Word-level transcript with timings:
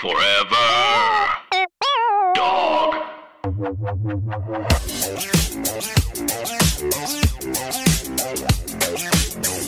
Forever. 0.00 0.56
Dog. 2.34 2.94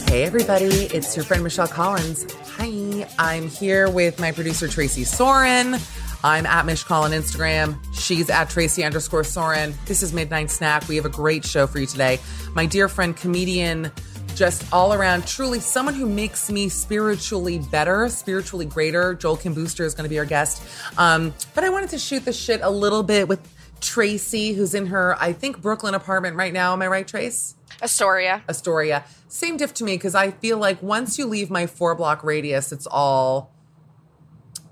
Hey, 0.09 0.25
everybody, 0.25 0.67
it's 0.67 1.15
your 1.17 1.25
friend 1.25 1.43
Michelle 1.43 1.69
Collins. 1.69 2.27
Hi, 2.57 3.09
I'm 3.19 3.49
here 3.49 3.89
with 3.89 4.19
my 4.19 4.33
producer 4.33 4.67
Tracy 4.69 5.05
Soren. 5.05 5.77
I'm 6.25 6.47
at 6.47 6.67
Mish 6.67 6.83
Call 6.83 7.05
on 7.05 7.13
Instagram. 7.13 7.79
She's 7.95 8.29
at 8.29 8.51
Tracy 8.51 8.83
underscore 8.83 9.25
Soren. 9.25 9.75
This 9.87 10.03
is 10.03 10.13
Midnight 10.13 10.51
Snack. 10.51 10.89
We 10.89 10.97
have 10.97 11.05
a 11.05 11.11
great 11.11 11.45
show 11.45 11.67
for 11.67 11.79
you 11.79 11.87
today. 11.87 12.19
My 12.55 12.67
dear 12.67 12.89
friend, 12.89 13.17
comedian, 13.17 13.93
just 14.37 14.71
all 14.73 14.93
around, 14.93 15.27
truly 15.27 15.59
someone 15.59 15.95
who 15.95 16.07
makes 16.07 16.51
me 16.51 16.69
spiritually 16.69 17.59
better, 17.59 18.09
spiritually 18.09 18.67
greater. 18.67 19.15
Joel 19.15 19.39
Kim 19.39 19.55
Booster 19.55 19.85
is 19.85 19.95
going 19.95 20.05
to 20.05 20.11
be 20.11 20.19
our 20.19 20.27
guest. 20.27 20.63
Um, 20.99 21.35
but 21.55 21.65
I 21.65 21.71
wanted 21.71 21.91
to 21.91 21.99
shoot 21.99 22.25
the 22.25 22.33
shit 22.33 22.61
a 22.63 22.71
little 22.71 23.03
bit 23.03 23.29
with 23.29 23.41
Tracy, 23.81 24.53
who's 24.53 24.75
in 24.75 24.87
her, 24.87 25.17
I 25.21 25.33
think, 25.33 25.61
Brooklyn 25.61 25.95
apartment 25.95 26.37
right 26.37 26.53
now. 26.53 26.73
Am 26.75 26.83
I 26.83 26.87
right, 26.87 27.09
Trace? 27.09 27.55
Astoria. 27.83 28.43
Astoria. 28.49 29.05
Same 29.29 29.57
diff 29.57 29.75
to 29.75 29.85
me 29.85 29.95
because 29.95 30.15
I 30.15 30.31
feel 30.31 30.59
like 30.59 30.83
once 30.83 31.19
you 31.19 31.27
leave 31.27 31.51
my 31.51 31.67
four 31.67 31.95
block 31.95 32.23
radius, 32.23 32.73
it's 32.73 32.87
all 32.87 33.53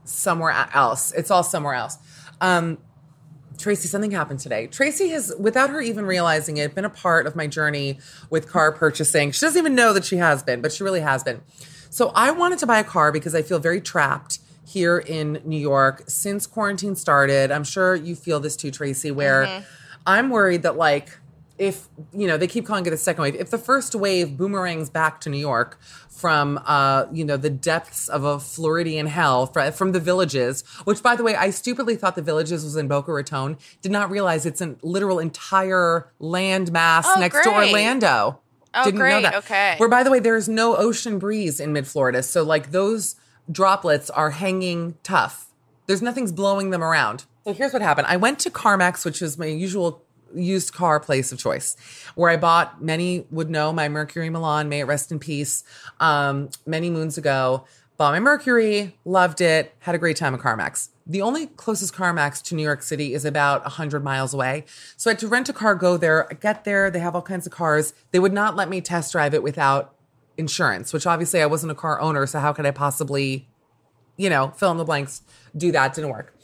somewhere 0.05 0.69
else. 0.75 1.13
It's 1.13 1.31
all 1.31 1.43
somewhere 1.43 1.75
else. 1.75 1.99
Um, 2.41 2.79
Tracy, 3.59 3.89
something 3.89 4.11
happened 4.11 4.41
today. 4.41 4.67
Tracy 4.67 5.09
has, 5.11 5.33
without 5.39 5.71
her 5.71 5.81
even 5.81 6.07
realizing 6.07 6.57
it, 6.57 6.75
been 6.75 6.85
a 6.85 6.91
part 6.91 7.27
of 7.27 7.37
my 7.37 7.47
journey 7.47 7.99
with 8.31 8.49
car 8.49 8.73
purchasing. 8.73 9.31
She 9.31 9.41
doesn't 9.41 9.59
even 9.59 9.75
know 9.75 9.93
that 9.93 10.05
she 10.05 10.17
has 10.17 10.43
been, 10.43 10.61
but 10.61 10.73
she 10.73 10.83
really 10.85 11.01
has 11.01 11.23
been. 11.23 11.41
So 11.91 12.11
I 12.15 12.31
wanted 12.33 12.59
to 12.61 12.67
buy 12.67 12.79
a 12.79 12.85
car 12.85 13.13
because 13.13 13.35
I 13.35 13.43
feel 13.43 13.59
very 13.59 13.81
trapped 13.81 14.41
here 14.67 14.99
in 14.99 15.41
New 15.45 15.59
York 15.59 16.05
since 16.09 16.47
quarantine 16.47 16.97
started. 16.97 17.51
I'm 17.51 17.65
sure 17.65 17.95
you 17.95 18.17
feel 18.17 18.41
this 18.41 18.57
too, 18.57 18.71
Tracy, 18.71 19.11
where 19.11 19.47
mm-hmm. 19.47 19.65
I'm 20.07 20.31
worried 20.31 20.63
that 20.63 20.77
like 20.77 21.17
if 21.59 21.89
you 22.13 22.27
know 22.27 22.37
they 22.37 22.47
keep 22.49 22.67
calling 22.67 22.85
it 22.87 22.93
a 22.93 22.97
second 22.97 23.23
wave. 23.23 23.35
If 23.37 23.51
the 23.51 23.59
first 23.59 23.95
wave 23.95 24.37
boomerangs 24.37 24.91
back 24.91 25.21
to 25.23 25.31
new 25.31 25.39
york 25.39 25.79
from 26.11 26.61
uh 26.67 27.07
you 27.13 27.25
know 27.25 27.37
the 27.37 27.51
depths 27.51 28.09
of 28.09 28.25
a 28.25 28.39
floridian 28.41 29.07
hell 29.07 29.47
fr- 29.47 29.71
from 29.71 29.93
the 29.93 30.01
villages 30.01 30.63
which 30.85 31.03
by 31.03 31.15
the 31.17 31.23
way 31.25 31.35
i 31.37 31.51
stupidly 31.51 31.97
thought 31.97 32.15
the 32.17 32.23
villages 32.23 32.65
was 32.65 32.77
in 32.77 32.89
boca 32.89 33.13
raton 33.13 33.57
did 33.83 33.93
not 33.93 34.11
realize 34.11 34.47
it's 34.47 34.61
a 34.61 34.77
literal 34.83 35.19
entire 35.19 36.13
landmass 36.21 37.05
Oh, 37.07 37.21
next 37.21 37.43
to 37.43 37.51
orlando. 37.51 38.41
Oh, 38.77 38.85
didn't 38.85 38.99
know 39.01 39.21
that. 39.23 39.35
Okay. 39.37 39.75
where 39.79 39.89
by 39.89 40.03
the 40.03 40.11
way 40.11 40.19
there's 40.21 40.49
no 40.49 40.77
ocean 40.77 41.19
breeze 41.19 41.61
in 41.61 41.73
mid-florida 41.73 42.23
so 42.23 42.43
like 42.43 42.71
those 42.73 43.17
droplets 43.51 44.09
are 44.11 44.31
hanging 44.31 44.97
tough. 45.03 45.47
There's 45.87 46.01
nothing's 46.01 46.33
blowing 46.33 46.71
them 46.71 46.83
around. 46.83 47.27
So 47.45 47.53
here's 47.53 47.75
what 47.75 47.83
happened. 47.83 48.07
I 48.07 48.17
went 48.17 48.39
to 48.41 48.51
carmax 48.51 49.05
which 49.05 49.21
is 49.21 49.37
my 49.37 49.47
usual 49.47 50.03
used 50.35 50.73
car 50.73 51.01
place 51.01 51.33
of 51.33 51.39
choice 51.39 51.77
where 52.15 52.31
I 52.31 52.37
bought 52.37 52.83
many 52.83 53.27
would 53.31 53.51
know 53.51 53.73
my 53.73 53.89
Mercury 53.89 54.31
Milan, 54.31 54.69
may 54.69 54.81
it 54.81 54.85
rest 54.85 55.13
in 55.13 55.19
peace, 55.19 55.65
um, 56.01 56.51
many 56.67 56.91
moons 56.91 57.19
ago. 57.19 57.65
Bought 57.97 58.13
my 58.13 58.21
Mercury, 58.21 58.97
loved 59.05 59.41
it, 59.41 59.75
had 59.81 59.95
a 59.95 59.99
great 59.99 60.17
time 60.17 60.35
at 60.35 60.41
CarMax. 60.41 60.89
The 61.07 61.23
only 61.23 61.47
closest 61.47 61.95
CarMax 61.95 62.43
to 62.45 62.55
New 62.55 62.63
York 62.63 62.83
City 62.83 63.15
is 63.15 63.25
about 63.25 63.63
100 63.63 64.03
miles 64.03 64.35
away. 64.35 64.65
So 64.97 65.11
I 65.11 65.13
had 65.13 65.21
to 65.21 65.29
rent 65.29 65.49
a 65.49 65.53
car, 65.53 65.75
go 65.77 65.97
there, 65.97 66.27
I 66.31 66.35
get 66.35 66.65
there, 66.65 66.91
they 66.91 66.99
have 66.99 67.15
all 67.15 67.23
kinds 67.23 67.47
of 67.47 67.53
cars. 67.53 67.95
They 68.11 68.19
would 68.19 68.33
not 68.33 68.57
let 68.57 68.69
me 68.69 68.81
test 68.81 69.13
drive 69.13 69.33
it 69.33 69.43
without 69.43 69.95
insurance, 70.37 70.93
which 70.93 71.07
obviously 71.07 71.41
I 71.41 71.47
wasn't 71.47 71.71
a 71.71 71.77
car 71.77 72.01
owner, 72.01 72.27
so 72.27 72.41
how 72.41 72.53
could 72.53 72.67
I 72.67 72.73
possibly, 72.73 73.47
you 74.17 74.29
know, 74.29 74.49
fill 74.57 74.73
in 74.73 74.79
the 74.79 74.85
blanks, 74.85 75.23
do 75.57 75.71
that? 75.71 75.95
Didn't 75.95 76.11
work. 76.11 76.35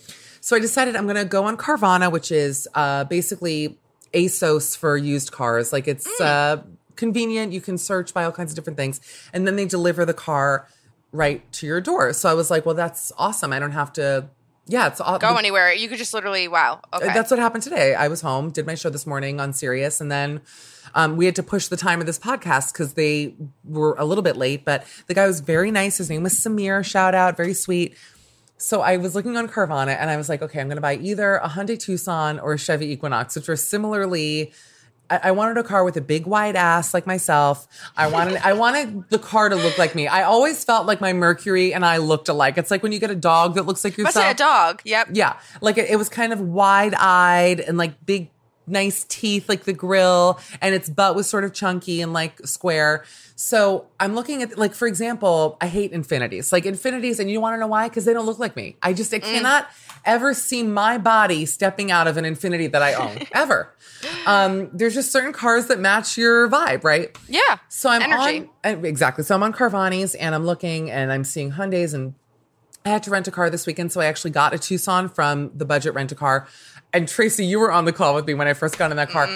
So 0.41 0.57
I 0.57 0.59
decided 0.59 0.95
I'm 0.95 1.05
going 1.05 1.17
to 1.17 1.25
go 1.25 1.45
on 1.45 1.57
Carvana, 1.57 2.11
which 2.11 2.31
is 2.31 2.69
uh, 2.75 3.05
basically 3.05 3.79
ASOS 4.15 4.77
for 4.77 4.97
used 4.97 5.33
cars. 5.33 5.73
Like 5.73 5.87
it's 5.89 6.21
uh, 6.21 6.63
convenient. 6.97 7.53
You 7.53 7.61
can 7.61 7.79
search 7.79 8.13
by 8.15 8.25
all 8.25 8.33
kinds 8.33 8.53
of 8.53 8.57
different 8.57 8.77
things. 8.77 9.01
And 9.33 9.47
then 9.47 9.57
they 9.57 9.67
deliver 9.67 10.05
the 10.05 10.15
car 10.15 10.67
right 11.13 11.51
to 11.55 11.67
your 11.67 11.81
door. 11.81 12.13
So 12.13 12.29
I 12.29 12.35
was 12.35 12.51
like, 12.51 12.65
well, 12.67 12.75
that's 12.75 13.13
awesome. 13.19 13.53
I 13.53 13.59
don't 13.59 13.73
have 13.73 13.93
to, 13.95 14.29
Yeah, 14.67 14.87
it's 14.87 15.01
all 15.01 15.19
go 15.19 15.33
the- 15.33 15.39
anywhere. 15.39 15.73
You 15.73 15.89
could 15.89 15.99
just 15.99 16.15
literally, 16.15 16.47
wow. 16.49 16.81
Okay. 16.93 17.07
That's 17.07 17.31
what 17.31 17.41
happened 17.41 17.65
today. 17.65 17.95
I 17.95 18.09
was 18.09 18.21
home, 18.21 18.51
did 18.51 18.67
my 18.67 18.75
show 18.77 18.91
this 18.91 19.07
morning 19.07 19.41
on 19.41 19.53
Sirius, 19.53 20.01
and 20.01 20.11
then 20.13 20.41
um, 20.95 21.17
we 21.17 21.25
had 21.27 21.35
to 21.37 21.43
push 21.43 21.67
the 21.69 21.77
time 21.77 22.01
of 22.01 22.07
this 22.07 22.19
podcast 22.19 22.73
because 22.73 22.95
they 22.95 23.35
were 23.65 23.95
a 23.99 24.05
little 24.05 24.23
bit 24.23 24.37
late. 24.37 24.65
But 24.65 24.85
the 25.09 25.15
guy 25.15 25.27
was 25.27 25.41
very 25.41 25.71
nice. 25.73 25.99
His 25.99 26.11
name 26.11 26.23
was 26.23 26.35
Samir. 26.35 26.85
Shout 26.85 27.15
out, 27.15 27.37
very 27.37 27.55
sweet. 27.55 27.97
So 28.61 28.83
I 28.83 28.99
was 28.99 29.15
looking 29.15 29.37
on 29.39 29.49
Carvana, 29.49 29.97
and 29.99 30.11
I 30.11 30.19
was 30.19 30.29
like, 30.29 30.43
okay, 30.43 30.61
I'm 30.61 30.67
going 30.69 30.77
to 30.77 30.83
buy 30.83 30.97
either 30.97 31.37
a 31.37 31.49
Hyundai 31.49 31.79
Tucson 31.79 32.39
or 32.39 32.53
a 32.53 32.59
Chevy 32.59 32.93
Equinox, 32.93 33.35
which 33.37 33.49
are 33.49 33.57
similarly. 33.57 34.53
I 35.09 35.21
I 35.25 35.31
wanted 35.33 35.57
a 35.57 35.65
car 35.65 35.83
with 35.83 35.97
a 35.97 36.01
big 36.01 36.27
wide 36.27 36.57
ass 36.57 36.93
like 36.95 37.07
myself. 37.07 37.67
I 37.97 38.07
wanted 38.07 38.37
I 38.45 38.53
wanted 38.53 39.09
the 39.09 39.19
car 39.19 39.49
to 39.49 39.57
look 39.57 39.77
like 39.79 39.95
me. 39.95 40.07
I 40.07 40.23
always 40.23 40.63
felt 40.63 40.87
like 40.87 41.01
my 41.01 41.13
Mercury 41.13 41.75
and 41.75 41.85
I 41.85 41.97
looked 41.97 42.29
alike. 42.29 42.59
It's 42.59 42.71
like 42.71 42.83
when 42.83 42.93
you 42.93 43.01
get 43.01 43.11
a 43.11 43.17
dog 43.17 43.55
that 43.55 43.65
looks 43.67 43.83
like 43.83 43.95
Must 43.99 44.15
yourself. 44.15 44.25
say 44.25 44.31
a 44.31 44.35
dog. 44.35 44.83
Yep. 44.85 45.09
Yeah. 45.15 45.39
Like 45.61 45.79
it, 45.79 45.91
it 45.91 45.97
was 45.97 46.09
kind 46.09 46.33
of 46.33 46.41
wide 46.41 46.95
eyed 46.95 47.59
and 47.61 47.77
like 47.77 48.07
big, 48.07 48.31
nice 48.71 49.05
teeth, 49.05 49.49
like 49.49 49.65
the 49.65 49.73
grill, 49.73 50.39
and 50.61 50.75
its 50.75 50.89
butt 50.89 51.15
was 51.15 51.29
sort 51.29 51.45
of 51.45 51.53
chunky 51.53 52.01
and 52.01 52.13
like 52.13 52.47
square. 52.47 53.05
So 53.37 53.87
I'm 53.99 54.15
looking 54.15 54.43
at, 54.43 54.59
like, 54.59 54.75
for 54.75 54.87
example, 54.87 55.57
I 55.63 55.67
hate 55.67 55.93
infinities. 55.93 56.53
Like 56.53 56.67
infinities, 56.67 57.19
and 57.19 57.31
you 57.31 57.41
want 57.41 57.55
to 57.55 57.59
know 57.61 57.69
why? 57.69 57.89
Because 57.89 58.05
they 58.05 58.13
don't 58.13 58.27
look 58.27 58.39
like 58.39 58.55
me. 58.55 58.77
I 58.83 58.93
just, 58.93 59.15
I 59.15 59.19
cannot 59.19 59.69
ever 60.05 60.35
see 60.35 60.63
my 60.63 60.99
body 60.99 61.47
stepping 61.47 61.91
out 61.91 62.07
of 62.07 62.17
an 62.17 62.25
infinity 62.25 62.67
that 62.67 62.83
I 62.83 62.95
own, 62.95 63.19
ever. 63.33 63.75
Um, 64.27 64.71
there's 64.73 64.95
just 64.95 65.11
certain 65.11 65.33
cars 65.33 65.67
that 65.67 65.79
match 65.79 66.17
your 66.19 66.49
vibe, 66.49 66.85
right? 66.85 67.17
Yeah. 67.29 67.59
So 67.69 67.89
I'm 67.89 68.03
Energy. 68.03 68.51
on 68.65 68.85
exactly. 68.85 69.25
So 69.25 69.35
I'm 69.35 69.43
on 69.43 69.53
Carvana's 69.53 70.15
and 70.15 70.35
I'm 70.35 70.45
looking 70.45 70.91
and 70.91 71.13
I'm 71.13 71.25
seeing 71.25 71.53
Hyundai's 71.53 71.95
and 71.95 72.15
I 72.85 72.89
had 72.89 73.03
to 73.03 73.11
rent 73.11 73.29
a 73.29 73.31
car 73.31 73.51
this 73.51 73.67
weekend, 73.67 73.93
so 73.93 74.01
I 74.01 74.07
actually 74.07 74.31
got 74.31 74.55
a 74.55 74.59
Tucson 74.59 75.11
from 75.11 75.51
the 75.55 75.67
budget 75.67 75.93
rent 75.93 76.13
a 76.13 76.15
car. 76.15 76.49
And 76.93 77.09
Tracy, 77.09 77.45
you 77.45 77.59
were 77.61 77.73
on 77.73 77.85
the 77.85 77.93
call 77.93 78.15
with 78.15 78.27
me 78.27 78.35
when 78.35 78.49
I 78.49 78.53
first 78.55 78.79
got 78.79 78.91
in 78.91 78.97
that 78.97 79.11
car. 79.11 79.29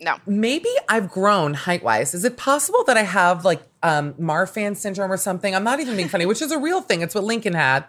No. 0.00 0.16
Maybe 0.26 0.70
I've 0.88 1.10
grown 1.10 1.54
height 1.54 1.82
wise. 1.82 2.14
Is 2.14 2.24
it 2.24 2.36
possible 2.36 2.84
that 2.84 2.96
I 2.96 3.02
have 3.02 3.44
like 3.44 3.62
um, 3.82 4.14
Marfan 4.14 4.76
syndrome 4.76 5.10
or 5.10 5.16
something? 5.16 5.54
I'm 5.54 5.64
not 5.64 5.80
even 5.80 5.96
being 5.96 6.08
funny, 6.08 6.24
which 6.24 6.40
is 6.40 6.52
a 6.52 6.58
real 6.58 6.80
thing. 6.80 7.02
It's 7.02 7.14
what 7.14 7.24
Lincoln 7.24 7.54
had. 7.54 7.84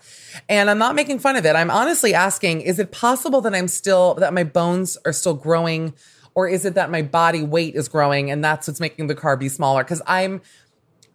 And 0.48 0.70
I'm 0.70 0.80
not 0.80 0.96
making 0.96 1.20
fun 1.20 1.36
of 1.36 1.46
it. 1.46 1.56
I'm 1.56 1.70
honestly 1.70 2.14
asking, 2.14 2.62
is 2.62 2.80
it 2.80 2.92
possible 2.92 3.42
that 3.42 3.54
I'm 3.54 3.68
still, 3.68 4.16
that 4.16 4.34
my 4.34 4.44
bones 4.44 4.98
are 5.06 5.14
still 5.14 5.36
growing? 5.36 5.94
Or 6.34 6.48
is 6.48 6.66
it 6.66 6.74
that 6.76 6.90
my 6.90 7.04
body 7.04 7.44
weight 7.44 7.76
is 7.76 7.88
growing 7.88 8.32
and 8.32 8.44
that's 8.44 8.68
what's 8.68 8.80
making 8.80 9.08
the 9.08 9.16
car 9.16 9.38
be 9.38 9.50
smaller? 9.50 9.84
Because 9.84 10.02
I'm, 10.08 10.42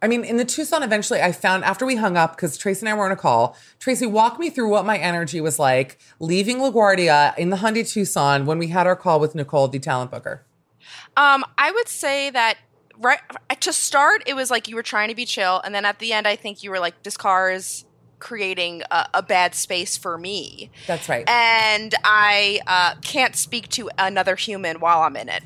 I 0.01 0.07
mean, 0.07 0.23
in 0.23 0.37
the 0.37 0.45
Tucson, 0.45 0.83
eventually 0.83 1.21
I 1.21 1.31
found 1.31 1.63
after 1.63 1.85
we 1.85 1.95
hung 1.95 2.17
up, 2.17 2.35
because 2.35 2.57
Tracy 2.57 2.81
and 2.85 2.89
I 2.89 2.93
were 2.97 3.05
on 3.05 3.11
a 3.11 3.15
call, 3.15 3.57
Tracy 3.79 4.05
walked 4.05 4.39
me 4.39 4.49
through 4.49 4.69
what 4.69 4.85
my 4.85 4.97
energy 4.97 5.41
was 5.41 5.57
like 5.57 5.99
leaving 6.19 6.57
LaGuardia 6.57 7.37
in 7.37 7.49
the 7.49 7.57
Hyundai 7.57 7.89
Tucson 7.89 8.45
when 8.45 8.57
we 8.57 8.67
had 8.67 8.87
our 8.87 8.95
call 8.95 9.19
with 9.19 9.35
Nicole, 9.35 9.67
the 9.67 9.79
talent 9.79 10.11
booker. 10.11 10.43
Um, 11.17 11.43
I 11.57 11.71
would 11.71 11.87
say 11.87 12.29
that 12.29 12.57
right 12.99 13.19
to 13.59 13.73
start, 13.73 14.23
it 14.25 14.35
was 14.35 14.51
like 14.51 14.67
you 14.67 14.75
were 14.75 14.83
trying 14.83 15.09
to 15.09 15.15
be 15.15 15.25
chill, 15.25 15.61
and 15.63 15.73
then 15.73 15.85
at 15.85 15.99
the 15.99 16.13
end, 16.13 16.27
I 16.27 16.35
think 16.35 16.63
you 16.63 16.69
were 16.69 16.79
like, 16.79 17.03
"This 17.03 17.17
car 17.17 17.51
is 17.51 17.85
creating 18.19 18.83
a, 18.91 19.07
a 19.15 19.23
bad 19.23 19.55
space 19.55 19.97
for 19.97 20.17
me," 20.17 20.69
That's 20.87 21.09
right. 21.09 21.27
and 21.27 21.95
I 22.03 22.59
uh, 22.67 22.95
can't 23.01 23.35
speak 23.35 23.69
to 23.69 23.89
another 23.97 24.35
human 24.35 24.79
while 24.79 25.01
I'm 25.01 25.15
in 25.15 25.29
it. 25.29 25.43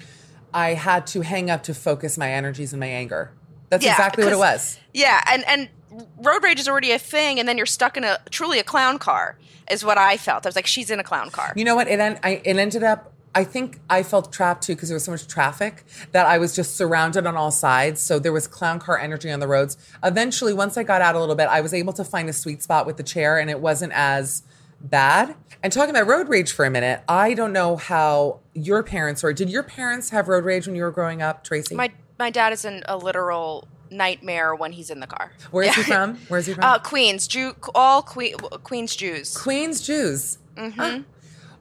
I 0.54 0.74
had 0.74 1.06
to 1.08 1.22
hang 1.22 1.50
up 1.50 1.64
to 1.64 1.74
focus 1.74 2.18
my 2.18 2.32
energies 2.32 2.74
and 2.74 2.80
my 2.80 2.88
anger. 2.88 3.32
That's 3.70 3.84
Yeah, 3.86 3.92
exactly 3.92 4.24
what 4.24 4.34
it 4.34 4.40
was. 4.40 4.80
Yeah, 4.94 5.22
and 5.32 5.44
and 5.48 5.70
road 6.18 6.44
rage 6.44 6.60
is 6.60 6.68
already 6.68 6.92
a 6.92 7.00
thing, 7.00 7.40
and 7.40 7.48
then 7.48 7.58
you're 7.58 7.66
stuck 7.66 7.98
in 7.98 8.04
a 8.04 8.20
truly 8.30 8.60
a 8.60 8.64
clown 8.64 9.00
car. 9.00 9.38
Is 9.70 9.86
what 9.86 10.00
I 10.00 10.18
felt. 10.18 10.48
I 10.48 10.50
was 10.50 10.56
like, 10.56 10.66
she's 10.66 10.90
in 10.90 11.00
a 11.00 11.04
clown 11.04 11.30
car. 11.30 11.54
You 11.56 11.64
know 11.64 11.76
what? 11.76 11.88
It, 11.88 12.00
en- 12.00 12.20
I, 12.24 12.42
it 12.44 12.58
ended 12.58 12.82
up, 12.82 13.14
I 13.36 13.44
think 13.44 13.80
I 13.88 14.02
felt 14.02 14.34
trapped 14.34 14.64
too 14.64 14.74
because 14.74 14.90
there 14.90 14.96
was 14.96 15.04
so 15.04 15.12
much 15.12 15.28
traffic 15.28 15.84
that 16.12 16.26
I 16.26 16.40
was 16.40 16.56
just 16.56 16.76
surrounded 16.76 17.28
on 17.28 17.38
all 17.38 17.52
sides. 17.52 18.02
So 18.02 18.18
there 18.18 18.34
was 18.34 18.48
clown 18.48 18.80
car 18.80 18.98
energy 18.98 19.30
on 19.30 19.40
the 19.40 19.48
roads. 19.48 19.78
Eventually, 20.04 20.54
once 20.54 20.76
I 20.76 20.82
got 20.82 21.04
out 21.04 21.14
a 21.14 21.20
little 21.20 21.36
bit, 21.36 21.50
I 21.50 21.62
was 21.62 21.72
able 21.76 21.94
to 21.94 22.04
find 22.04 22.28
a 22.28 22.34
sweet 22.34 22.64
spot 22.64 22.88
with 22.88 22.98
the 22.98 23.04
chair 23.04 23.38
and 23.38 23.48
it 23.48 23.60
wasn't 23.60 23.94
as 23.94 24.42
bad. 24.82 25.36
And 25.62 25.72
talking 25.72 25.92
about 25.92 26.08
road 26.08 26.30
rage 26.30 26.52
for 26.52 26.66
a 26.66 26.72
minute, 26.72 27.02
I 27.08 27.36
don't 27.36 27.54
know 27.54 27.76
how 27.76 28.40
your 28.56 28.82
parents 28.82 29.22
were. 29.22 29.34
Did 29.34 29.52
your 29.52 29.62
parents 29.62 30.10
have 30.10 30.28
road 30.28 30.46
rage 30.46 30.66
when 30.66 30.76
you 30.76 30.82
were 30.82 30.92
growing 30.92 31.22
up, 31.22 31.44
Tracy? 31.44 31.76
my 31.76 31.92
my 32.20 32.30
dad 32.30 32.54
is 32.54 32.66
in 32.66 32.84
a 32.88 32.98
literal 32.98 33.68
nightmare 33.90 34.54
when 34.54 34.74
he's 34.74 34.90
in 34.92 35.00
the 35.00 35.08
car. 35.08 35.32
Where 35.52 35.64
is 35.64 35.76
he 35.76 35.84
from? 35.84 36.16
Where 36.28 36.40
is 36.40 36.46
he 36.46 36.54
from? 36.54 36.64
Uh, 36.64 36.78
Queens, 36.80 37.28
Jew, 37.28 37.56
all 37.74 38.04
que- 38.04 38.36
Queens 38.64 38.96
Jews. 38.96 39.36
Queens 39.36 39.82
Jews. 39.82 40.38
Huh. 40.58 41.00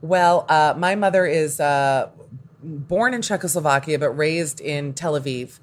Well, 0.02 0.44
uh, 0.49 0.75
my 0.76 0.96
mother 0.96 1.25
is 1.25 1.60
uh, 1.60 2.10
born 2.62 3.14
in 3.14 3.22
Czechoslovakia 3.22 3.99
but 3.99 4.10
raised 4.10 4.60
in 4.60 4.93
Tel 4.93 5.14
Aviv, 5.19 5.60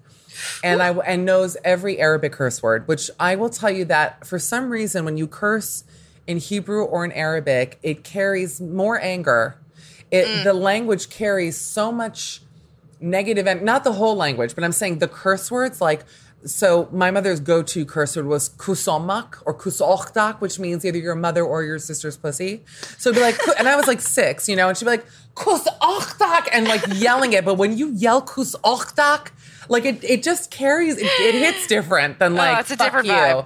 and 0.63 0.81
I 0.81 0.91
and 0.91 1.25
knows 1.25 1.57
every 1.63 1.99
Arabic 1.99 2.31
curse 2.31 2.63
word. 2.63 2.87
Which 2.87 3.11
I 3.19 3.35
will 3.35 3.49
tell 3.49 3.71
you 3.71 3.85
that 3.85 4.25
for 4.25 4.39
some 4.39 4.69
reason, 4.69 5.05
when 5.05 5.17
you 5.17 5.27
curse 5.27 5.83
in 6.27 6.37
Hebrew 6.37 6.83
or 6.83 7.05
in 7.05 7.11
Arabic, 7.11 7.79
it 7.83 8.03
carries 8.03 8.59
more 8.61 8.99
anger. 8.99 9.57
It 10.11 10.43
the 10.43 10.53
language 10.53 11.09
carries 11.09 11.57
so 11.57 11.91
much 11.91 12.41
negative 12.99 13.47
and 13.47 13.61
not 13.61 13.83
the 13.83 13.93
whole 13.93 14.15
language, 14.15 14.55
but 14.55 14.63
I'm 14.63 14.71
saying 14.71 14.99
the 14.99 15.07
curse 15.07 15.51
words 15.51 15.81
like 15.81 16.03
so 16.45 16.87
my 16.91 17.09
mother's 17.09 17.39
go-to 17.39 17.85
curse 17.85 18.15
word 18.15 18.27
was 18.27 18.49
kusomak 18.49 19.41
or 19.45 19.57
kusochtak, 19.57 20.41
which 20.41 20.59
means 20.59 20.85
either 20.85 20.99
your 20.99 21.15
mother 21.15 21.43
or 21.43 21.63
your 21.63 21.79
sister's 21.79 22.17
pussy. 22.17 22.63
So 22.99 23.09
it'd 23.09 23.19
be 23.19 23.23
like, 23.25 23.39
and 23.57 23.67
I 23.67 23.75
was 23.75 23.87
like 23.87 23.99
six, 23.99 24.47
you 24.47 24.55
know, 24.55 24.69
and 24.69 24.77
she'd 24.77 24.85
be 24.85 24.91
like, 24.91 25.05
kusochtak, 25.33 26.47
and 26.51 26.67
like 26.67 26.83
yelling 26.93 27.33
it. 27.33 27.45
But 27.45 27.55
when 27.55 27.75
you 27.77 27.91
yell 27.93 28.21
kusochtak, 28.21 29.31
like 29.69 29.85
it, 29.85 30.03
it 30.03 30.21
just 30.23 30.51
carries, 30.51 30.97
it, 30.97 31.05
it 31.05 31.33
hits 31.35 31.65
different 31.67 32.19
than 32.19 32.33
oh, 32.33 32.35
like, 32.35 32.57
Oh, 32.57 32.59
it's 32.59 32.71
a 32.71 32.75
different 32.75 33.07
you. 33.07 33.13
vibe. 33.13 33.45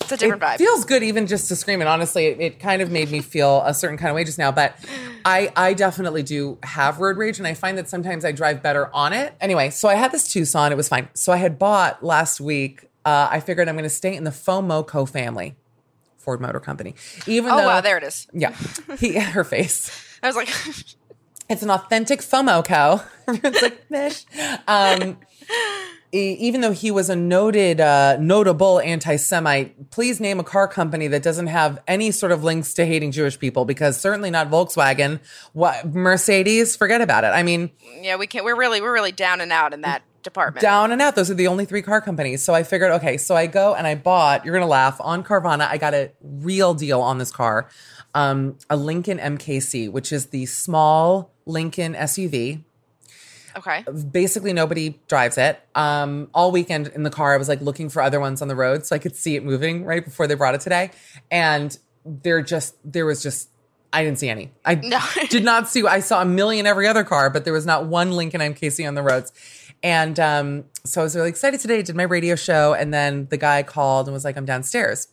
It's 0.00 0.12
a 0.12 0.16
different 0.16 0.42
it 0.42 0.46
vibe. 0.46 0.58
feels 0.58 0.84
good 0.84 1.02
even 1.04 1.26
just 1.28 1.46
to 1.48 1.56
scream. 1.56 1.80
And 1.80 1.88
honestly, 1.88 2.26
it, 2.26 2.40
it 2.40 2.58
kind 2.58 2.82
of 2.82 2.90
made 2.90 3.10
me 3.12 3.20
feel 3.20 3.62
a 3.64 3.74
certain 3.74 3.96
kind 3.96 4.10
of 4.10 4.16
way 4.16 4.24
just 4.24 4.38
now. 4.38 4.50
But 4.50 4.74
I, 5.24 5.52
I 5.56 5.74
definitely 5.74 6.22
do 6.22 6.58
have 6.62 6.98
road 7.00 7.16
rage, 7.16 7.38
and 7.38 7.46
I 7.46 7.54
find 7.54 7.76
that 7.78 7.88
sometimes 7.88 8.24
I 8.24 8.32
drive 8.32 8.62
better 8.62 8.94
on 8.94 9.12
it. 9.12 9.34
Anyway, 9.40 9.70
so 9.70 9.88
I 9.88 9.94
had 9.94 10.12
this 10.12 10.32
Tucson. 10.32 10.72
It 10.72 10.76
was 10.76 10.88
fine. 10.88 11.08
So 11.14 11.32
I 11.32 11.36
had 11.36 11.58
bought 11.58 12.02
last 12.02 12.40
week. 12.40 12.84
Uh, 13.04 13.28
I 13.30 13.40
figured 13.40 13.68
I'm 13.68 13.74
going 13.76 13.84
to 13.84 13.90
stay 13.90 14.14
in 14.14 14.24
the 14.24 14.30
FOMOCO 14.30 15.08
family, 15.08 15.56
Ford 16.18 16.40
Motor 16.40 16.60
Company. 16.60 16.94
Even 17.26 17.50
oh 17.52 17.56
though, 17.56 17.66
wow, 17.66 17.80
there 17.80 17.96
it 17.96 18.04
is. 18.04 18.26
yeah, 18.32 18.54
he, 18.98 19.14
her 19.18 19.44
face. 19.44 19.90
I 20.22 20.26
was 20.26 20.36
like, 20.36 20.48
It's 21.48 21.62
an 21.62 21.70
authentic 21.70 22.20
FOMOCO. 22.20 23.02
Everyone's 23.28 23.62
like, 23.62 23.90
Mish. 23.90 24.24
Um, 24.68 25.18
even 26.12 26.60
though 26.60 26.72
he 26.72 26.90
was 26.90 27.08
a 27.08 27.16
noted, 27.16 27.80
uh, 27.80 28.16
notable 28.18 28.80
anti-Semite, 28.80 29.90
please 29.90 30.20
name 30.20 30.40
a 30.40 30.44
car 30.44 30.66
company 30.66 31.06
that 31.08 31.22
doesn't 31.22 31.46
have 31.46 31.80
any 31.86 32.10
sort 32.10 32.32
of 32.32 32.42
links 32.42 32.74
to 32.74 32.84
hating 32.84 33.12
Jewish 33.12 33.38
people, 33.38 33.64
because 33.64 34.00
certainly 34.00 34.30
not 34.30 34.50
Volkswagen. 34.50 35.20
What 35.52 35.86
Mercedes? 35.94 36.76
Forget 36.76 37.00
about 37.00 37.24
it. 37.24 37.28
I 37.28 37.42
mean, 37.42 37.70
yeah, 38.00 38.16
we 38.16 38.26
can't. 38.26 38.44
We're 38.44 38.56
really, 38.56 38.80
we're 38.80 38.92
really 38.92 39.12
down 39.12 39.40
and 39.40 39.52
out 39.52 39.72
in 39.72 39.82
that 39.82 40.02
department. 40.22 40.62
down 40.62 40.92
and 40.92 41.00
out. 41.00 41.14
Those 41.16 41.30
are 41.30 41.34
the 41.34 41.46
only 41.46 41.64
three 41.64 41.82
car 41.82 42.00
companies. 42.00 42.42
So 42.42 42.54
I 42.54 42.62
figured, 42.62 42.92
okay, 42.92 43.16
so 43.16 43.36
I 43.36 43.46
go 43.46 43.74
and 43.74 43.86
I 43.86 43.94
bought, 43.94 44.44
you're 44.44 44.54
going 44.54 44.64
to 44.64 44.70
laugh, 44.70 45.00
on 45.00 45.22
Carvana. 45.24 45.68
I 45.68 45.78
got 45.78 45.94
a 45.94 46.12
real 46.20 46.74
deal 46.74 47.00
on 47.00 47.18
this 47.18 47.30
car. 47.30 47.68
Um, 48.14 48.58
a 48.68 48.76
Lincoln 48.76 49.18
MKC, 49.18 49.90
which 49.90 50.12
is 50.12 50.26
the 50.26 50.46
small 50.46 51.32
Lincoln 51.46 51.94
SUV. 51.94 52.64
Okay. 53.56 53.84
basically 54.10 54.52
nobody 54.52 54.98
drives 55.08 55.38
it. 55.38 55.60
Um, 55.74 56.28
all 56.34 56.52
weekend 56.52 56.88
in 56.88 57.02
the 57.02 57.10
car, 57.10 57.34
I 57.34 57.36
was 57.36 57.48
like 57.48 57.60
looking 57.60 57.88
for 57.88 58.02
other 58.02 58.20
ones 58.20 58.42
on 58.42 58.48
the 58.48 58.56
road 58.56 58.86
so 58.86 58.94
I 58.94 58.98
could 58.98 59.16
see 59.16 59.36
it 59.36 59.44
moving 59.44 59.84
right 59.84 60.04
before 60.04 60.26
they 60.26 60.34
brought 60.34 60.54
it 60.54 60.60
today. 60.60 60.90
And 61.30 61.76
there 62.04 62.42
just 62.42 62.76
there 62.84 63.06
was 63.06 63.22
just 63.22 63.48
I 63.92 64.04
didn't 64.04 64.18
see 64.20 64.28
any. 64.28 64.52
I 64.64 64.76
No. 64.76 65.00
did 65.30 65.44
not 65.44 65.68
see. 65.68 65.84
I 65.84 66.00
saw 66.00 66.22
a 66.22 66.24
million 66.24 66.66
every 66.66 66.86
other 66.86 67.02
car, 67.04 67.28
but 67.28 67.44
there 67.44 67.52
was 67.52 67.66
not 67.66 67.86
one 67.86 68.12
Lincoln 68.12 68.40
MKC 68.40 68.86
on 68.86 68.94
the 68.94 69.02
roads. 69.02 69.32
And 69.82 70.20
um, 70.20 70.64
so 70.84 71.00
I 71.00 71.04
was 71.04 71.16
really 71.16 71.28
excited 71.30 71.58
today. 71.58 71.82
Did 71.82 71.96
my 71.96 72.02
radio 72.04 72.36
show, 72.36 72.74
and 72.74 72.92
then 72.92 73.26
the 73.30 73.36
guy 73.36 73.62
called 73.62 74.06
and 74.06 74.12
was 74.14 74.24
like, 74.24 74.36
"I'm 74.36 74.44
downstairs." 74.44 75.08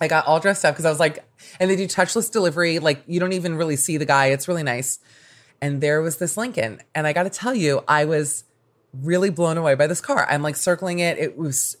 I 0.00 0.08
got 0.08 0.26
all 0.26 0.40
dressed 0.40 0.64
up 0.64 0.74
because 0.74 0.84
I 0.84 0.90
was 0.90 1.00
like, 1.00 1.24
and 1.58 1.70
they 1.70 1.76
do 1.76 1.86
touchless 1.86 2.30
delivery. 2.30 2.80
Like 2.80 3.02
you 3.06 3.18
don't 3.20 3.32
even 3.32 3.54
really 3.54 3.76
see 3.76 3.96
the 3.96 4.04
guy. 4.04 4.26
It's 4.26 4.46
really 4.48 4.64
nice. 4.64 4.98
And 5.60 5.80
there 5.80 6.02
was 6.02 6.18
this 6.18 6.36
Lincoln. 6.36 6.80
And 6.94 7.06
I 7.06 7.12
got 7.12 7.24
to 7.24 7.30
tell 7.30 7.54
you, 7.54 7.82
I 7.88 8.04
was 8.04 8.44
really 8.92 9.30
blown 9.30 9.58
away 9.58 9.74
by 9.74 9.86
this 9.86 10.00
car. 10.00 10.26
I'm 10.28 10.42
like 10.42 10.56
circling 10.56 10.98
it. 10.98 11.18
It 11.18 11.36
was 11.36 11.76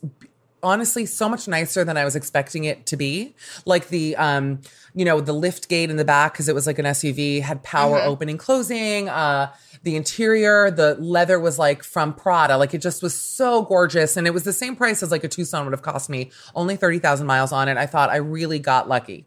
honestly 0.62 1.06
so 1.06 1.28
much 1.28 1.46
nicer 1.46 1.84
than 1.84 1.96
I 1.96 2.04
was 2.04 2.16
expecting 2.16 2.64
it 2.64 2.86
to 2.86 2.96
be. 2.96 3.34
Like 3.64 3.88
the, 3.88 4.16
um, 4.16 4.60
you 4.94 5.04
know, 5.04 5.20
the 5.20 5.32
lift 5.32 5.68
gate 5.68 5.90
in 5.90 5.96
the 5.96 6.04
back, 6.04 6.32
because 6.32 6.48
it 6.48 6.54
was 6.54 6.66
like 6.66 6.78
an 6.78 6.86
SUV, 6.86 7.42
had 7.42 7.62
power 7.62 7.98
opening, 7.98 8.38
closing. 8.38 9.08
Uh, 9.08 9.52
the 9.82 9.96
interior, 9.96 10.70
the 10.70 10.96
leather 10.96 11.38
was 11.38 11.58
like 11.58 11.82
from 11.82 12.12
Prada. 12.12 12.56
Like 12.56 12.74
it 12.74 12.78
just 12.78 13.02
was 13.02 13.14
so 13.14 13.62
gorgeous. 13.62 14.16
And 14.16 14.26
it 14.26 14.34
was 14.34 14.44
the 14.44 14.52
same 14.52 14.74
price 14.74 15.02
as 15.02 15.10
like 15.10 15.24
a 15.24 15.28
Tucson 15.28 15.64
would 15.64 15.72
have 15.72 15.82
cost 15.82 16.10
me, 16.10 16.30
only 16.54 16.76
30,000 16.76 17.26
miles 17.26 17.52
on 17.52 17.68
it. 17.68 17.76
I 17.76 17.86
thought 17.86 18.10
I 18.10 18.16
really 18.16 18.58
got 18.58 18.88
lucky. 18.88 19.26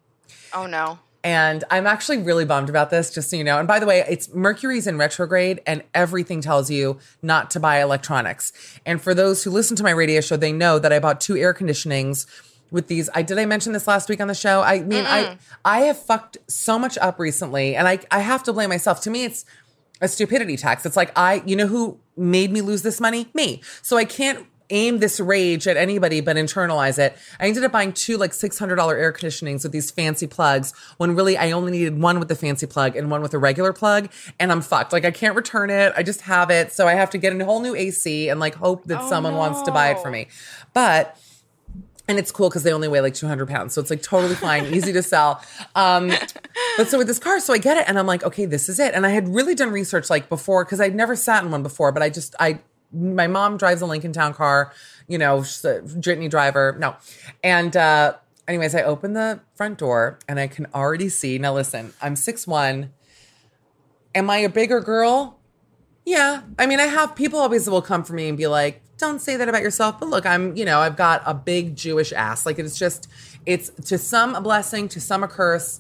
Oh 0.54 0.66
no. 0.66 1.00
And 1.24 1.66
I'm 1.70 1.86
actually 1.86 2.20
really 2.20 2.46
bummed 2.46 2.70
about 2.70 2.92
this, 2.92 3.14
just 3.14 3.30
so 3.30 3.36
you 3.36 3.44
know. 3.44 3.60
And 3.60 3.68
by 3.68 3.80
the 3.80 3.86
way, 3.86 4.06
it's 4.08 4.34
Mercury's 4.34 4.88
in 4.88 4.98
retrograde, 4.98 5.62
and 5.68 5.84
everything 5.94 6.40
tells 6.40 6.72
you 6.72 6.98
not 7.22 7.52
to 7.52 7.60
buy 7.60 7.82
electronics. 7.82 8.54
And 8.86 9.02
for 9.02 9.14
those 9.14 9.44
who 9.44 9.52
listen 9.52 9.76
to 9.78 9.84
my 9.84 9.92
radio 9.92 10.22
show, 10.22 10.38
they 10.38 10.54
know 10.54 10.80
that 10.80 10.94
I 10.94 11.00
bought 11.00 11.20
two 11.20 11.36
air 11.36 11.54
conditionings 11.54 12.26
with 12.72 12.88
these. 12.88 13.10
I 13.14 13.22
did 13.22 13.38
I 13.38 13.46
mention 13.46 13.74
this 13.74 13.88
last 13.88 14.10
week 14.10 14.22
on 14.22 14.28
the 14.28 14.36
show? 14.36 14.62
I 14.62 14.82
mean, 14.82 15.06
I 15.06 15.38
I 15.66 15.82
have 15.82 15.98
fucked 15.98 16.38
so 16.48 16.80
much 16.80 16.98
up 17.00 17.20
recently, 17.20 17.76
and 17.76 17.88
I 17.88 18.00
I 18.12 18.20
have 18.20 18.44
to 18.44 18.54
blame 18.54 18.70
myself. 18.70 19.02
To 19.02 19.10
me, 19.10 19.26
it's 19.26 19.46
a 20.02 20.08
stupidity 20.08 20.56
tax. 20.56 20.86
It's 20.86 20.96
like 20.96 21.12
I, 21.18 21.44
you 21.46 21.56
know, 21.56 21.68
who 21.68 22.00
made 22.16 22.52
me 22.52 22.62
lose 22.62 22.82
this 22.82 23.02
money? 23.02 23.30
Me. 23.34 23.62
So 23.82 23.98
I 23.98 24.06
can't 24.06 24.46
aim 24.70 25.00
this 25.00 25.20
rage 25.20 25.68
at 25.68 25.78
anybody 25.78 26.22
but 26.22 26.36
internalize 26.36 27.00
it. 27.00 27.18
I 27.40 27.48
ended 27.48 27.64
up 27.64 27.72
buying 27.72 27.94
two 27.94 28.18
like 28.18 28.32
$600 28.32 28.78
air 28.94 29.14
conditionings 29.14 29.64
with 29.64 29.72
these 29.72 29.92
fancy 29.92 30.28
plugs 30.28 30.74
when 30.98 31.16
really 31.16 31.38
I 31.38 31.52
only 31.52 31.72
needed 31.72 32.00
one 32.00 32.20
with 32.20 32.28
the 32.28 32.36
fancy 32.36 32.68
plug 32.68 32.96
and 32.96 33.10
one 33.10 33.22
with 33.22 33.34
a 33.34 33.40
regular 33.40 33.74
plug 33.74 34.10
and 34.40 34.52
I'm 34.52 34.62
fucked. 34.62 34.94
Like 34.94 35.06
I 35.06 35.12
can't 35.12 35.36
return 35.36 35.70
it. 35.70 35.94
I 35.96 36.04
just 36.04 36.22
have 36.22 36.50
it. 36.50 36.72
So 36.72 36.88
I 36.88 36.94
have 36.94 37.10
to 37.12 37.18
get 37.18 37.40
a 37.40 37.46
whole 37.46 37.62
new 37.62 37.76
AC 37.76 38.30
and 38.30 38.40
like 38.40 38.56
hope 38.56 38.86
that 38.86 39.08
someone 39.08 39.36
wants 39.36 39.62
to 39.64 39.72
buy 39.72 39.92
it 39.92 40.00
for 40.00 40.12
me. 40.12 40.28
But 40.74 41.18
and 42.10 42.18
it's 42.18 42.32
cool 42.32 42.50
because 42.50 42.64
they 42.64 42.74
only 42.74 42.88
weigh 42.88 43.02
like 43.02 43.14
200 43.14 43.48
pounds. 43.48 43.76
So 43.76 43.82
it's 43.82 43.92
like 43.92 44.02
totally 44.02 44.34
fine, 44.34 44.66
easy 44.74 44.92
to 44.94 45.04
sell. 45.04 45.44
Um, 45.76 46.12
but 46.76 46.90
so 46.90 46.98
with 46.98 47.06
this 47.06 47.20
car, 47.20 47.40
so 47.40 47.54
I 47.54 47.60
get 47.60 47.78
it 47.78 47.86
and 47.88 48.00
I'm 48.00 48.08
like, 48.08 48.24
okay, 48.24 48.46
this 48.46 48.68
is 48.68 48.80
it. 48.80 48.96
And 48.96 49.06
I 49.06 49.10
had 49.10 49.28
really 49.28 49.54
done 49.54 49.70
research 49.70 50.10
like 50.10 50.28
before 50.28 50.66
because 50.66 50.82
I'd 50.82 50.96
never 50.96 51.16
sat 51.16 51.44
in 51.44 51.52
one 51.52 51.62
before, 51.62 51.92
but 51.92 52.02
I 52.02 52.10
just, 52.10 52.36
I, 52.40 52.62
my 52.92 53.28
mom 53.28 53.58
drives 53.58 53.82
a 53.82 53.86
Lincoln 53.86 54.14
Town 54.14 54.34
car, 54.34 54.72
you 55.08 55.18
know, 55.18 55.44
she's 55.44 55.64
a 55.66 55.82
jitney 55.82 56.30
driver. 56.30 56.76
No. 56.80 56.96
And, 57.44 57.76
uh, 57.76 58.16
anyways, 58.48 58.76
I 58.76 58.84
open 58.84 59.14
the 59.14 59.40
front 59.56 59.78
door 59.78 60.20
and 60.28 60.40
I 60.40 60.48
can 60.48 60.68
already 60.74 61.10
see. 61.10 61.38
Now 61.38 61.54
listen, 61.54 61.94
I'm 62.02 62.16
6'1. 62.16 62.90
Am 64.16 64.30
I 64.30 64.38
a 64.38 64.50
bigger 64.50 64.80
girl? 64.80 65.40
Yeah. 66.06 66.42
I 66.58 66.66
mean, 66.66 66.80
I 66.80 66.88
have 66.88 67.16
people 67.16 67.40
always 67.40 67.70
will 67.70 67.82
come 67.82 68.04
for 68.04 68.14
me 68.14 68.28
and 68.28 68.38
be 68.38 68.48
like, 68.48 68.82
don't 68.98 69.20
say 69.20 69.38
that 69.38 69.48
about 69.48 69.62
yourself. 69.62 70.00
But 70.00 70.10
look, 70.10 70.26
I'm, 70.26 70.56
you 70.56 70.66
know, 70.66 70.80
I've 70.80 70.98
got 70.98 71.22
a 71.26 71.34
big 71.34 71.76
Jewish 71.76 72.12
ass. 72.12 72.46
Like 72.46 72.60
it's 72.60 72.78
just, 72.78 73.08
it's 73.46 73.70
to 73.86 73.98
some 73.98 74.36
a 74.36 74.42
blessing, 74.42 74.88
to 74.90 75.00
some 75.00 75.24
a 75.24 75.28
curse. 75.28 75.80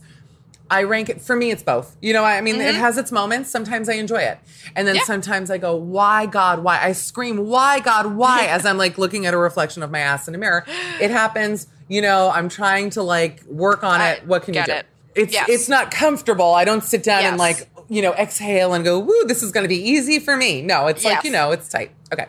I 0.71 0.83
rank 0.83 1.09
it 1.09 1.21
for 1.21 1.35
me, 1.35 1.51
it's 1.51 1.63
both. 1.63 1.97
You 2.01 2.13
know, 2.13 2.23
I 2.23 2.41
mean, 2.41 2.55
it 2.55 2.59
mm-hmm. 2.59 2.79
has 2.79 2.97
its 2.97 3.11
moments. 3.11 3.49
Sometimes 3.49 3.89
I 3.89 3.93
enjoy 3.93 4.21
it. 4.21 4.39
And 4.75 4.87
then 4.87 4.95
Yeah. 4.95 5.03
sometimes 5.03 5.49
I 5.49 5.57
go, 5.57 5.75
why 5.75 6.25
God, 6.27 6.63
why? 6.63 6.79
I 6.81 6.91
scream, 6.91 7.47
why 7.47 7.79
God, 7.79 8.15
why? 8.15 8.45
As 8.49 8.65
I'm 8.65 8.77
like 8.77 8.97
looking 8.97 9.25
at 9.25 9.33
a 9.33 9.37
reflection 9.37 9.81
of 9.81 9.89
my 9.91 9.99
ass 9.99 10.27
in 10.27 10.35
a 10.35 10.37
mirror. 10.37 10.65
It 11.01 11.09
happens, 11.11 11.67
you 11.87 12.01
know, 12.01 12.29
I'm 12.29 12.49
trying 12.49 12.91
to 12.91 13.03
like 13.03 13.43
work 13.45 13.83
on 13.83 13.99
I 13.99 14.11
it. 14.11 14.27
What 14.27 14.43
can 14.43 14.53
you 14.53 14.63
do? 14.63 14.71
it. 14.71 14.85
It's 15.15 15.33
Yes. 15.33 15.49
it's 15.49 15.69
not 15.69 15.89
comfortable. 15.91 16.53
I 16.53 16.65
don't 16.65 16.83
sit 16.83 17.03
down 17.03 17.23
and 17.23 17.37
like, 17.37 17.67
you 17.89 18.01
know, 18.01 18.13
exhale 18.13 18.73
and 18.73 18.85
go, 18.85 18.99
woo, 18.99 19.25
this 19.25 19.41
is 19.41 19.51
gonna 19.51 19.67
be 19.67 19.81
easy 19.81 20.19
for 20.19 20.37
me. 20.37 20.61
No, 20.61 20.87
it's 20.87 21.03
like, 21.03 21.23
you 21.23 21.31
know, 21.31 21.51
it's 21.51 21.67
tight. 21.67 21.91
Okay. 22.13 22.27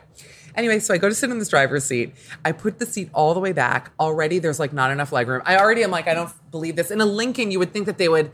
Anyway, 0.54 0.78
so 0.78 0.95
I 0.95 0.99
go 0.99 1.09
to 1.09 1.14
sit 1.14 1.30
in 1.30 1.38
this 1.38 1.49
driver's 1.49 1.85
seat. 1.85 2.14
I 2.45 2.52
put 2.52 2.78
the 2.78 2.87
seat 2.87 3.11
all 3.12 3.35
the 3.35 3.40
way 3.40 3.52
back. 3.52 3.92
Already 3.99 4.38
there's 4.38 4.59
like 4.59 4.73
not 4.73 4.90
enough 4.90 5.12
leg 5.12 5.28
room. 5.28 5.42
I 5.45 5.59
already 5.59 5.83
am 5.83 5.90
like, 5.90 6.09
I 6.09 6.14
don't 6.14 6.33
believe 6.50 6.76
this. 6.76 6.90
In 6.90 7.00
a 7.00 7.07
Lincoln, 7.07 7.50
you 7.50 7.59
would 7.59 7.73
think 7.73 7.87
that 7.87 7.99
they 7.99 8.09
would 8.09 8.33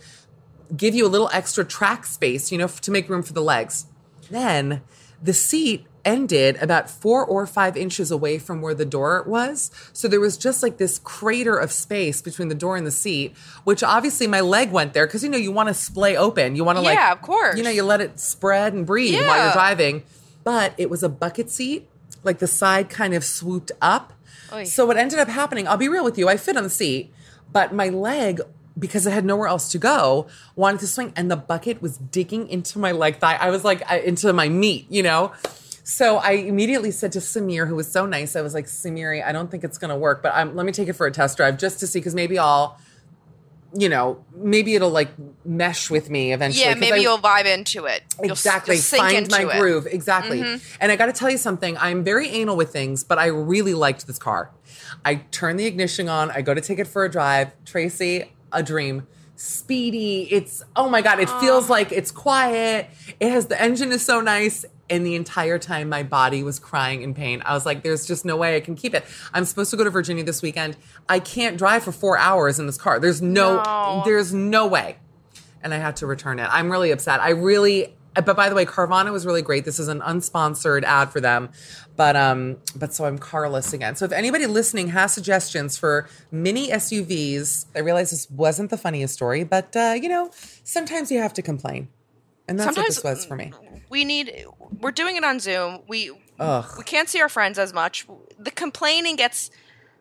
give 0.76 0.94
you 0.94 1.06
a 1.06 1.08
little 1.08 1.30
extra 1.32 1.64
track 1.64 2.06
space, 2.06 2.50
you 2.50 2.58
know, 2.58 2.68
to 2.68 2.90
make 2.90 3.08
room 3.08 3.22
for 3.22 3.32
the 3.32 3.42
legs. 3.42 3.86
Then 4.30 4.82
the 5.22 5.32
seat 5.32 5.86
ended 6.04 6.56
about 6.62 6.88
four 6.88 7.24
or 7.24 7.46
five 7.46 7.76
inches 7.76 8.10
away 8.12 8.38
from 8.38 8.62
where 8.62 8.74
the 8.74 8.84
door 8.84 9.24
was. 9.26 9.70
So 9.92 10.06
there 10.06 10.20
was 10.20 10.36
just 10.36 10.62
like 10.62 10.78
this 10.78 11.00
crater 11.00 11.56
of 11.56 11.72
space 11.72 12.22
between 12.22 12.48
the 12.48 12.54
door 12.54 12.76
and 12.76 12.86
the 12.86 12.92
seat, 12.92 13.36
which 13.64 13.82
obviously 13.82 14.28
my 14.28 14.40
leg 14.40 14.70
went 14.70 14.94
there 14.94 15.06
because, 15.06 15.24
you 15.24 15.28
know, 15.28 15.36
you 15.36 15.50
want 15.50 15.68
to 15.68 15.74
splay 15.74 16.16
open. 16.16 16.54
You 16.54 16.64
want 16.64 16.78
to 16.78 16.82
like, 16.82 16.96
Yeah, 16.96 17.12
of 17.12 17.22
course. 17.22 17.56
You 17.58 17.64
know, 17.64 17.70
you 17.70 17.82
let 17.82 18.00
it 18.00 18.20
spread 18.20 18.72
and 18.72 18.86
breathe 18.86 19.14
while 19.26 19.44
you're 19.44 19.52
driving. 19.52 20.04
But 20.44 20.74
it 20.78 20.88
was 20.88 21.02
a 21.02 21.08
bucket 21.08 21.50
seat, 21.50 21.88
like 22.26 22.40
the 22.40 22.46
side 22.46 22.90
kind 22.90 23.14
of 23.14 23.24
swooped 23.24 23.72
up. 23.80 24.12
Oy. 24.52 24.64
So 24.64 24.84
what 24.84 24.96
ended 24.96 25.18
up 25.18 25.28
happening, 25.28 25.66
I'll 25.66 25.76
be 25.76 25.88
real 25.88 26.04
with 26.04 26.18
you, 26.18 26.28
I 26.28 26.36
fit 26.36 26.56
on 26.56 26.62
the 26.62 26.70
seat, 26.70 27.12
but 27.52 27.72
my 27.72 27.88
leg, 27.88 28.40
because 28.78 29.06
I 29.06 29.10
had 29.10 29.24
nowhere 29.24 29.48
else 29.48 29.70
to 29.70 29.78
go, 29.78 30.26
wanted 30.54 30.80
to 30.80 30.86
swing, 30.86 31.12
and 31.16 31.30
the 31.30 31.36
bucket 31.36 31.80
was 31.80 31.96
digging 31.96 32.48
into 32.48 32.78
my 32.78 32.92
leg 32.92 33.18
thigh. 33.18 33.36
I 33.36 33.50
was 33.50 33.64
like, 33.64 33.90
I, 33.90 34.00
into 34.00 34.32
my 34.32 34.48
meat, 34.48 34.86
you 34.90 35.02
know? 35.02 35.32
So 35.82 36.16
I 36.16 36.32
immediately 36.32 36.90
said 36.90 37.12
to 37.12 37.20
Samir, 37.20 37.68
who 37.68 37.76
was 37.76 37.90
so 37.90 38.06
nice, 38.06 38.36
I 38.36 38.42
was 38.42 38.54
like, 38.54 38.66
Samiri, 38.66 39.24
I 39.24 39.32
don't 39.32 39.50
think 39.50 39.64
it's 39.64 39.78
gonna 39.78 39.96
work, 39.96 40.22
but 40.22 40.32
um, 40.34 40.54
let 40.54 40.66
me 40.66 40.72
take 40.72 40.88
it 40.88 40.92
for 40.92 41.06
a 41.06 41.12
test 41.12 41.36
drive 41.36 41.58
just 41.58 41.80
to 41.80 41.86
see, 41.86 42.00
because 42.00 42.14
maybe 42.14 42.38
I'll, 42.38 42.78
you 43.78 43.88
know, 43.88 44.24
maybe 44.34 44.74
it'll 44.74 44.90
like 44.90 45.10
mesh 45.44 45.90
with 45.90 46.08
me 46.08 46.32
eventually. 46.32 46.64
Yeah, 46.64 46.74
maybe 46.74 46.98
I- 46.98 47.02
you'll 47.02 47.18
vibe 47.18 47.44
into 47.44 47.84
it. 47.84 48.02
You'll 48.22 48.32
exactly. 48.32 48.76
you'll 48.76 48.82
sink 48.82 49.02
find 49.02 49.30
my 49.30 49.40
it. 49.42 49.46
Mm-hmm. 49.48 49.58
groove. 49.60 49.86
Exactly. 49.86 50.40
And 50.80 50.92
i 50.92 50.96
got 50.96 51.06
to 51.06 51.12
tell 51.12 51.30
you 51.30 51.38
something. 51.38 51.76
I'm 51.78 52.02
very 52.02 52.28
anal 52.28 52.56
with 52.56 52.72
things 52.72 53.04
but 53.04 53.18
i 53.18 53.26
really 53.26 53.74
liked 53.74 54.06
this 54.06 54.18
car. 54.18 54.50
I 55.04 55.16
turn 55.30 55.56
the 55.56 55.66
ignition 55.66 56.08
on. 56.08 56.30
I 56.30 56.42
go 56.42 56.54
to 56.54 56.60
take 56.60 56.78
it 56.78 56.86
for 56.86 57.04
a 57.04 57.10
drive. 57.10 57.52
Tracy 57.64 58.32
a 58.52 58.62
dream. 58.62 59.06
Speedy. 59.36 60.28
It's 60.30 60.62
oh 60.74 60.88
my 60.88 61.02
god 61.02 61.20
it 61.20 61.28
feels 61.28 61.68
like 61.68 61.92
it's 61.92 62.10
quiet. 62.10 62.88
It 63.20 63.30
has 63.30 63.46
the 63.46 63.60
engine 63.60 63.92
is 63.92 64.04
so 64.04 64.20
nice 64.20 64.64
and 64.88 65.04
the 65.04 65.14
entire 65.14 65.58
time 65.58 65.88
my 65.88 66.02
body 66.02 66.42
was 66.42 66.58
crying 66.58 67.02
in 67.02 67.14
pain 67.14 67.42
i 67.44 67.54
was 67.54 67.66
like 67.66 67.82
there's 67.82 68.06
just 68.06 68.24
no 68.24 68.36
way 68.36 68.56
i 68.56 68.60
can 68.60 68.74
keep 68.74 68.94
it 68.94 69.04
i'm 69.32 69.44
supposed 69.44 69.70
to 69.70 69.76
go 69.76 69.84
to 69.84 69.90
virginia 69.90 70.24
this 70.24 70.42
weekend 70.42 70.76
i 71.08 71.18
can't 71.18 71.56
drive 71.56 71.82
for 71.82 71.92
four 71.92 72.18
hours 72.18 72.58
in 72.58 72.66
this 72.66 72.78
car 72.78 72.98
there's 73.00 73.22
no. 73.22 73.62
No. 73.62 74.02
there's 74.04 74.32
no 74.32 74.66
way 74.66 74.96
and 75.66 75.74
I 75.74 75.78
had 75.78 75.96
to 75.96 76.06
return 76.06 76.38
it. 76.38 76.48
I'm 76.50 76.70
really 76.70 76.92
upset. 76.92 77.20
I 77.20 77.30
really 77.30 77.92
but 78.24 78.34
by 78.34 78.48
the 78.48 78.54
way, 78.54 78.64
Carvana 78.64 79.12
was 79.12 79.26
really 79.26 79.42
great. 79.42 79.66
This 79.66 79.78
is 79.78 79.88
an 79.88 80.00
unsponsored 80.00 80.84
ad 80.84 81.10
for 81.10 81.20
them. 81.20 81.50
But 81.96 82.16
um 82.16 82.58
but 82.74 82.94
so 82.94 83.04
I'm 83.04 83.18
carless 83.18 83.72
again. 83.72 83.96
So 83.96 84.04
if 84.04 84.12
anybody 84.12 84.46
listening 84.46 84.88
has 84.88 85.12
suggestions 85.12 85.76
for 85.76 86.08
mini 86.30 86.68
SUVs, 86.68 87.66
I 87.74 87.80
realize 87.80 88.12
this 88.12 88.30
wasn't 88.30 88.70
the 88.70 88.78
funniest 88.78 89.12
story, 89.12 89.44
but 89.44 89.76
uh, 89.76 89.96
you 90.00 90.08
know, 90.08 90.30
sometimes 90.62 91.10
you 91.10 91.18
have 91.18 91.34
to 91.34 91.42
complain. 91.42 91.88
And 92.48 92.58
that's 92.58 92.74
Sometimes- 92.74 93.02
what 93.02 93.14
this 93.14 93.18
was 93.18 93.24
for 93.26 93.36
me. 93.36 93.52
We 93.88 94.04
need. 94.04 94.46
We're 94.80 94.90
doing 94.92 95.16
it 95.16 95.24
on 95.24 95.40
Zoom. 95.40 95.80
We 95.88 96.10
Ugh. 96.38 96.64
we 96.76 96.84
can't 96.84 97.08
see 97.08 97.20
our 97.20 97.28
friends 97.28 97.58
as 97.58 97.72
much. 97.72 98.06
The 98.38 98.50
complaining 98.50 99.16
gets 99.16 99.50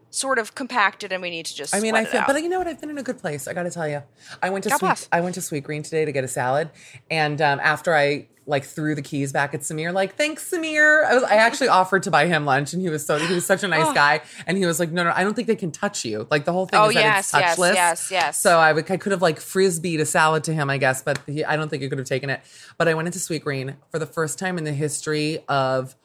sort 0.09 0.39
of 0.39 0.55
compacted, 0.55 1.11
and 1.11 1.21
we 1.21 1.29
need 1.29 1.45
to 1.47 1.55
just. 1.55 1.75
I 1.75 1.79
mean, 1.79 1.95
I 1.95 2.05
feel, 2.05 2.23
but 2.25 2.41
you 2.41 2.49
know 2.49 2.57
what? 2.57 2.67
I've 2.67 2.79
been 2.81 2.89
in 2.89 2.97
a 2.97 3.03
good 3.03 3.19
place. 3.19 3.47
I 3.47 3.53
got 3.53 3.63
to 3.63 3.71
tell 3.71 3.87
you, 3.87 4.01
I 4.41 4.49
went 4.49 4.63
to 4.63 4.69
God 4.69 4.77
sweet, 4.79 4.87
bless. 4.87 5.09
I 5.11 5.21
went 5.21 5.35
to 5.35 5.41
Sweet 5.41 5.63
Green 5.63 5.83
today 5.83 6.05
to 6.05 6.11
get 6.11 6.23
a 6.23 6.27
salad, 6.27 6.69
and 7.11 7.41
um, 7.41 7.59
after 7.61 7.93
I 7.95 8.27
like 8.47 8.63
threw 8.63 8.95
the 8.95 9.01
keys 9.01 9.31
back 9.31 9.53
at 9.53 9.61
Samir, 9.61 9.93
like 9.93 10.15
thanks 10.15 10.49
Samir. 10.49 11.05
I 11.05 11.15
was 11.15 11.23
I 11.23 11.35
actually 11.35 11.69
offered 11.69 12.03
to 12.03 12.11
buy 12.11 12.27
him 12.27 12.45
lunch, 12.45 12.73
and 12.73 12.81
he 12.81 12.89
was 12.89 13.05
so 13.05 13.17
he 13.17 13.33
was 13.33 13.45
such 13.45 13.63
a 13.63 13.67
nice 13.67 13.87
oh. 13.87 13.93
guy, 13.93 14.21
and 14.45 14.57
he 14.57 14.65
was 14.65 14.79
like, 14.79 14.91
no, 14.91 15.03
no, 15.03 15.11
I 15.15 15.23
don't 15.23 15.33
think 15.33 15.47
they 15.47 15.55
can 15.55 15.71
touch 15.71 16.05
you. 16.05 16.27
Like 16.29 16.45
the 16.45 16.53
whole 16.53 16.65
thing 16.65 16.79
Oh, 16.79 16.89
is 16.89 16.95
that 16.95 17.01
yes, 17.01 17.33
it's 17.33 17.33
yes, 17.33 17.59
yes, 17.59 18.11
yes. 18.11 18.39
So 18.39 18.59
I 18.59 18.73
would 18.73 18.89
I 18.89 18.97
could 18.97 19.11
have 19.11 19.21
like 19.21 19.39
frisbeed 19.39 19.99
a 19.99 20.05
salad 20.05 20.43
to 20.45 20.53
him, 20.53 20.69
I 20.69 20.77
guess, 20.77 21.01
but 21.01 21.19
he, 21.25 21.43
I 21.43 21.55
don't 21.55 21.69
think 21.69 21.81
he 21.83 21.89
could 21.89 21.97
have 21.97 22.07
taken 22.07 22.29
it. 22.29 22.41
But 22.77 22.87
I 22.87 22.93
went 22.93 23.07
into 23.07 23.19
Sweet 23.19 23.43
Green 23.43 23.77
for 23.89 23.99
the 23.99 24.05
first 24.05 24.37
time 24.39 24.57
in 24.57 24.63
the 24.63 24.73
history 24.73 25.39
of 25.47 25.95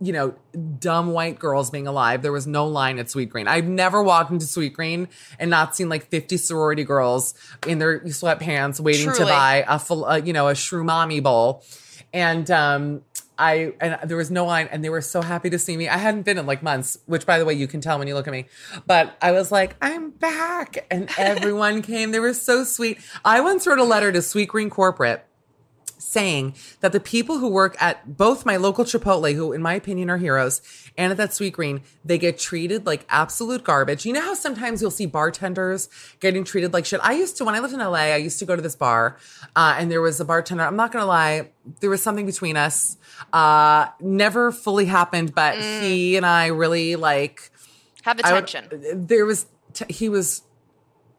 you 0.00 0.12
know, 0.12 0.34
dumb 0.78 1.12
white 1.12 1.38
girls 1.38 1.70
being 1.70 1.86
alive. 1.86 2.22
There 2.22 2.32
was 2.32 2.46
no 2.46 2.66
line 2.66 2.98
at 2.98 3.10
Sweet 3.10 3.30
Green. 3.30 3.48
I've 3.48 3.66
never 3.66 4.02
walked 4.02 4.30
into 4.30 4.46
Sweet 4.46 4.74
Green 4.74 5.08
and 5.38 5.50
not 5.50 5.74
seen 5.74 5.88
like 5.88 6.06
50 6.08 6.36
sorority 6.36 6.84
girls 6.84 7.34
in 7.66 7.78
their 7.78 8.00
sweatpants 8.00 8.78
waiting 8.78 9.10
to 9.12 9.24
buy 9.24 9.64
a, 9.66 9.78
full, 9.78 10.04
uh, 10.04 10.16
you 10.16 10.32
know, 10.32 10.48
a 10.48 10.52
Shroomami 10.52 11.22
bowl. 11.22 11.64
And, 12.12 12.50
um, 12.50 13.02
I, 13.38 13.74
and 13.80 13.98
there 14.08 14.16
was 14.16 14.30
no 14.30 14.46
line 14.46 14.68
and 14.70 14.82
they 14.82 14.88
were 14.88 15.02
so 15.02 15.20
happy 15.22 15.50
to 15.50 15.58
see 15.58 15.76
me. 15.76 15.88
I 15.88 15.98
hadn't 15.98 16.22
been 16.22 16.38
in 16.38 16.46
like 16.46 16.62
months, 16.62 16.98
which 17.06 17.26
by 17.26 17.38
the 17.38 17.44
way, 17.44 17.54
you 17.54 17.66
can 17.66 17.80
tell 17.80 17.98
when 17.98 18.08
you 18.08 18.14
look 18.14 18.26
at 18.26 18.32
me, 18.32 18.46
but 18.86 19.16
I 19.20 19.32
was 19.32 19.52
like, 19.52 19.76
I'm 19.82 20.10
back. 20.10 20.86
And 20.90 21.10
everyone 21.18 21.82
came. 21.82 22.12
They 22.12 22.20
were 22.20 22.34
so 22.34 22.64
sweet. 22.64 22.98
I 23.24 23.40
once 23.40 23.66
wrote 23.66 23.78
a 23.78 23.84
letter 23.84 24.10
to 24.12 24.22
Sweet 24.22 24.48
Green 24.48 24.70
Corporate 24.70 25.26
saying 25.98 26.54
that 26.80 26.92
the 26.92 27.00
people 27.00 27.38
who 27.38 27.48
work 27.48 27.76
at 27.80 28.16
both 28.16 28.46
my 28.46 28.56
local 28.56 28.84
Chipotle, 28.84 29.34
who 29.34 29.52
in 29.52 29.62
my 29.62 29.74
opinion 29.74 30.10
are 30.10 30.18
heroes, 30.18 30.60
and 30.96 31.10
at 31.10 31.16
that 31.16 31.32
Sweet 31.34 31.52
Green, 31.54 31.82
they 32.04 32.18
get 32.18 32.38
treated 32.38 32.86
like 32.86 33.04
absolute 33.08 33.64
garbage. 33.64 34.06
You 34.06 34.12
know 34.12 34.20
how 34.20 34.34
sometimes 34.34 34.80
you'll 34.80 34.90
see 34.90 35.06
bartenders 35.06 35.88
getting 36.20 36.44
treated 36.44 36.72
like 36.72 36.84
shit? 36.84 37.00
I 37.02 37.12
used 37.12 37.36
to, 37.38 37.44
when 37.44 37.54
I 37.54 37.60
lived 37.60 37.74
in 37.74 37.80
LA, 37.80 37.94
I 37.94 38.16
used 38.16 38.38
to 38.38 38.44
go 38.44 38.56
to 38.56 38.62
this 38.62 38.76
bar, 38.76 39.16
uh, 39.54 39.76
and 39.78 39.90
there 39.90 40.00
was 40.00 40.20
a 40.20 40.24
bartender. 40.24 40.64
I'm 40.64 40.76
not 40.76 40.92
gonna 40.92 41.06
lie, 41.06 41.50
there 41.80 41.90
was 41.90 42.02
something 42.02 42.26
between 42.26 42.56
us. 42.56 42.96
Uh, 43.32 43.88
never 44.00 44.52
fully 44.52 44.86
happened, 44.86 45.34
but 45.34 45.56
he 45.58 46.16
and 46.16 46.26
I 46.26 46.46
really 46.46 46.96
like. 46.96 47.50
Have 48.02 48.18
the 48.18 48.26
I 48.26 48.40
tension. 48.40 49.06
there 49.06 49.26
was, 49.26 49.46
t- 49.72 49.92
he 49.92 50.08
was 50.08 50.42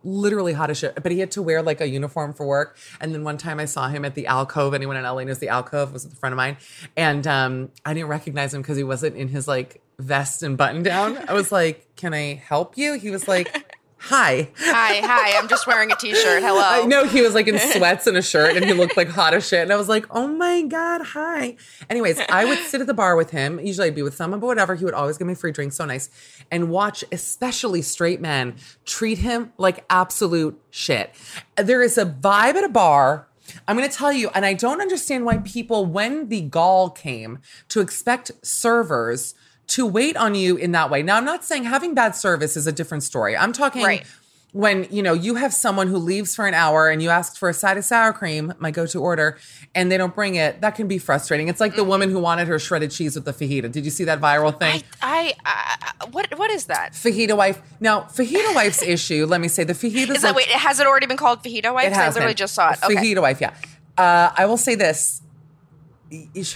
literally 0.04 0.54
hot 0.54 0.70
as 0.70 0.78
shit, 0.78 1.02
but 1.02 1.12
he 1.12 1.20
had 1.20 1.32
to 1.32 1.42
wear 1.42 1.62
like 1.62 1.82
a 1.82 1.88
uniform 1.88 2.34
for 2.34 2.46
work. 2.46 2.78
And 3.02 3.14
then 3.14 3.24
one 3.24 3.38
time 3.38 3.60
I 3.60 3.66
saw 3.66 3.88
him 3.90 4.06
at 4.06 4.16
the 4.16 4.28
alcove. 4.28 4.74
Anyone 4.74 4.98
in 4.98 5.04
LA 5.04 5.24
knows 5.24 5.40
the 5.40 5.50
alcove 5.50 5.94
was 5.94 6.06
a 6.06 6.10
friend 6.10 6.34
of 6.34 6.38
mine. 6.38 6.58
And 6.96 7.26
um, 7.28 7.70
I 7.86 7.94
didn't 7.94 8.10
recognize 8.10 8.54
him 8.54 8.62
because 8.62 8.78
he 8.78 8.84
wasn't 8.84 9.16
in 9.16 9.28
his 9.28 9.48
like 9.48 9.82
vest 10.00 10.44
and 10.44 10.58
button 10.58 10.84
down. 10.84 11.18
I 11.28 11.34
was 11.34 11.52
like, 11.52 11.96
can 11.96 12.14
I 12.14 12.36
help 12.36 12.78
you? 12.78 12.94
He 12.94 13.10
was 13.10 13.28
like, 13.28 13.67
hi. 13.98 14.50
Hi, 14.58 15.02
hi. 15.04 15.38
I'm 15.38 15.48
just 15.48 15.68
wearing 15.68 15.92
a 15.92 15.96
t-shirt. 15.96 16.42
Hello. 16.42 16.62
I 16.62 16.86
know 16.86 17.06
he 17.06 17.22
was 17.22 17.34
like 17.34 17.48
in 17.48 17.60
sweats 17.60 18.08
and 18.08 18.18
a 18.18 18.22
shirt 18.22 18.56
and 18.56 18.66
he 18.66 18.74
looked 18.74 18.98
like 18.98 19.10
hot 19.10 19.34
as 19.34 19.48
shit. 19.48 19.62
And 19.62 19.74
I 19.74 19.76
was 19.76 19.90
like, 19.90 20.06
oh 20.12 20.28
my 20.28 20.62
God, 20.64 21.02
hi. 21.02 21.58
Anyways, 21.90 22.20
I 22.30 22.46
would 22.46 22.60
sit 22.60 22.82
at 22.82 22.88
the 22.88 22.94
bar 22.94 23.16
with 23.16 23.32
him. 23.32 23.60
Usually 23.60 23.88
I'd 23.88 23.96
be 23.96 24.04
with 24.04 24.16
someone, 24.16 24.40
but 24.40 24.48
whatever. 24.48 24.76
He 24.76 24.86
would 24.86 24.94
always 24.94 25.18
give 25.18 25.28
me 25.28 25.36
free 25.36 25.52
drinks. 25.52 25.76
So 25.76 25.86
nice. 25.86 26.10
And 26.52 26.70
watch, 26.70 27.04
especially 27.12 27.82
straight 27.82 28.22
men, 28.22 28.56
treat 28.86 29.20
him 29.20 29.52
like 29.58 29.86
absolute 29.90 30.60
shit. 30.70 31.14
There 31.56 31.82
is 31.82 31.98
a 31.98 32.06
vibe 32.06 32.56
at 32.56 32.64
a 32.64 32.70
bar. 32.70 33.28
I'm 33.68 33.78
going 33.78 33.90
to 33.90 33.96
tell 33.96 34.12
you, 34.12 34.30
and 34.36 34.46
I 34.46 34.54
don't 34.54 34.82
understand 34.82 35.24
why 35.24 35.38
people, 35.38 35.86
when 35.86 36.28
the 36.28 36.42
gall 36.42 36.90
came 36.90 37.40
to 37.70 37.80
expect 37.80 38.32
servers 38.42 39.36
to 39.68 39.86
wait 39.86 40.16
on 40.18 40.34
you 40.36 40.56
in 40.56 40.72
that 40.72 40.90
way. 40.90 41.04
Now, 41.04 41.18
I'm 41.18 41.26
not 41.26 41.44
saying 41.44 41.66
having 41.66 41.94
bad 41.94 42.16
service 42.16 42.56
is 42.56 42.68
a 42.68 42.72
different 42.72 43.04
story. 43.04 43.36
I'm 43.36 43.52
talking 43.54 43.84
Right. 43.84 44.06
when 44.54 44.88
you 44.90 45.04
know 45.04 45.12
you 45.14 45.36
have 45.36 45.54
someone 45.54 45.88
who 45.90 45.98
leaves 45.98 46.34
for 46.36 46.48
an 46.48 46.54
hour 46.54 46.90
and 46.90 47.02
you 47.04 47.10
ask 47.10 47.36
for 47.38 47.50
a 47.50 47.54
side 47.54 47.78
of 47.78 47.84
sour 47.84 48.14
cream, 48.14 48.54
my 48.60 48.72
go-to 48.72 49.02
order, 49.02 49.38
and 49.76 49.92
they 49.92 49.98
don't 49.98 50.16
bring 50.16 50.36
it. 50.36 50.62
That 50.62 50.76
can 50.76 50.88
be 50.88 50.98
frustrating. 50.98 51.50
It's 51.50 51.60
like 51.60 51.76
the 51.76 51.84
woman 51.84 52.10
who 52.10 52.20
wanted 52.20 52.48
her 52.48 52.58
shredded 52.60 52.92
cheese 52.92 53.16
with 53.16 53.26
the 53.26 53.34
fajita. 53.34 53.70
Did 53.72 53.84
you 53.84 53.92
see 53.92 54.06
that 54.06 54.22
viral 54.22 54.58
thing? 54.58 54.84
I, 55.02 55.34
I, 55.46 55.78
I, 56.02 56.06
what, 56.12 56.34
what 56.40 56.50
is 56.50 56.66
that? 56.68 56.94
fajita 56.94 57.36
wife. 57.36 57.62
Now, 57.82 58.02
fajita 58.04 58.56
wife's 58.56 58.82
issue. 58.96 59.26
Let 59.26 59.42
me 59.42 59.50
say 59.50 59.66
the 59.66 59.74
fajita 59.74 60.12
Is 60.16 60.22
that 60.22 60.34
wait? 60.34 60.48
Has 60.48 60.80
it 60.80 60.88
already 60.88 61.08
been 61.08 61.18
called 61.18 61.44
fajita 61.44 61.74
wife? 61.74 61.88
It 61.88 61.94
'Cause 61.94 61.98
I 62.00 62.08
literally 62.08 62.28
been. 62.30 62.38
just 62.38 62.54
saw 62.56 62.72
it. 62.72 62.80
Okay. 62.84 62.96
Fajita 62.96 63.22
wife, 63.22 63.42
yeah. 63.42 63.54
Uh, 63.98 64.32
I 64.36 64.46
will 64.46 64.58
say 64.58 64.76
this. 64.76 65.22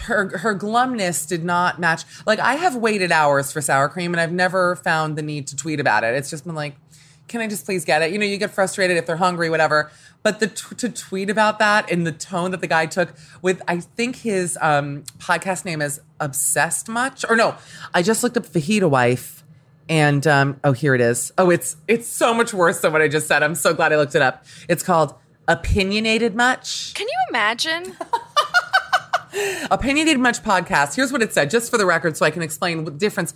Her 0.03 0.38
her 0.38 0.55
glumness 0.55 1.27
did 1.27 1.43
not 1.43 1.79
match. 1.79 2.03
Like 2.25 2.39
I 2.39 2.55
have 2.55 2.75
waited 2.75 3.12
hours 3.12 3.51
for 3.51 3.62
sour 3.62 3.89
cream, 3.89 4.13
and 4.13 4.22
I've 4.22 4.31
never 4.31 4.75
found 4.77 5.17
the 5.17 5.22
need 5.22 5.48
to 5.48 5.55
tweet 5.55 5.79
about 5.79 6.03
it. 6.03 6.15
It's 6.15 6.29
just 6.29 6.46
been 6.46 6.55
like, 6.55 6.75
can 7.27 7.41
I 7.41 7.48
just 7.48 7.65
please 7.65 7.86
get 7.86 8.01
it? 8.01 8.12
You 8.12 8.20
know, 8.20 8.25
you 8.25 8.38
get 8.38 8.51
frustrated 8.51 8.98
if 8.98 9.05
they're 9.05 9.17
hungry, 9.17 9.50
whatever. 9.50 9.91
But 10.24 10.39
the 10.39 10.48
t- 10.48 10.75
to 10.75 10.89
tweet 10.89 11.29
about 11.29 11.60
that 11.60 11.89
in 11.89 12.03
the 12.03 12.12
tone 12.12 12.51
that 12.51 12.62
the 12.62 12.67
guy 12.67 12.86
took 12.86 13.13
with, 13.41 13.62
I 13.67 13.79
think 13.79 14.17
his 14.17 14.58
um, 14.62 15.03
podcast 15.17 15.65
name 15.65 15.81
is 15.81 16.00
Obsessed 16.20 16.89
Much, 16.89 17.25
or 17.27 17.36
no, 17.36 17.55
I 17.93 18.03
just 18.03 18.22
looked 18.22 18.38
up 18.38 18.46
Fajita 18.46 18.89
Wife, 18.89 19.43
and 19.89 20.25
um, 20.27 20.60
oh, 20.63 20.74
here 20.74 20.93
it 20.93 21.01
is. 21.01 21.31
Oh, 21.38 21.50
it's 21.50 21.77
it's 21.88 22.08
so 22.08 22.34
much 22.34 22.53
worse 22.53 22.81
than 22.81 22.91
what 22.91 23.01
I 23.01 23.08
just 23.08 23.27
said. 23.27 23.41
I'm 23.41 23.55
so 23.55 23.74
glad 23.74 23.91
I 23.91 23.98
looked 23.98 24.13
it 24.13 24.22
up. 24.22 24.46
It's 24.70 24.84
called 24.84 25.15
Opinionated 25.48 26.36
Much. 26.36 26.93
Can 26.93 27.08
you 27.08 27.17
imagine? 27.29 27.96
Opinionated 29.69 30.19
Much 30.19 30.43
podcast. 30.43 30.95
Here's 30.95 31.11
what 31.11 31.21
it 31.21 31.33
said, 31.33 31.50
just 31.50 31.71
for 31.71 31.77
the 31.77 31.85
record, 31.85 32.17
so 32.17 32.25
I 32.25 32.31
can 32.31 32.41
explain 32.41 32.83
what 32.83 32.97
difference. 32.97 33.33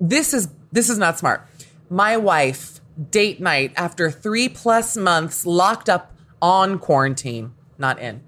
This 0.00 0.32
is 0.32 0.48
this 0.72 0.88
is 0.88 0.98
not 0.98 1.18
smart. 1.18 1.46
My 1.88 2.16
wife 2.16 2.80
date 3.10 3.40
night 3.40 3.72
after 3.76 4.10
three 4.10 4.48
plus 4.48 4.96
months 4.96 5.44
locked 5.46 5.88
up 5.88 6.14
on 6.40 6.78
quarantine, 6.78 7.52
not 7.78 7.98
in, 7.98 8.22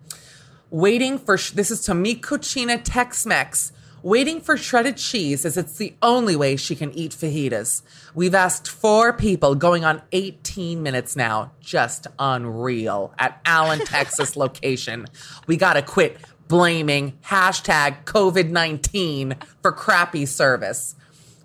waiting 0.70 1.18
for 1.18 1.36
this 1.36 1.70
is 1.70 1.80
to 1.82 1.94
me 1.94 2.14
Cucina 2.14 2.80
Tex-Mex. 2.82 3.72
Waiting 4.04 4.40
for 4.40 4.56
shredded 4.56 4.96
cheese 4.96 5.44
as 5.44 5.56
it's 5.56 5.76
the 5.76 5.94
only 6.02 6.34
way 6.34 6.56
she 6.56 6.74
can 6.74 6.92
eat 6.92 7.12
fajitas. 7.12 7.82
We've 8.16 8.34
asked 8.34 8.66
four 8.66 9.12
people 9.12 9.54
going 9.54 9.84
on 9.84 10.02
18 10.10 10.82
minutes 10.82 11.14
now. 11.14 11.52
Just 11.60 12.08
unreal. 12.18 13.14
At 13.16 13.40
Allen, 13.44 13.78
Texas 13.86 14.34
location. 14.34 15.06
We 15.46 15.56
gotta 15.56 15.82
quit 15.82 16.16
blaming 16.52 17.14
hashtag 17.24 18.04
COVID 18.04 18.50
19 18.50 19.36
for 19.62 19.72
crappy 19.72 20.26
service. 20.26 20.94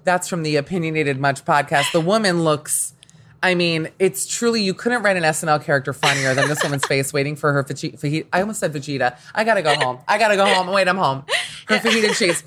That's 0.04 0.28
from 0.28 0.44
the 0.44 0.58
Opinionated 0.58 1.18
Much 1.18 1.46
podcast. 1.46 1.94
The 1.94 2.02
woman 2.02 2.44
looks, 2.44 2.94
I 3.42 3.56
mean, 3.56 3.88
it's 4.00 4.28
truly, 4.28 4.62
you 4.64 4.74
couldn't 4.74 5.04
write 5.04 5.16
an 5.16 5.24
SNL 5.24 5.64
character 5.64 5.94
funnier 5.94 6.34
than 6.34 6.50
this 6.50 6.62
woman's 6.62 6.86
face 6.86 7.14
waiting 7.14 7.38
for 7.38 7.54
her 7.54 7.64
fajita. 7.64 8.28
I 8.34 8.42
almost 8.42 8.60
said 8.60 8.74
Vegeta. 8.74 9.18
I 9.34 9.46
gotta 9.46 9.62
go 9.62 9.76
home. 9.76 10.00
I 10.10 10.18
gotta 10.18 10.36
go 10.36 10.46
home. 10.46 10.68
Wait, 10.68 10.90
I'm 10.90 10.98
home. 10.98 11.24
Her 11.70 11.78
fajita 11.78 12.14
cheese. 12.14 12.44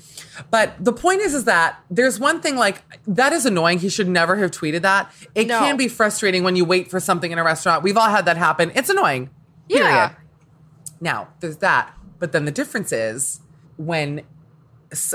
But 0.51 0.73
the 0.79 0.93
point 0.93 1.21
is, 1.21 1.33
is 1.33 1.45
that 1.45 1.79
there's 1.89 2.19
one 2.19 2.41
thing 2.41 2.57
like 2.57 2.83
that 3.07 3.33
is 3.33 3.47
annoying. 3.47 3.79
He 3.79 3.89
should 3.89 4.07
never 4.07 4.35
have 4.35 4.51
tweeted 4.51 4.83
that. 4.83 5.11
It 5.33 5.47
No. 5.47 5.57
can 5.57 5.77
be 5.77 5.87
frustrating 5.87 6.43
when 6.43 6.55
you 6.55 6.65
wait 6.65 6.91
for 6.91 6.99
something 6.99 7.31
in 7.31 7.39
a 7.39 7.43
restaurant. 7.43 7.81
We've 7.81 7.97
all 7.97 8.09
had 8.09 8.25
that 8.25 8.37
happen. 8.37 8.71
It's 8.75 8.89
annoying. 8.91 9.31
Period. 9.67 9.87
Yeah. 9.87 10.11
Now, 10.99 11.29
there's 11.39 11.57
that. 11.57 11.91
But 12.21 12.31
then 12.31 12.45
the 12.45 12.51
difference 12.51 12.93
is 12.93 13.41
when 13.75 14.21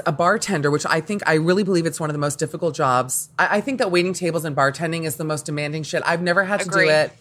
a 0.04 0.12
bartender, 0.12 0.70
which 0.70 0.84
I 0.86 1.00
think 1.00 1.22
I 1.26 1.34
really 1.34 1.62
believe 1.62 1.86
it's 1.86 2.00
one 2.00 2.10
of 2.10 2.14
the 2.14 2.18
most 2.18 2.38
difficult 2.38 2.74
jobs. 2.74 3.30
I, 3.38 3.58
I 3.58 3.60
think 3.60 3.78
that 3.78 3.90
waiting 3.90 4.12
tables 4.12 4.44
and 4.44 4.56
bartending 4.56 5.04
is 5.04 5.16
the 5.16 5.24
most 5.24 5.46
demanding 5.46 5.82
shit. 5.84 6.02
I've 6.04 6.20
never 6.20 6.44
had 6.44 6.60
to 6.60 6.66
Agree. 6.66 6.86
do 6.86 6.90
it. 6.90 7.12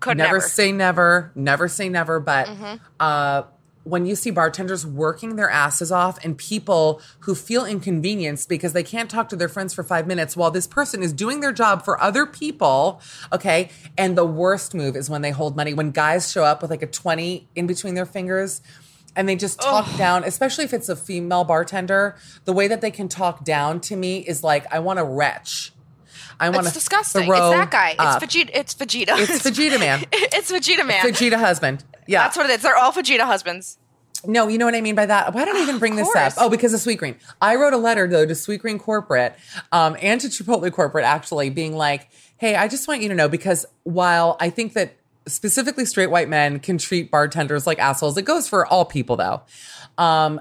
Could 0.00 0.18
never, 0.18 0.36
never. 0.36 0.40
say 0.48 0.72
never. 0.72 1.32
Never 1.34 1.68
say 1.68 1.88
never. 1.88 2.20
But 2.20 2.46
Mm-hmm. 2.48 2.74
uh, 3.00 3.42
when 3.84 4.04
you 4.04 4.14
see 4.14 4.30
bartenders 4.30 4.84
working 4.86 5.36
their 5.36 5.48
asses 5.48 5.90
off 5.90 6.22
and 6.22 6.36
people 6.36 7.00
who 7.20 7.34
feel 7.34 7.64
inconvenienced 7.64 8.46
because 8.46 8.74
they 8.74 8.82
can't 8.82 9.10
talk 9.10 9.30
to 9.30 9.36
their 9.36 9.48
friends 9.48 9.72
for 9.72 9.82
five 9.82 10.06
minutes 10.06 10.36
while 10.36 10.50
this 10.50 10.66
person 10.66 11.02
is 11.02 11.14
doing 11.14 11.40
their 11.40 11.52
job 11.52 11.82
for 11.82 11.98
other 12.00 12.26
people, 12.26 13.00
okay? 13.32 13.70
And 13.96 14.18
the 14.18 14.24
worst 14.26 14.74
move 14.74 14.96
is 14.96 15.08
when 15.08 15.22
they 15.22 15.30
hold 15.30 15.56
money. 15.56 15.72
When 15.72 15.92
guys 15.92 16.30
show 16.30 16.44
up 16.44 16.60
with 16.60 16.70
like 16.70 16.82
a 16.82 16.86
20 16.86 17.48
in 17.54 17.66
between 17.66 17.94
their 17.94 18.04
fingers 18.04 18.60
and 19.16 19.28
they 19.28 19.36
just 19.36 19.60
talk 19.60 19.96
down, 19.96 20.24
especially 20.24 20.64
if 20.64 20.72
it's 20.72 20.88
a 20.88 20.96
female 20.96 21.44
bartender, 21.44 22.16
the 22.44 22.52
way 22.52 22.68
that 22.68 22.80
they 22.80 22.90
can 22.90 23.08
talk 23.08 23.44
down 23.44 23.80
to 23.82 23.96
me 23.96 24.18
is 24.18 24.42
like, 24.44 24.72
I 24.72 24.78
want 24.78 24.98
to 24.98 25.04
retch. 25.04 25.72
I 26.38 26.48
want 26.48 26.60
It's 26.66 26.68
to 26.74 26.74
disgusting. 26.80 27.26
Throw 27.26 27.50
It's 27.50 27.58
that 27.58 27.70
guy. 27.70 27.94
up. 27.98 28.22
It's 28.22 28.34
Vegeta. 28.34 28.50
It's 28.54 28.74
Vegeta. 28.74 29.18
It's 29.18 29.42
Vegeta 29.46 29.78
Man. 29.78 30.04
it's 30.12 30.50
Vegeta 30.50 30.86
man. 30.86 31.04
Vegeta 31.04 31.38
husband. 31.38 31.84
Yeah. 32.06 32.22
That's 32.22 32.36
what 32.36 32.48
it 32.48 32.52
is. 32.54 32.62
They're 32.62 32.76
all 32.76 32.92
Vegeta 32.92 33.20
husbands. 33.20 33.76
No, 34.26 34.48
you 34.48 34.58
know 34.58 34.64
what 34.66 34.74
I 34.74 34.80
mean 34.80 34.94
by 34.94 35.06
that. 35.06 35.34
Why 35.34 35.44
did 35.44 35.56
I 35.56 35.62
even 35.62 35.78
bring 35.80 35.96
this 35.96 36.14
up? 36.14 36.32
Oh, 36.38 36.48
because 36.48 36.72
of 36.74 36.80
Sweet 36.80 36.98
Green. 36.98 37.16
I 37.40 37.56
wrote 37.56 37.72
a 37.72 37.78
letter 37.78 38.06
though 38.06 38.24
to 38.26 38.34
Sweet 38.34 38.60
Green 38.62 38.78
Corporate 38.78 39.34
um, 39.72 39.96
and 40.00 40.20
to 40.20 40.28
Chipotle 40.28 40.70
Corporate, 40.72 41.04
actually, 41.04 41.50
being 41.50 41.74
like, 41.74 42.08
"Hey, 42.36 42.54
I 42.54 42.68
just 42.68 42.86
want 42.88 43.00
you 43.02 43.08
to 43.08 43.14
know 43.14 43.28
because 43.28 43.64
while 43.84 44.36
I 44.40 44.50
think 44.50 44.74
that 44.74 44.94
specifically 45.30 45.84
straight 45.84 46.10
white 46.10 46.28
men 46.28 46.58
can 46.60 46.78
treat 46.78 47.10
bartenders 47.10 47.66
like 47.66 47.78
assholes, 47.78 48.16
it 48.16 48.24
goes 48.24 48.48
for 48.48 48.66
all 48.66 48.84
people 48.84 49.16
though. 49.16 49.42
Um, 49.98 50.40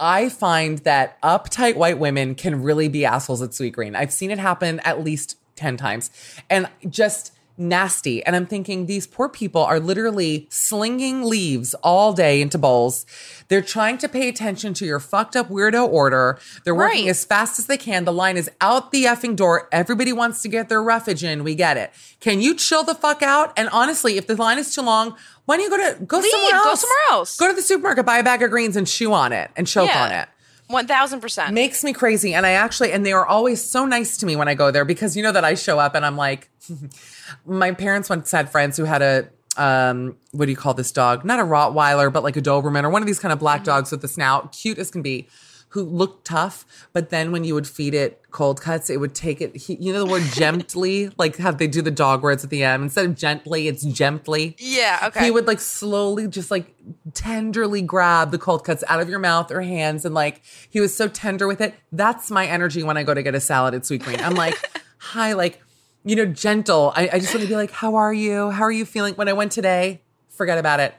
I 0.00 0.28
find 0.28 0.78
that 0.80 1.20
uptight 1.22 1.76
white 1.76 1.98
women 1.98 2.34
can 2.34 2.62
really 2.62 2.88
be 2.88 3.04
assholes 3.04 3.42
at 3.42 3.52
Sweet 3.54 3.72
Green. 3.72 3.96
I've 3.96 4.12
seen 4.12 4.30
it 4.30 4.38
happen 4.38 4.80
at 4.80 5.02
least 5.02 5.36
10 5.56 5.76
times 5.76 6.10
and 6.48 6.68
just 6.88 7.32
nasty. 7.58 8.24
And 8.24 8.36
I'm 8.36 8.46
thinking 8.46 8.86
these 8.86 9.06
poor 9.06 9.28
people 9.28 9.62
are 9.64 9.80
literally 9.80 10.46
slinging 10.50 11.24
leaves 11.24 11.74
all 11.82 12.12
day 12.12 12.40
into 12.40 12.56
bowls. 12.58 13.04
They're 13.48 13.62
trying 13.62 13.98
to 13.98 14.08
pay 14.08 14.28
attention 14.28 14.74
to 14.74 14.86
your 14.86 15.00
fucked 15.00 15.34
up 15.36 15.48
weirdo 15.48 15.88
order. 15.88 16.38
They're 16.64 16.74
working 16.74 17.04
Right. 17.06 17.10
as 17.10 17.24
fast 17.24 17.58
as 17.58 17.66
they 17.66 17.76
can. 17.76 18.04
The 18.04 18.12
line 18.12 18.36
is 18.36 18.50
out 18.60 18.92
the 18.92 19.04
effing 19.04 19.34
door. 19.36 19.68
Everybody 19.72 20.12
wants 20.12 20.42
to 20.42 20.48
get 20.48 20.68
their 20.68 20.82
roughage 20.82 21.24
in. 21.24 21.42
We 21.44 21.54
get 21.54 21.76
it. 21.76 21.90
Can 22.20 22.40
you 22.40 22.54
chill 22.54 22.84
the 22.84 22.94
fuck 22.94 23.22
out? 23.22 23.52
And 23.56 23.68
honestly, 23.70 24.16
if 24.18 24.26
the 24.26 24.36
line 24.36 24.58
is 24.58 24.74
too 24.74 24.82
long, 24.82 25.16
why 25.46 25.56
don't 25.56 25.64
you 25.64 25.70
go 25.70 25.92
to 25.94 26.04
go 26.04 26.18
Leave. 26.18 26.30
somewhere 26.30 26.50
Go 26.62 26.70
else? 26.70 26.80
somewhere 26.80 26.98
else. 27.10 27.36
Go 27.36 27.48
to 27.48 27.54
the 27.54 27.62
supermarket, 27.62 28.06
buy 28.06 28.18
a 28.18 28.22
bag 28.22 28.42
of 28.42 28.50
greens, 28.50 28.76
and 28.76 28.86
chew 28.86 29.12
on 29.12 29.32
it 29.32 29.50
and 29.56 29.66
choke 29.66 29.88
Yeah. 29.88 30.04
on 30.04 30.12
it 30.12 30.28
One 30.66 30.86
thousand 30.86 31.20
percent. 31.20 31.54
makes 31.54 31.82
me 31.82 31.92
crazy. 31.94 32.34
And 32.34 32.44
I 32.44 32.50
actually, 32.50 32.92
and 32.92 33.04
they 33.06 33.12
are 33.12 33.24
always 33.26 33.64
so 33.64 33.86
nice 33.86 34.18
to 34.18 34.26
me 34.26 34.36
when 34.36 34.46
I 34.48 34.54
go 34.54 34.70
there 34.70 34.84
because 34.84 35.16
you 35.16 35.22
know 35.22 35.32
that 35.32 35.44
I 35.44 35.54
show 35.54 35.78
up 35.78 35.94
and 35.94 36.04
I'm 36.04 36.16
like, 36.18 36.50
my 37.46 37.72
parents 37.72 38.08
once 38.08 38.30
had 38.30 38.50
friends 38.50 38.76
who 38.76 38.84
had 38.84 39.02
a, 39.02 39.28
um, 39.56 40.16
what 40.32 40.46
do 40.46 40.50
you 40.50 40.56
call 40.56 40.74
this 40.74 40.92
dog? 40.92 41.24
Not 41.24 41.40
a 41.40 41.44
Rottweiler, 41.44 42.12
but 42.12 42.22
like 42.22 42.36
a 42.36 42.42
Doberman 42.42 42.84
or 42.84 42.90
one 42.90 43.02
of 43.02 43.06
these 43.06 43.18
kind 43.18 43.32
of 43.32 43.38
black 43.38 43.64
dogs 43.64 43.90
with 43.90 44.02
the 44.02 44.08
snout, 44.08 44.52
cute 44.52 44.78
as 44.78 44.90
can 44.90 45.02
be, 45.02 45.28
who 45.70 45.82
looked 45.82 46.26
tough. 46.26 46.64
But 46.92 47.10
then 47.10 47.30
when 47.32 47.44
you 47.44 47.54
would 47.54 47.66
feed 47.66 47.94
it 47.94 48.22
cold 48.30 48.60
cuts, 48.60 48.88
it 48.88 48.98
would 48.98 49.14
take 49.14 49.40
it, 49.40 49.56
he, 49.56 49.74
you 49.76 49.92
know, 49.92 49.98
the 50.04 50.10
word 50.10 50.22
gently, 50.32 51.10
like 51.18 51.36
how 51.36 51.50
they 51.50 51.66
do 51.66 51.82
the 51.82 51.90
dog 51.90 52.22
words 52.22 52.44
at 52.44 52.50
the 52.50 52.62
end. 52.62 52.84
Instead 52.84 53.06
of 53.06 53.16
gently, 53.16 53.68
it's 53.68 53.84
gently. 53.84 54.56
Yeah. 54.58 55.00
Okay. 55.04 55.24
He 55.26 55.30
would 55.30 55.46
like 55.46 55.60
slowly, 55.60 56.26
just 56.28 56.50
like 56.50 56.74
tenderly 57.14 57.82
grab 57.82 58.30
the 58.30 58.38
cold 58.38 58.64
cuts 58.64 58.82
out 58.88 59.00
of 59.00 59.08
your 59.08 59.18
mouth 59.18 59.50
or 59.50 59.60
hands. 59.60 60.04
And 60.04 60.14
like, 60.14 60.40
he 60.70 60.80
was 60.80 60.94
so 60.94 61.08
tender 61.08 61.46
with 61.46 61.60
it. 61.60 61.74
That's 61.92 62.30
my 62.30 62.46
energy 62.46 62.82
when 62.82 62.96
I 62.96 63.02
go 63.02 63.12
to 63.12 63.22
get 63.22 63.34
a 63.34 63.40
salad 63.40 63.74
at 63.74 63.84
Sweet 63.84 64.02
Green. 64.02 64.20
I'm 64.20 64.34
like, 64.34 64.56
hi, 64.98 65.34
like, 65.34 65.60
you 66.08 66.16
know, 66.16 66.24
gentle. 66.24 66.92
I, 66.96 67.10
I 67.12 67.18
just 67.18 67.34
want 67.34 67.42
to 67.42 67.48
be 67.48 67.54
like, 67.54 67.70
how 67.70 67.96
are 67.96 68.12
you? 68.12 68.50
How 68.50 68.62
are 68.62 68.72
you 68.72 68.86
feeling? 68.86 69.14
When 69.14 69.28
I 69.28 69.34
went 69.34 69.52
today, 69.52 70.00
forget 70.30 70.56
about 70.56 70.80
it. 70.80 70.94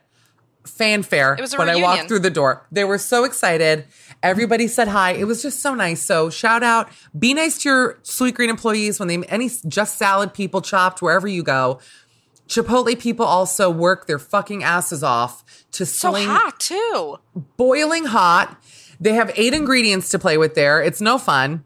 Fanfare 0.65 1.33
It 1.33 1.41
was 1.41 1.57
when 1.57 1.69
I 1.69 1.77
walked 1.77 2.07
through 2.07 2.19
the 2.19 2.29
door. 2.29 2.67
They 2.71 2.83
were 2.83 2.99
so 2.99 3.23
excited. 3.23 3.85
Everybody 4.21 4.67
said 4.67 4.87
hi. 4.87 5.13
It 5.13 5.23
was 5.23 5.41
just 5.41 5.61
so 5.61 5.73
nice. 5.73 6.01
So 6.01 6.29
shout 6.29 6.61
out. 6.61 6.89
Be 7.17 7.33
nice 7.33 7.57
to 7.63 7.69
your 7.69 7.99
Sweet 8.03 8.35
Green 8.35 8.51
employees 8.51 8.99
when 8.99 9.07
they 9.07 9.17
any 9.29 9.49
just 9.67 9.97
salad 9.97 10.31
people 10.33 10.61
chopped 10.61 11.01
wherever 11.01 11.27
you 11.27 11.41
go. 11.41 11.79
Chipotle 12.47 12.99
people 12.99 13.25
also 13.25 13.69
work 13.69 14.05
their 14.05 14.19
fucking 14.19 14.63
asses 14.63 15.01
off 15.01 15.43
to 15.71 15.87
so 15.87 16.13
hot 16.13 16.59
too. 16.59 17.17
boiling 17.57 18.05
hot. 18.05 18.61
They 18.99 19.13
have 19.13 19.31
eight 19.35 19.53
ingredients 19.55 20.09
to 20.09 20.19
play 20.19 20.37
with 20.37 20.53
there. 20.53 20.83
It's 20.83 21.01
no 21.01 21.17
fun. 21.17 21.63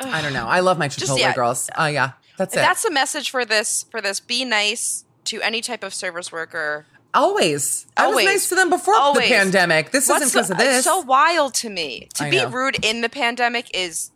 I 0.00 0.22
don't 0.22 0.32
know. 0.32 0.46
I 0.46 0.60
love 0.60 0.78
my 0.78 0.88
Chipotle 0.88 1.18
yeah. 1.18 1.34
girls. 1.34 1.70
Oh 1.76 1.86
yeah. 1.86 2.12
That's 2.38 2.54
it. 2.54 2.58
That's 2.58 2.82
the 2.82 2.90
message 2.90 3.30
for 3.30 3.44
this. 3.44 3.84
For 3.90 4.00
this, 4.00 4.20
be 4.20 4.44
nice 4.44 5.04
to 5.24 5.40
any 5.42 5.60
type 5.60 5.82
of 5.84 5.94
service 5.94 6.32
worker. 6.32 6.86
Always. 7.14 7.86
I 7.96 8.08
was 8.08 8.24
nice 8.24 8.48
to 8.48 8.54
them 8.54 8.70
before 8.70 8.94
Always. 8.94 9.28
the 9.28 9.34
pandemic. 9.34 9.90
This 9.90 10.08
What's 10.08 10.24
isn't 10.26 10.38
because 10.40 10.50
of 10.50 10.56
this. 10.56 10.78
It's 10.78 10.84
so 10.86 11.00
wild 11.00 11.54
to 11.54 11.68
me. 11.68 12.08
To 12.14 12.24
I 12.24 12.30
be 12.30 12.38
know. 12.38 12.48
rude 12.48 12.82
in 12.84 13.02
the 13.02 13.10
pandemic 13.10 13.70
is 13.74 14.10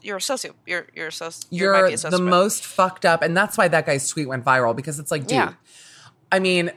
you're 0.00 0.16
a 0.16 0.20
socio. 0.20 0.54
You're 0.66 0.86
you're 0.94 1.08
a 1.08 1.10
soci. 1.10 1.44
you 1.50 1.64
You're 1.64 1.88
be 1.88 1.94
a 1.94 1.96
the 1.96 2.18
most 2.18 2.64
fucked 2.64 3.04
up, 3.04 3.22
and 3.22 3.36
that's 3.36 3.58
why 3.58 3.68
that 3.68 3.86
guy's 3.86 4.08
tweet 4.08 4.28
went 4.28 4.44
viral 4.44 4.74
because 4.74 4.98
it's 4.98 5.10
like, 5.10 5.22
dude. 5.22 5.32
Yeah. 5.32 5.54
I 6.30 6.38
mean, 6.38 6.70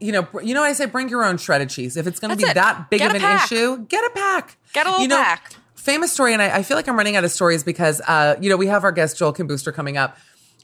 you 0.00 0.12
know, 0.12 0.26
you 0.42 0.54
know 0.54 0.62
what 0.62 0.68
I 0.68 0.72
say? 0.72 0.86
Bring 0.86 1.08
your 1.10 1.24
own 1.24 1.36
shredded 1.36 1.68
cheese. 1.70 1.96
If 1.96 2.06
it's 2.06 2.18
going 2.20 2.30
to 2.30 2.36
be 2.36 2.48
it. 2.50 2.54
that 2.54 2.88
big 2.90 3.00
Get 3.00 3.10
of 3.10 3.16
an 3.16 3.20
pack. 3.22 3.50
issue, 3.52 3.84
get 3.86 4.04
a 4.04 4.10
pack. 4.14 4.56
Get 4.72 4.86
a 4.86 4.90
little 4.90 5.02
you 5.02 5.08
know, 5.08 5.16
pack. 5.16 5.54
Famous 5.84 6.10
story, 6.14 6.32
and 6.32 6.40
I, 6.40 6.56
I 6.56 6.62
feel 6.62 6.78
like 6.78 6.88
I'm 6.88 6.96
running 6.96 7.14
out 7.14 7.24
of 7.24 7.30
stories 7.30 7.62
because, 7.62 8.00
uh, 8.08 8.36
you 8.40 8.48
know, 8.48 8.56
we 8.56 8.68
have 8.68 8.84
our 8.84 8.90
guest 8.90 9.18
Joel 9.18 9.34
Kim 9.34 9.46
Booster 9.46 9.70
coming 9.70 9.98
up, 9.98 10.16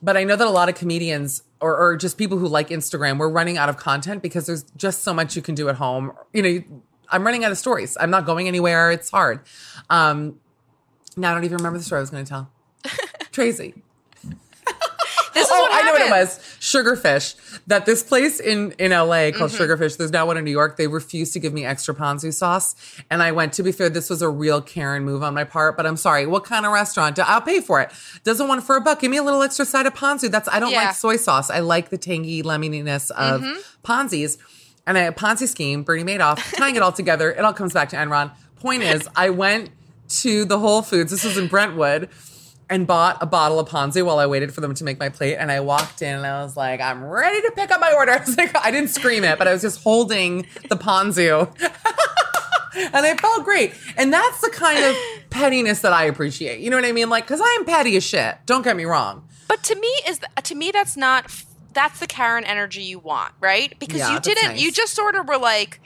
but 0.03 0.17
I 0.17 0.25
know 0.25 0.35
that 0.35 0.47
a 0.47 0.51
lot 0.51 0.71
of 0.71 0.77
comedians 0.77 1.43
or, 1.61 1.77
or 1.77 1.95
just 1.99 2.17
people 2.17 2.39
who 2.39 2.49
like 2.49 2.71
Instagram, 2.71 3.19
we're 3.19 3.29
running 3.29 3.59
out 3.59 3.69
of 3.69 3.77
content 3.77 4.23
because 4.23 4.47
there's 4.47 4.63
just 4.79 5.03
so 5.03 5.13
much 5.13 5.37
you 5.37 5.43
can 5.43 5.55
do 5.55 5.69
at 5.69 5.75
home. 5.75 6.13
You 6.33 6.43
know, 6.43 6.83
I'm 7.11 7.23
running 7.23 7.45
out 7.45 7.53
of 7.53 7.59
stories. 7.59 7.99
I'm 8.01 8.09
not 8.09 8.25
going 8.25 8.49
anywhere. 8.49 8.91
It's 8.93 9.11
hard. 9.11 9.41
Um, 9.91 10.41
now 11.19 11.33
I 11.33 11.35
don't 11.35 11.45
even 11.45 11.59
remember 11.59 11.77
the 11.79 11.85
story 11.85 11.99
I 11.99 12.01
was 12.01 12.09
going 12.09 12.25
to 12.25 12.29
tell. 12.31 12.51
Tracy. 13.31 13.75
This 15.35 15.47
is 15.47 15.53
oh, 15.53 15.61
what 15.63 15.73
I 15.73 15.87
know 15.87 15.93
what 15.93 16.03
it 16.03 16.11
was. 16.11 16.39
Sugarfish. 16.61 17.35
That 17.67 17.87
this 17.87 18.03
place 18.03 18.41
in 18.41 18.73
in 18.73 18.91
LA 18.91 19.31
called 19.31 19.51
Mm-hmm. 19.51 19.63
Sugarfish. 19.63 19.97
There's 19.97 20.11
now 20.11 20.27
one 20.27 20.37
in 20.37 20.45
New 20.45 20.51
York. 20.51 20.77
They 20.77 20.87
refused 20.87 21.33
to 21.35 21.39
give 21.41 21.53
me 21.53 21.65
extra 21.65 21.95
ponzu 21.95 22.33
sauce, 22.33 22.75
and 23.11 23.23
I 23.23 23.33
went. 23.33 23.53
To 23.55 23.63
be 23.63 23.73
fair, 23.73 23.89
this 23.89 24.11
was 24.11 24.23
a 24.23 24.29
real 24.29 24.61
Karen 24.61 25.05
move 25.05 25.23
on 25.23 25.35
my 25.35 25.45
part. 25.45 25.77
But 25.77 25.87
I'm 25.87 25.97
sorry. 25.97 26.27
What 26.27 26.45
kind 26.45 26.67
of 26.67 26.73
restaurant? 26.73 27.19
I'll 27.19 27.41
pay 27.41 27.61
for 27.61 27.81
it. 27.81 27.91
Doesn't 28.25 28.47
want 28.49 28.63
it 28.63 28.65
for 28.65 28.77
a 28.77 28.81
buck. 28.81 29.01
Give 29.01 29.11
me 29.11 29.17
a 29.19 29.23
little 29.23 29.43
extra 29.43 29.65
side 29.65 29.87
of 29.87 29.95
ponzu. 29.95 30.31
That's 30.31 30.49
I 30.49 30.59
don't 30.61 30.71
Yeah. 30.73 30.87
like 30.87 30.95
soy 30.95 31.17
sauce. 31.17 31.51
I 31.51 31.61
like 31.61 31.91
the 31.91 31.99
tangy 31.99 32.43
lemoniness 32.43 33.11
of 33.11 33.41
Mm-hmm. 33.43 33.61
Ponzu's. 33.85 34.39
And 34.87 34.97
a 34.97 35.13
Ponzi 35.13 35.47
scheme, 35.47 35.83
Bernie 35.85 36.03
Madoff, 36.03 36.57
tying 36.57 36.75
it 36.75 36.83
all 36.83 36.91
together. 36.91 37.31
It 37.31 37.41
all 37.45 37.53
comes 37.53 37.73
back 37.75 37.91
to 37.91 37.97
Enron. 37.97 38.33
Point 38.57 38.83
is, 38.83 39.07
I 39.15 39.31
went 39.31 39.71
to 40.09 40.45
the 40.47 40.59
Whole 40.59 40.83
Foods. 40.83 41.11
This 41.13 41.23
was 41.23 41.37
in 41.37 41.47
Brentwood 41.49 42.09
and 42.71 42.87
bought 42.87 43.19
a 43.21 43.27
bottle 43.27 43.59
of 43.59 43.69
Ponzu 43.69 44.07
while 44.07 44.19
I 44.19 44.27
waited 44.27 44.55
for 44.55 44.61
them 44.61 44.75
to 44.75 44.85
make 44.85 44.99
my 44.99 45.09
plate. 45.09 45.37
And 45.37 45.51
I 45.51 45.61
walked 45.61 46.01
in 46.03 46.15
and 46.15 46.25
I 46.25 46.43
was 46.43 46.57
like, 46.57 46.81
I'm 46.81 47.05
ready 47.05 47.43
to 47.43 47.53
pick 47.55 47.71
up 47.71 47.81
my 47.81 47.93
order. 47.93 48.13
I 48.19 48.21
was 48.21 48.37
like, 48.39 48.57
I 48.57 48.71
didn't 48.71 48.91
scream 48.91 49.25
it, 49.25 49.39
but 49.39 49.49
I 49.49 49.53
was 49.53 49.61
just 49.61 49.83
holding 49.83 50.47
the 50.69 50.77
Ponzu. 50.77 51.49
and 52.75 53.07
it 53.07 53.21
felt 53.21 53.45
great. 53.45 53.75
And 53.97 54.13
that's 54.13 54.41
the 54.41 54.51
kind 54.51 54.83
of 54.85 54.97
pettiness 55.31 55.81
that 55.81 55.93
I 55.93 56.05
appreciate. 56.05 56.61
You 56.61 56.71
know 56.71 56.77
what 56.77 56.85
I 56.85 56.93
mean? 56.93 57.11
Like, 57.11 57.27
cause 57.27 57.41
I 57.43 57.57
am 57.59 57.65
petty 57.67 57.97
as 57.97 58.05
shit. 58.05 58.37
Don't 58.47 58.63
get 58.63 58.77
me 58.77 58.85
wrong. 58.85 59.29
But 59.49 59.65
to 59.65 59.75
me, 59.75 59.93
is 60.07 60.21
to 60.45 60.55
me 60.55 60.71
that's 60.71 60.97
not 60.97 61.29
that's 61.73 62.01
the 62.01 62.07
Karen 62.07 62.45
energy 62.45 62.83
you 62.83 62.99
want, 62.99 63.33
right? 63.41 63.77
Because 63.79 63.99
Yeah, 63.99 64.15
you 64.15 64.21
didn't. 64.21 64.49
nice. 64.51 64.61
You 64.61 64.73
just 64.73 64.95
sort 64.95 65.15
of 65.17 65.27
were 65.29 65.39
like, 65.39 65.81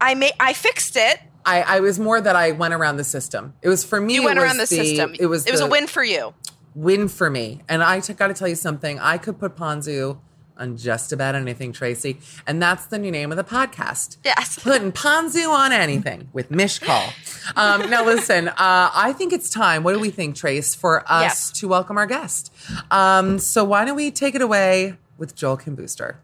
I 0.00 0.14
made, 0.14 0.32
I 0.38 0.52
fixed 0.52 0.96
it. 0.96 1.20
I, 1.46 1.62
I 1.62 1.80
was 1.80 1.98
more 1.98 2.20
that 2.20 2.36
I 2.36 2.50
went 2.52 2.74
around 2.74 2.96
the 2.98 3.04
system. 3.04 3.54
It 3.62 3.68
was 3.68 3.84
for 3.84 4.00
me. 4.00 4.14
You 4.14 4.22
it 4.22 4.24
went 4.26 4.38
was 4.38 4.44
around 4.44 4.56
the, 4.58 4.66
system. 4.66 5.14
It 5.18 5.26
was 5.26 5.46
it 5.46 5.52
was 5.52 5.60
a 5.60 5.66
win 5.68 5.86
for 5.86 6.04
you. 6.04 6.34
win 6.74 7.08
for 7.08 7.30
me. 7.30 7.62
And 7.68 7.82
I 7.82 8.00
t- 8.00 8.12
got 8.12 8.26
to 8.28 8.34
tell 8.34 8.48
you 8.48 8.56
something. 8.56 8.98
I 8.98 9.16
could 9.16 9.38
put 9.38 9.56
Ponzu 9.56 10.18
on 10.58 10.76
just 10.78 11.12
about 11.12 11.34
anything, 11.34 11.70
Tracy. 11.72 12.18
And 12.46 12.62
that's 12.62 12.86
the 12.86 12.98
new 12.98 13.10
name 13.10 13.30
of 13.30 13.36
the 13.36 13.44
podcast. 13.44 14.16
Yes. 14.24 14.58
Putting 14.58 14.90
Ponzu 14.90 15.48
on 15.50 15.70
anything 15.70 16.28
with 16.32 16.50
Mish 16.50 16.78
Call. 16.78 17.12
Um, 17.56 17.90
now, 17.90 18.04
listen, 18.04 18.48
uh, 18.48 18.54
I 18.58 19.12
think 19.16 19.32
it's 19.34 19.50
time. 19.50 19.82
What 19.82 19.92
do 19.92 19.98
we 20.00 20.10
think, 20.10 20.34
Trace, 20.34 20.74
for 20.74 21.00
us 21.10 21.22
Yes. 21.22 21.50
to 21.60 21.68
welcome 21.68 21.98
our 21.98 22.06
guest? 22.06 22.52
Um, 22.90 23.38
so, 23.38 23.64
why 23.64 23.84
don't 23.84 23.96
we 23.96 24.10
take 24.10 24.34
it 24.34 24.40
away 24.40 24.96
with 25.18 25.34
Joel 25.36 25.58
Kim 25.58 25.74
Booster? 25.74 26.20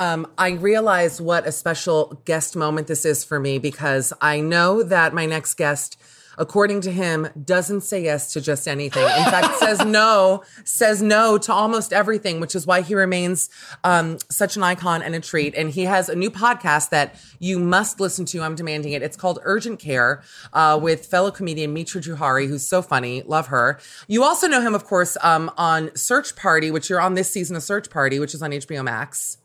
Um, 0.00 0.26
I 0.38 0.52
realize 0.52 1.20
what 1.20 1.46
a 1.46 1.52
special 1.52 2.22
guest 2.24 2.56
moment 2.56 2.86
this 2.86 3.04
is 3.04 3.22
for 3.22 3.38
me 3.38 3.58
because 3.58 4.14
I 4.22 4.40
know 4.40 4.82
that 4.82 5.12
my 5.12 5.26
next 5.26 5.58
guest, 5.58 6.00
according 6.38 6.80
to 6.80 6.90
him, 6.90 7.28
doesn't 7.44 7.82
say 7.82 8.04
yes 8.04 8.32
to 8.32 8.40
just 8.40 8.66
anything. 8.66 9.02
In 9.02 9.24
fact, 9.24 9.56
says 9.58 9.84
no, 9.84 10.42
says 10.64 11.02
no 11.02 11.36
to 11.36 11.52
almost 11.52 11.92
everything, 11.92 12.40
which 12.40 12.54
is 12.54 12.66
why 12.66 12.80
he 12.80 12.94
remains 12.94 13.50
um, 13.84 14.16
such 14.30 14.56
an 14.56 14.62
icon 14.62 15.02
and 15.02 15.14
a 15.14 15.20
treat. 15.20 15.54
And 15.54 15.68
he 15.68 15.82
has 15.82 16.08
a 16.08 16.16
new 16.16 16.30
podcast 16.30 16.88
that 16.88 17.16
you 17.38 17.58
must 17.58 18.00
listen 18.00 18.24
to. 18.24 18.40
I'm 18.40 18.54
demanding 18.54 18.92
it. 18.92 19.02
It's 19.02 19.18
called 19.18 19.38
Urgent 19.42 19.80
Care 19.80 20.22
uh, 20.54 20.80
with 20.80 21.04
fellow 21.04 21.30
comedian 21.30 21.74
Mitra 21.74 22.00
Jouhari, 22.00 22.48
who's 22.48 22.66
so 22.66 22.80
funny. 22.80 23.20
Love 23.26 23.48
her. 23.48 23.78
You 24.08 24.24
also 24.24 24.48
know 24.48 24.62
him, 24.62 24.74
of 24.74 24.86
course, 24.86 25.18
um, 25.20 25.50
on 25.58 25.94
Search 25.94 26.36
Party, 26.36 26.70
which 26.70 26.88
you're 26.88 27.02
on 27.02 27.16
this 27.16 27.30
season 27.30 27.54
of 27.54 27.62
Search 27.62 27.90
Party, 27.90 28.18
which 28.18 28.32
is 28.32 28.40
on 28.40 28.52
HBO 28.52 28.82
Max. 28.82 29.36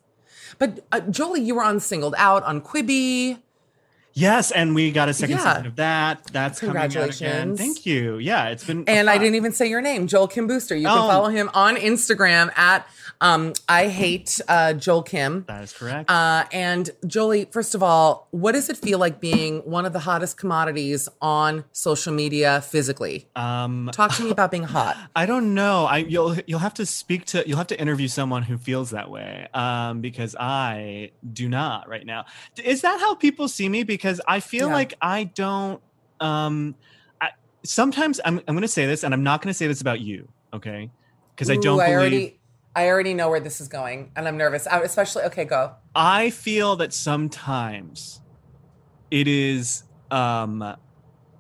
But 0.60 0.86
uh, 0.92 1.00
Jolie, 1.02 1.42
you 1.42 1.56
were 1.56 1.64
on 1.64 1.80
Singled 1.80 2.16
Out 2.18 2.44
on 2.44 2.62
Quibi. 2.62 3.40
Yes, 4.18 4.52
and 4.52 4.74
we 4.74 4.92
got 4.92 5.10
a 5.10 5.14
second 5.14 5.36
Yeah. 5.38 5.54
season 5.56 5.66
of 5.68 5.76
that. 5.76 6.24
That's 6.32 6.62
coming 6.62 6.78
out 6.78 6.86
again. 6.86 7.10
Congratulations. 7.10 7.60
Thank 7.60 7.86
you. 7.86 8.18
Yeah, 8.18 8.48
it's 8.48 8.64
been 8.64 8.86
And 8.88 9.10
I 9.10 9.18
didn't 9.18 9.36
even 9.36 9.52
say 9.52 9.68
your 9.68 9.82
name, 9.82 10.08
Joel 10.08 10.30
Kim 10.30 10.48
Booster. 10.48 10.74
You 10.74 10.88
can 10.88 10.98
Oh. 10.98 11.08
follow 11.10 11.28
him 11.28 11.50
on 11.54 11.76
Instagram 11.76 12.58
at 12.58 12.88
um, 13.22 13.54
I 13.70 13.88
hate 13.88 14.40
uh, 14.48 14.74
Joel 14.74 15.04
Kim. 15.04 15.46
That 15.48 15.64
is 15.64 15.74
correct. 15.74 16.10
Uh, 16.10 16.46
and 16.52 16.90
Jolie, 17.08 17.46
first 17.46 17.76
of 17.76 17.82
all, 17.84 18.28
what 18.32 18.52
does 18.54 18.70
it 18.70 18.78
feel 18.78 19.00
like 19.00 19.20
being 19.20 19.60
one 19.60 19.86
of 19.86 19.94
the 19.94 20.00
hottest 20.00 20.38
commodities 20.38 21.08
on 21.22 21.64
social 21.72 22.14
media 22.14 22.62
physically? 22.62 23.28
um, 23.36 23.90
Talk 23.94 24.14
to 24.16 24.24
me 24.24 24.32
about 24.32 24.52
being 24.52 24.64
hot. 24.64 24.98
I 25.16 25.26
don't 25.26 25.54
know. 25.54 25.86
I 25.86 25.98
you'll 26.00 26.36
you'll 26.48 26.60
have 26.60 26.74
to 26.76 26.86
speak 26.86 27.26
to 27.28 27.44
you'll 27.48 27.58
have 27.58 27.68
to 27.68 27.80
interview 27.80 28.08
someone 28.08 28.44
who 28.44 28.58
feels 28.58 28.92
that 28.92 29.10
way. 29.10 29.48
Um, 29.54 30.02
because 30.02 30.36
I 30.40 31.12
do 31.34 31.48
not 31.50 31.88
right 31.90 32.06
now. 32.06 32.26
Is 32.64 32.82
that 32.82 33.00
how 33.00 33.16
people 33.16 33.48
see 33.48 33.70
me? 33.70 33.84
Because 33.84 34.20
I 34.28 34.40
feel 34.40 34.68
Yeah. 34.68 34.74
like 34.74 34.94
I 35.02 35.24
don't. 35.26 35.82
Um, 36.20 36.76
I, 37.22 37.30
sometimes 37.64 38.20
I'm 38.26 38.40
I'm 38.48 38.56
going 38.56 38.62
to 38.62 38.68
say 38.68 38.86
this, 38.86 39.04
and 39.04 39.14
I'm 39.14 39.24
not 39.24 39.42
going 39.42 39.50
to 39.52 39.58
say 39.58 39.68
this 39.68 39.82
about 39.82 40.00
you. 40.02 40.28
Okay. 40.54 40.90
Because 41.36 41.50
I 41.50 41.58
don't 41.58 41.80
I 41.82 41.86
believe. 41.88 41.98
already, 41.98 42.40
I 42.76 42.90
already 42.90 43.14
know 43.14 43.30
where 43.30 43.40
this 43.40 43.62
is 43.62 43.68
going, 43.70 44.12
and 44.16 44.28
I'm 44.28 44.38
nervous. 44.38 44.68
I, 44.68 44.82
especially, 44.82 45.24
okay, 45.24 45.46
go. 45.46 45.72
I 45.96 46.30
feel 46.30 46.76
that 46.78 46.94
sometimes 46.94 48.22
it 49.12 49.28
is 49.28 49.84
um 50.12 50.76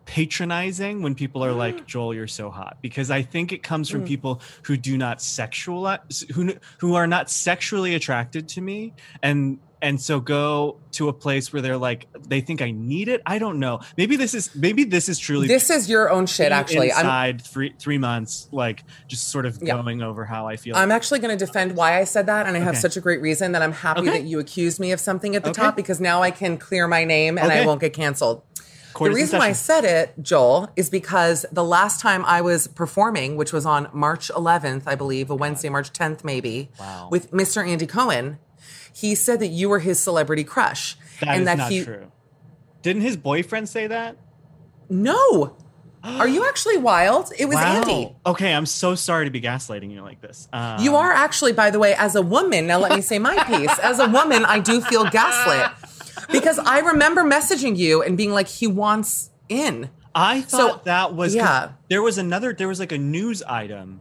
patronizing 0.05 1.01
when 1.01 1.15
people 1.15 1.43
are 1.43 1.51
like 1.51 1.85
Joel 1.87 2.13
you're 2.13 2.27
so 2.27 2.49
hot 2.51 2.77
because 2.81 3.09
I 3.09 3.23
think 3.23 3.51
it 3.51 3.63
comes 3.63 3.89
from 3.89 4.03
Mm. 4.03 4.07
people 4.07 4.41
who 4.63 4.77
do 4.77 4.97
not 4.97 5.17
sexualize 5.17 6.29
who 6.31 6.53
who 6.79 6.93
are 6.95 7.07
not 7.07 7.29
sexually 7.29 7.95
attracted 7.95 8.47
to 8.49 8.61
me 8.61 8.93
and 9.23 9.57
and 9.81 9.99
so 10.01 10.19
go 10.19 10.79
to 10.93 11.09
a 11.09 11.13
place 11.13 11.51
where 11.51 11.61
they're 11.61 11.77
like 11.77 12.07
they 12.27 12.41
think 12.41 12.61
I 12.61 12.71
need 12.71 13.07
it 13.07 13.21
I 13.25 13.37
don't 13.39 13.59
know 13.59 13.79
maybe 13.97 14.15
this 14.15 14.33
is 14.33 14.49
maybe 14.55 14.83
this 14.85 15.09
is 15.09 15.19
truly 15.19 15.47
This 15.47 15.69
is 15.69 15.89
your 15.89 16.09
own 16.09 16.25
shit, 16.25 16.51
actually. 16.51 16.91
I'm, 16.91 16.99
inside 16.99 17.41
three 17.41 17.73
three 17.79 17.97
months 17.97 18.47
like 18.51 18.83
just 19.07 19.29
sort 19.29 19.45
of 19.45 19.57
Yeah. 19.61 19.75
going 19.75 20.01
over 20.01 20.25
how 20.25 20.47
I 20.47 20.55
feel 20.55 20.75
I'm 20.77 20.91
actually 20.91 21.19
going 21.19 21.37
to 21.37 21.45
defend 21.45 21.75
why 21.75 21.99
I 21.99 22.03
said 22.05 22.25
that, 22.27 22.45
and 22.47 22.55
I 22.55 22.59
have 22.61 22.77
such 22.77 22.95
a 22.97 23.01
great 23.01 23.21
reason 23.21 23.51
that 23.53 23.61
I'm 23.61 23.71
happy 23.73 24.01
Okay. 24.01 24.11
that 24.11 24.23
you 24.23 24.39
accused 24.39 24.79
me 24.79 24.91
of 24.91 24.99
something 24.99 25.35
at 25.35 25.43
the 25.43 25.49
Okay. 25.51 25.61
top 25.61 25.75
because 25.75 25.99
now 25.99 26.21
I 26.21 26.31
can 26.31 26.57
clear 26.57 26.87
my 26.87 27.03
name 27.03 27.37
and 27.37 27.51
I 27.51 27.65
won't 27.65 27.81
get 27.81 27.93
canceled. 27.93 28.43
Court 28.93 29.11
the 29.11 29.15
reason 29.15 29.39
why 29.39 29.47
I 29.49 29.51
said 29.51 29.83
it, 29.83 30.13
Joel, 30.21 30.69
is 30.77 30.89
because 30.89 31.45
the 31.51 31.65
last 31.65 31.99
time 31.99 32.23
I 32.23 32.39
was 32.39 32.67
performing, 32.67 33.35
which 33.35 33.51
was 33.51 33.65
on 33.65 33.89
March 33.91 34.31
11th, 34.33 34.83
I 34.87 34.95
believe, 34.95 35.29
a 35.29 35.35
Wednesday, 35.35 35.67
March 35.67 35.91
10th, 35.91 36.23
maybe, 36.23 36.71
Wow. 36.79 37.09
with 37.11 37.29
Mr. 37.31 37.67
Andy 37.67 37.87
Cohen, 37.87 38.39
he 38.95 39.13
said 39.15 39.39
that 39.41 39.47
you 39.47 39.67
were 39.69 39.79
his 39.79 39.99
celebrity 39.99 40.43
crush, 40.43 40.95
That 41.19 41.29
and 41.29 41.41
is 41.41 41.45
that 41.45 41.57
not 41.57 41.71
he 41.71 41.83
true 41.83 42.11
didn't 42.81 43.01
his 43.01 43.17
boyfriend 43.17 43.67
say 43.69 43.87
that 43.87 44.15
no. 44.89 45.55
Are 46.03 46.27
you 46.27 46.45
actually 46.47 46.77
wild? 46.77 47.31
It 47.39 47.45
was 47.45 47.55
Wow. 47.55 47.81
Andy. 47.81 48.15
Okay, 48.27 48.53
I'm 48.53 48.67
so 48.67 48.93
sorry 48.93 49.25
to 49.25 49.31
be 49.31 49.41
gaslighting 49.41 49.91
you 49.91 50.03
like 50.03 50.21
this. 50.21 50.47
Um, 50.53 50.79
You 50.79 50.95
are 50.95 51.11
actually, 51.11 51.51
by 51.53 51.71
the 51.71 51.79
way, 51.79 51.95
as 51.95 52.15
a 52.15 52.21
woman, 52.21 52.67
now 52.67 52.77
let 52.77 52.91
me 52.95 53.01
say 53.01 53.17
my 53.17 53.35
piece. 53.45 53.75
As 53.79 53.97
a 53.99 54.07
woman, 54.07 54.45
I 54.45 54.59
do 54.59 54.81
feel 54.81 55.05
gaslit 55.09 55.71
because 56.31 56.59
I 56.59 56.79
remember 56.81 57.23
messaging 57.23 57.75
you 57.75 58.03
and 58.03 58.15
being 58.15 58.31
like, 58.31 58.47
he 58.47 58.67
wants 58.67 59.31
in. 59.49 59.89
I 60.13 60.41
So, 60.41 60.57
thought 60.69 60.85
that 60.85 61.15
was 61.15 61.33
yeah. 61.33 61.71
There 61.89 62.03
was 62.03 62.19
another. 62.19 62.53
There 62.53 62.67
was 62.67 62.79
like 62.79 62.91
a 62.91 62.99
news 62.99 63.41
item. 63.41 63.99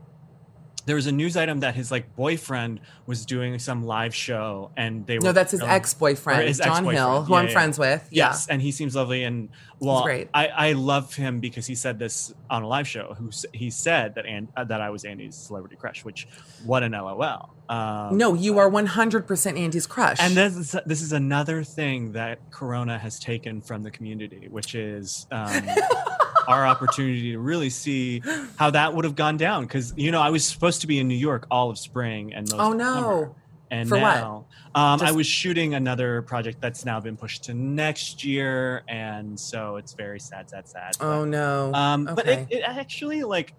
There 0.86 0.96
was 0.96 1.06
a 1.06 1.12
news 1.12 1.36
item 1.36 1.60
that 1.60 1.74
his 1.74 1.90
like 1.90 2.14
boyfriend 2.16 2.80
was 3.06 3.24
doing 3.24 3.58
some 3.58 3.84
live 3.84 4.14
show, 4.14 4.70
and 4.76 5.06
they 5.06 5.18
were 5.18 5.24
No, 5.24 5.32
that's 5.32 5.52
his 5.52 5.62
ex 5.62 5.94
boyfriend, 5.94 6.54
John 6.56 6.84
Hill, 6.84 6.92
ex-boyfriend. 6.92 7.26
who 7.26 7.32
Yeah, 7.34 7.38
I'm 7.40 7.46
yeah. 7.46 7.52
friends 7.52 7.78
with. 7.78 8.08
Yes, 8.10 8.46
and 8.48 8.60
he 8.60 8.70
seems 8.70 8.94
lovely, 8.94 9.24
and 9.24 9.48
well, 9.78 10.02
great. 10.02 10.28
I 10.34 10.48
I 10.48 10.72
love 10.72 11.14
him 11.14 11.40
because 11.40 11.66
he 11.66 11.74
said 11.74 11.98
this 11.98 12.34
on 12.50 12.62
a 12.62 12.68
live 12.68 12.86
show. 12.86 13.14
Who 13.18 13.30
he 13.52 13.70
said 13.70 14.14
that 14.16 14.26
and 14.26 14.48
uh, 14.56 14.64
that 14.64 14.80
I 14.80 14.90
was 14.90 15.04
Andy's 15.04 15.36
celebrity 15.36 15.76
crush, 15.76 16.04
which 16.04 16.26
what 16.64 16.82
an 16.82 16.92
LOL. 16.92 17.50
Um, 17.68 18.18
No, 18.18 18.34
you 18.34 18.58
are 18.58 18.70
100% 18.70 19.58
Andy's 19.58 19.86
crush. 19.86 20.18
And 20.20 20.36
this 20.36 20.54
is, 20.54 20.76
this 20.84 21.00
is 21.00 21.12
another 21.12 21.64
thing 21.64 22.12
that 22.12 22.38
Corona 22.50 22.98
has 22.98 23.18
taken 23.18 23.62
from 23.62 23.82
the 23.82 23.90
community, 23.90 24.48
which 24.50 24.74
is 24.74 25.26
um, 25.30 25.62
our 26.48 26.66
opportunity 26.66 27.32
to 27.32 27.38
really 27.38 27.70
see 27.70 28.22
how 28.58 28.70
that 28.70 28.94
would 28.94 29.04
have 29.04 29.14
gone 29.16 29.36
down. 29.36 29.64
Because 29.64 29.92
you 29.96 30.10
know, 30.10 30.20
I 30.20 30.30
was 30.30 30.46
supposed 30.46 30.80
to 30.82 30.86
be 30.86 30.98
in 30.98 31.08
New 31.08 31.14
York 31.16 31.46
all 31.50 31.70
of 31.70 31.78
spring 31.78 32.32
and 32.34 32.48
most 32.50 32.60
Oh 32.60 32.72
of 32.74 32.80
summer. 32.80 33.00
no. 33.26 33.36
And 33.70 33.88
For 33.88 33.98
what? 33.98 34.14
now, 34.14 34.46
um, 34.74 35.00
I 35.02 35.10
was 35.10 35.26
shooting 35.26 35.74
another 35.74 36.22
project 36.22 36.60
that's 36.60 36.84
now 36.84 37.00
been 37.00 37.16
pushed 37.16 37.44
to 37.44 37.54
next 37.54 38.22
year, 38.22 38.84
and 38.88 39.40
so 39.40 39.76
it's 39.76 39.94
very 39.94 40.20
sad, 40.20 40.48
sad, 40.48 40.68
sad. 40.68 40.92
but- 40.98 41.04
Oh 41.06 41.24
no. 41.24 41.72
um, 41.74 42.04
but 42.04 42.26
it, 42.28 42.46
it 42.50 42.62
actually 42.64 43.24
like 43.24 43.54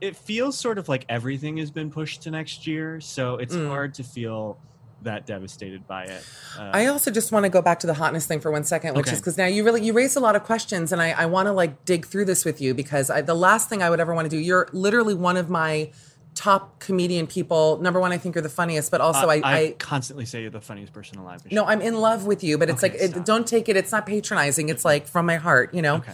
it 0.00 0.16
feels 0.16 0.56
sort 0.56 0.78
of 0.78 0.88
like 0.88 1.04
everything 1.08 1.56
has 1.58 1.70
been 1.70 1.90
pushed 1.90 2.22
to 2.22 2.30
next 2.30 2.66
year, 2.66 3.00
so 3.00 3.34
it's 3.34 3.54
Mm. 3.56 3.68
hard 3.68 3.94
to 3.94 4.04
feel 4.04 4.58
that 5.02 5.26
devastated 5.26 5.86
by 5.86 6.04
it. 6.04 6.24
Uh, 6.58 6.70
I 6.72 6.86
also 6.86 7.10
just 7.10 7.30
want 7.32 7.44
to 7.44 7.48
go 7.48 7.62
back 7.62 7.78
to 7.80 7.86
the 7.86 7.94
hotness 7.94 8.26
thing 8.26 8.40
for 8.40 8.50
one 8.50 8.64
second, 8.64 8.94
which 8.94 9.06
Okay. 9.06 9.14
is 9.14 9.20
because 9.20 9.36
now 9.38 9.46
you 9.46 9.64
really 9.64 9.84
you 9.84 9.92
raised 9.92 10.16
a 10.16 10.20
lot 10.20 10.34
of 10.36 10.44
questions, 10.44 10.92
and 10.92 11.00
I, 11.00 11.10
I 11.10 11.26
want 11.26 11.46
to 11.46 11.52
like 11.52 11.84
dig 11.84 12.06
through 12.06 12.24
this 12.24 12.44
with 12.44 12.60
you 12.60 12.74
because 12.74 13.10
I, 13.10 13.20
the 13.22 13.34
last 13.34 13.68
thing 13.68 13.82
I 13.82 13.90
would 13.90 14.00
ever 14.00 14.14
want 14.14 14.26
to 14.26 14.30
do. 14.30 14.38
You're 14.38 14.68
literally 14.72 15.14
one 15.14 15.36
of 15.36 15.48
my 15.48 15.90
top 16.34 16.78
comedian 16.80 17.26
people. 17.26 17.78
Number 17.80 17.98
one, 17.98 18.12
I 18.12 18.18
think 18.18 18.34
you're 18.36 18.42
the 18.42 18.48
funniest, 18.48 18.90
but 18.92 19.00
also 19.00 19.28
I, 19.28 19.36
I, 19.36 19.40
I, 19.44 19.74
constantly 19.78 20.24
say 20.24 20.42
you're 20.42 20.50
the 20.50 20.60
funniest 20.60 20.92
person 20.92 21.18
alive. 21.18 21.42
no, 21.50 21.64
I'm 21.64 21.80
in 21.80 22.00
love 22.00 22.26
with 22.26 22.44
you, 22.44 22.58
but 22.58 22.68
it's 22.70 22.82
Okay, 22.82 22.92
like 23.08 23.16
it, 23.16 23.24
don't 23.24 23.46
take 23.46 23.68
it. 23.68 23.76
It's 23.76 23.90
not 23.90 24.06
patronizing. 24.06 24.68
It's 24.68 24.84
like 24.84 25.06
from 25.08 25.26
my 25.26 25.36
heart, 25.36 25.74
you 25.74 25.82
know. 25.82 25.96
Okay. 25.96 26.12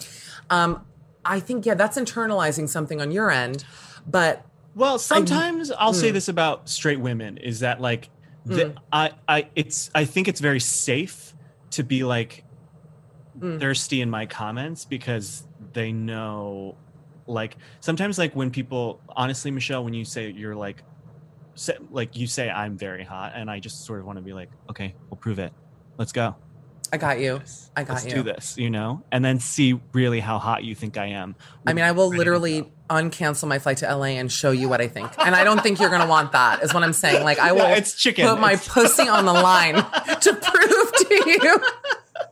Um, 0.51 0.87
I 1.27 1.41
think 1.41 1.67
yeah, 1.67 1.75
that's 1.75 1.99
internalizing 1.99 2.69
something 2.69 3.01
on 3.01 3.11
your 3.11 3.31
end, 3.31 3.65
but 4.07 4.45
Well, 4.75 4.99
sometimes 4.99 5.71
I'll 5.71 5.93
Hmm. 5.93 5.99
say 6.01 6.11
this 6.11 6.29
about 6.29 6.69
straight 6.69 7.01
women 7.01 7.37
is 7.39 7.61
that 7.61 7.81
like 7.81 8.09
the, 8.47 8.75
I 8.93 9.13
I 9.29 9.49
it's 9.55 9.91
I 9.95 10.05
think 10.05 10.29
it's 10.29 10.41
very 10.41 10.61
safe 10.61 11.35
to 11.71 11.83
be 11.83 12.05
like 12.05 12.45
Mm. 13.41 13.59
thirsty 13.59 14.01
in 14.01 14.09
my 14.09 14.27
comments 14.27 14.85
because 14.85 15.43
they 15.73 15.91
know 15.91 16.77
like 17.27 17.57
sometimes 17.81 18.17
like 18.17 18.37
when 18.37 18.49
people 18.49 19.01
honestly 19.17 19.51
Michelle 19.51 19.83
when 19.83 19.93
you 19.93 20.05
say 20.05 20.31
you're 20.31 20.55
like 20.55 20.85
say, 21.57 21.77
like 21.91 22.17
you 22.17 22.29
say 22.29 22.49
I'm 22.49 22.79
very 22.79 23.03
hot 23.03 23.33
and 23.35 23.51
I 23.51 23.59
just 23.59 23.85
sort 23.85 23.99
of 23.99 24.07
want 24.07 24.19
to 24.19 24.23
be 24.23 24.33
like 24.33 24.51
okay, 24.71 24.95
we'll 25.11 25.19
prove 25.19 25.41
it. 25.41 25.53
Let's 25.99 26.13
go. 26.13 26.37
I 26.93 26.97
got 26.97 27.19
you. 27.19 27.41
I 27.77 27.83
got 27.83 27.89
you. 27.89 27.95
Let's 27.95 28.05
you. 28.07 28.11
do 28.15 28.23
this, 28.23 28.57
you 28.57 28.71
know? 28.71 29.03
And 29.11 29.25
then 29.25 29.41
see 29.41 29.81
really 29.93 30.21
how 30.21 30.39
hot 30.39 30.63
you 30.65 30.75
think 30.75 30.97
I 30.97 31.07
am. 31.07 31.35
I 31.67 31.73
mean, 31.73 31.85
I 31.85 31.91
will 31.93 32.09
literally 32.09 32.71
uncancel 32.89 33.49
my 33.49 33.59
flight 33.59 33.79
to 33.79 33.97
LA 33.97 34.05
and 34.19 34.31
show 34.31 34.51
you 34.53 34.69
what 34.69 34.81
I 34.81 34.89
think. 34.89 35.11
And 35.19 35.35
I 35.35 35.43
don't 35.43 35.61
think 35.63 35.81
you're 35.81 35.91
gonna 35.91 36.07
want 36.07 36.33
that, 36.33 36.63
is 36.63 36.73
what 36.73 36.83
I'm 36.83 36.93
saying. 36.93 37.25
Like 37.25 37.39
I 37.39 37.53
will 37.53 37.61
Yeah, 37.61 37.77
it's 37.77 37.95
chicken. 37.95 38.29
put 38.29 38.39
my 38.39 38.57
pussy 38.57 39.09
on 39.09 39.25
the 39.25 39.33
line 39.33 39.75
to 40.21 40.35
prove 40.35 40.93
to 40.93 41.39
you. 41.43 41.59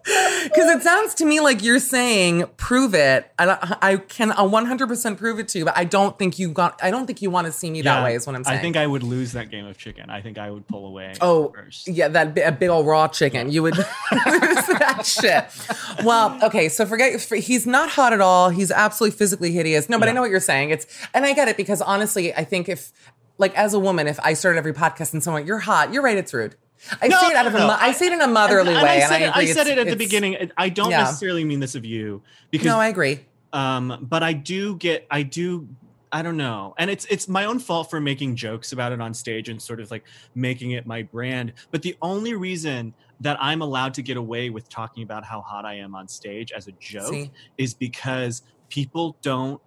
Because 0.05 0.77
it 0.77 0.83
sounds 0.83 1.15
to 1.15 1.25
me 1.25 1.41
like 1.41 1.63
you're 1.63 1.79
saying, 1.79 2.47
prove 2.57 2.95
it. 2.95 3.31
I, 3.39 3.77
I 3.81 3.97
can 3.97 4.31
100% 4.31 5.17
prove 5.19 5.39
it 5.39 5.49
to 5.49 5.59
you, 5.59 5.65
but 5.65 5.77
I 5.77 5.85
don't 5.85 6.19
think 6.19 6.39
you 6.39 6.51
got. 6.51 6.79
I 6.83 6.91
don't 6.91 7.07
think 7.07 7.23
you 7.23 7.31
want 7.31 7.47
to 7.47 7.53
see 7.53 7.71
me 7.71 7.83
that 7.83 8.03
way. 8.03 8.15
Is 8.15 8.27
what 8.27 8.35
I'm 8.35 8.45
saying. 8.45 8.59
I 8.59 8.61
think 8.61 8.77
I 8.77 8.87
would 8.87 9.03
lose 9.03 9.33
that 9.33 9.51
game 9.51 9.67
of 9.67 9.79
chicken. 9.79 10.11
I 10.11 10.21
think 10.21 10.39
I 10.39 10.51
would 10.51 10.67
pull 10.67 10.87
away. 10.87 11.15
Oh, 11.21 11.53
first. 11.53 11.89
yeah, 11.89 12.09
that 12.09 12.37
a 12.39 12.53
big 12.53 12.69
old 12.69 12.87
raw 12.87 13.09
chicken. 13.09 13.51
You 13.51 13.63
would 13.63 13.77
lose 13.77 13.87
that 14.11 15.03
shit. 15.05 16.05
Well, 16.05 16.39
okay, 16.43 16.69
so 16.69 16.87
forget 16.87 17.21
for, 17.21 17.37
he's 17.37 17.67
not 17.67 17.91
hot 17.91 18.13
at 18.13 18.21
all. 18.21 18.51
He's 18.51 18.71
absolutely 18.71 19.17
physically 19.17 19.53
hideous. 19.53 19.89
No, 19.89 19.99
but 19.99 20.09
I 20.09 20.13
know 20.13 20.21
what 20.21 20.31
you're 20.31 20.41
saying. 20.41 20.71
It's 20.71 20.87
and 21.15 21.25
I 21.25 21.33
get 21.33 21.49
it 21.49 21.57
because 21.57 21.81
honestly, 21.81 22.35
I 22.35 22.45
think 22.45 22.69
if 22.69 22.93
like 23.39 23.57
as 23.57 23.75
a 23.75 23.79
woman, 23.79 24.07
if 24.07 24.19
I 24.21 24.35
started 24.35 24.59
every 24.59 24.73
podcast 24.73 25.13
and 25.13 25.23
someone 25.23 25.47
you're 25.47 25.59
hot, 25.59 25.93
you're 25.93 26.03
right, 26.03 26.17
it's 26.17 26.33
rude. 26.35 26.57
I 27.01 27.09
No, 27.09 27.19
say 27.21 27.29
it 27.29 27.37
out 27.37 27.45
no, 27.47 27.57
a 27.57 27.61
no. 27.61 27.67
mo- 27.69 27.77
I 27.79 27.93
say 27.93 28.07
it 28.07 28.13
in 28.13 28.21
a 28.21 28.27
motherly 28.27 28.73
and, 28.75 28.83
way, 28.83 28.89
and 28.89 28.89
I 28.89 28.95
and 28.95 29.09
said, 29.09 29.23
I 29.23 29.27
it. 29.27 29.37
I 29.37 29.53
said 29.53 29.67
it 29.69 29.79
at 29.79 29.87
the 29.89 29.97
beginning. 29.97 30.51
I 30.57 30.69
don't 30.69 30.91
Yeah. 30.91 30.99
necessarily 31.05 31.45
mean 31.45 31.61
this 31.61 31.75
of 31.75 31.85
you 31.85 32.23
because 32.51 32.67
No, 32.67 32.79
I 32.81 32.89
agree. 32.89 33.21
um 33.53 33.99
but 34.09 34.23
i 34.23 34.33
do 34.33 34.77
get 34.77 35.07
i 35.11 35.23
do 35.23 35.69
i 36.11 36.23
don't 36.23 36.37
know 36.39 36.75
and 36.79 36.91
it's 36.91 37.05
it's 37.07 37.29
my 37.29 37.45
own 37.45 37.59
fault 37.59 37.91
for 37.91 38.01
making 38.01 38.35
jokes 38.35 38.73
about 38.73 38.93
it 38.93 39.01
on 39.01 39.13
stage 39.13 39.49
and 39.51 39.61
sort 39.61 39.79
of 39.79 39.91
like 39.91 40.05
making 40.35 40.71
it 40.73 40.87
my 40.87 41.03
brand 41.03 41.53
but 41.71 41.83
the 41.83 41.95
only 42.03 42.33
reason 42.35 42.95
that 43.21 43.37
i'm 43.41 43.61
allowed 43.61 43.93
to 43.93 44.01
get 44.03 44.17
away 44.17 44.49
with 44.51 44.69
talking 44.71 45.03
about 45.03 45.23
how 45.25 45.41
hot 45.43 45.65
i 45.67 45.75
am 45.75 45.95
on 45.95 46.09
stage 46.09 46.51
as 46.53 46.67
a 46.67 46.73
joke 46.81 47.11
See? 47.13 47.31
is 47.59 47.75
because 47.75 48.43
people 48.71 49.19
don't 49.23 49.61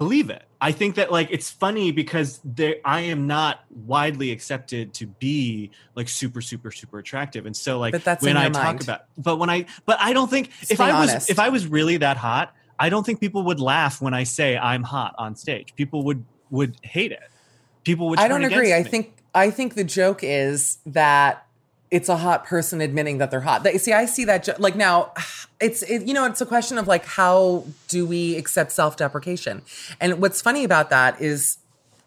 believe 0.00 0.30
it. 0.30 0.42
I 0.62 0.72
think 0.72 0.94
that 0.94 1.12
like 1.12 1.28
it's 1.30 1.50
funny 1.50 1.92
because 1.92 2.40
there 2.42 2.76
i 2.86 3.02
am 3.02 3.26
not 3.26 3.60
widely 3.68 4.32
accepted 4.32 4.94
to 4.94 5.06
be 5.06 5.70
like 5.94 6.08
super 6.08 6.40
super 6.40 6.70
super 6.70 6.98
attractive. 6.98 7.44
And 7.44 7.54
so 7.54 7.78
like 7.78 7.92
But 7.92 8.02
that's 8.02 8.24
when 8.24 8.38
i 8.38 8.44
your 8.44 8.52
talk 8.52 8.82
about 8.82 9.04
but 9.18 9.36
when 9.36 9.50
i 9.50 9.66
but 9.84 9.98
i 10.00 10.14
don't 10.14 10.30
think 10.30 10.50
Just 10.58 10.72
if 10.72 10.80
i 10.80 10.98
was 10.98 11.28
if 11.28 11.38
i 11.38 11.50
was 11.50 11.66
really 11.66 11.98
that 11.98 12.16
hot 12.16 12.54
i 12.78 12.88
don't 12.88 13.04
think 13.04 13.20
people 13.20 13.42
would 13.44 13.60
laugh 13.60 14.00
when 14.00 14.14
i 14.14 14.24
say 14.24 14.56
i'm 14.56 14.82
hot 14.82 15.14
on 15.18 15.36
stage. 15.36 15.74
People 15.76 16.02
would 16.04 16.24
would 16.48 16.76
hate 16.82 17.12
it. 17.12 17.30
People 17.84 18.08
would 18.08 18.18
I 18.18 18.26
don't 18.26 18.44
agree. 18.44 18.72
I 18.72 18.82
think 18.82 19.22
I 19.34 19.50
think 19.50 19.74
the 19.74 19.84
joke 19.84 20.20
is 20.22 20.78
that 20.86 21.46
it's 21.90 22.08
a 22.08 22.16
hot 22.16 22.44
person 22.44 22.80
admitting 22.80 23.18
that 23.18 23.30
they're 23.30 23.40
hot. 23.40 23.62
They- 23.64 23.78
See, 23.78 23.92
I 23.92 24.06
see 24.06 24.24
that 24.26 24.60
like 24.60 24.76
now. 24.76 25.12
It's 25.60 25.82
it, 25.82 26.06
you 26.06 26.14
know 26.14 26.24
it's 26.24 26.40
a 26.40 26.46
question 26.46 26.78
of 26.78 26.88
like 26.88 27.04
how 27.04 27.64
do 27.88 28.06
we 28.06 28.36
accept 28.36 28.72
self 28.72 28.96
deprecation? 28.96 29.62
And 30.00 30.20
what's 30.22 30.40
funny 30.40 30.64
about 30.64 30.88
that 30.90 31.20
is 31.20 31.58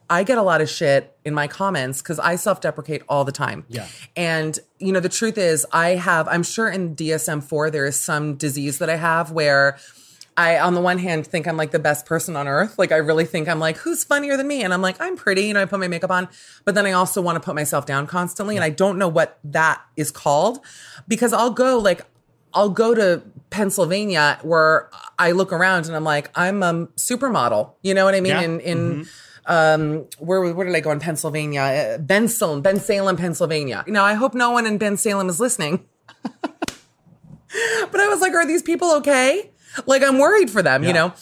I 0.10 0.24
get 0.24 0.38
a 0.38 0.42
lot 0.42 0.62
of 0.62 0.70
shit 0.70 1.16
in 1.26 1.34
my 1.34 1.48
comments 1.48 2.02
because 2.02 2.20
I 2.20 2.36
self 2.36 2.62
deprecate 2.62 3.04
all 3.10 3.24
the 3.26 3.32
time. 3.32 3.66
Yeah. 3.70 3.88
And, 4.16 4.60
you 4.80 4.92
know, 4.92 5.00
the 5.00 5.10
truth 5.10 5.38
is, 5.38 5.66
I 5.72 5.90
have, 5.90 6.28
I'm 6.28 6.44
sure 6.44 6.70
in 6.70 6.96
DSM 6.96 7.44
4, 7.44 7.72
there 7.72 7.86
is 7.86 8.00
some 8.00 8.36
disease 8.36 8.78
that 8.80 8.90
I 8.90 8.98
have 8.98 9.32
where 9.32 9.78
I, 10.36 10.60
on 10.60 10.74
the 10.74 10.82
one 10.82 10.98
hand, 10.98 11.28
think 11.28 11.48
I'm 11.48 11.58
like 11.58 11.72
the 11.72 11.80
best 11.80 12.06
person 12.06 12.36
on 12.36 12.48
earth. 12.48 12.80
Like, 12.80 12.92
I 12.92 12.98
really 12.98 13.26
think 13.26 13.48
I'm 13.48 13.60
like, 13.60 13.78
who's 13.78 14.04
funnier 14.04 14.36
than 14.36 14.48
me? 14.48 14.64
And 14.64 14.74
I'm 14.74 14.82
like, 14.82 15.00
I'm 15.00 15.16
pretty, 15.16 15.44
you 15.44 15.54
know, 15.54 15.62
I 15.62 15.66
put 15.66 15.80
my 15.80 15.88
makeup 15.88 16.12
on. 16.12 16.28
But 16.66 16.76
then 16.76 16.86
I 16.86 16.94
also 16.94 17.22
want 17.22 17.36
to 17.36 17.40
put 17.40 17.56
myself 17.56 17.86
down 17.86 18.08
constantly. 18.08 18.56
And 18.56 18.64
I 18.64 18.70
don't 18.70 18.98
know 18.98 19.08
what 19.08 19.40
that 19.44 19.82
is 19.96 20.12
called 20.12 20.60
because 21.08 21.34
I'll 21.34 21.52
go 21.52 21.78
like, 21.78 22.02
I'll 22.54 22.70
go 22.70 22.94
to 22.94 23.22
Pennsylvania 23.50 24.40
where 24.42 24.90
I 25.20 25.32
look 25.32 25.52
around 25.52 25.86
and 25.86 25.96
I'm 25.96 26.04
like, 26.04 26.32
I'm 26.36 26.64
a 26.64 26.88
supermodel. 26.98 27.74
You 27.82 27.94
know 27.94 28.06
what 28.06 28.16
I 28.16 28.22
mean? 28.22 28.32
Yeah. 28.32 28.42
In, 28.42 28.60
in, 28.60 29.08
um, 29.46 30.06
where, 30.20 30.54
where 30.54 30.66
did 30.66 30.76
I 30.76 30.80
go 30.80 30.92
in 30.92 31.00
Pennsylvania? 31.00 31.62
Uh, 31.62 31.98
Bensalem, 32.00 32.62
Ben 32.62 32.80
Salem, 32.80 33.18
Pennsylvania. 33.18 33.84
Now, 33.88 34.04
I 34.04 34.14
hope 34.14 34.34
no 34.34 34.52
one 34.52 34.66
in 34.66 34.80
Bensalem 34.80 35.30
is 35.30 35.40
listening. 35.40 35.86
but 36.24 38.00
I 38.00 38.08
was 38.08 38.22
like, 38.22 38.34
are 38.34 38.46
these 38.48 38.62
people 38.62 38.94
okay? 38.96 39.52
Like, 39.86 40.04
I'm 40.04 40.20
worried 40.20 40.50
for 40.50 40.62
them, 40.62 40.84
you 40.84 40.94
know? 40.94 41.14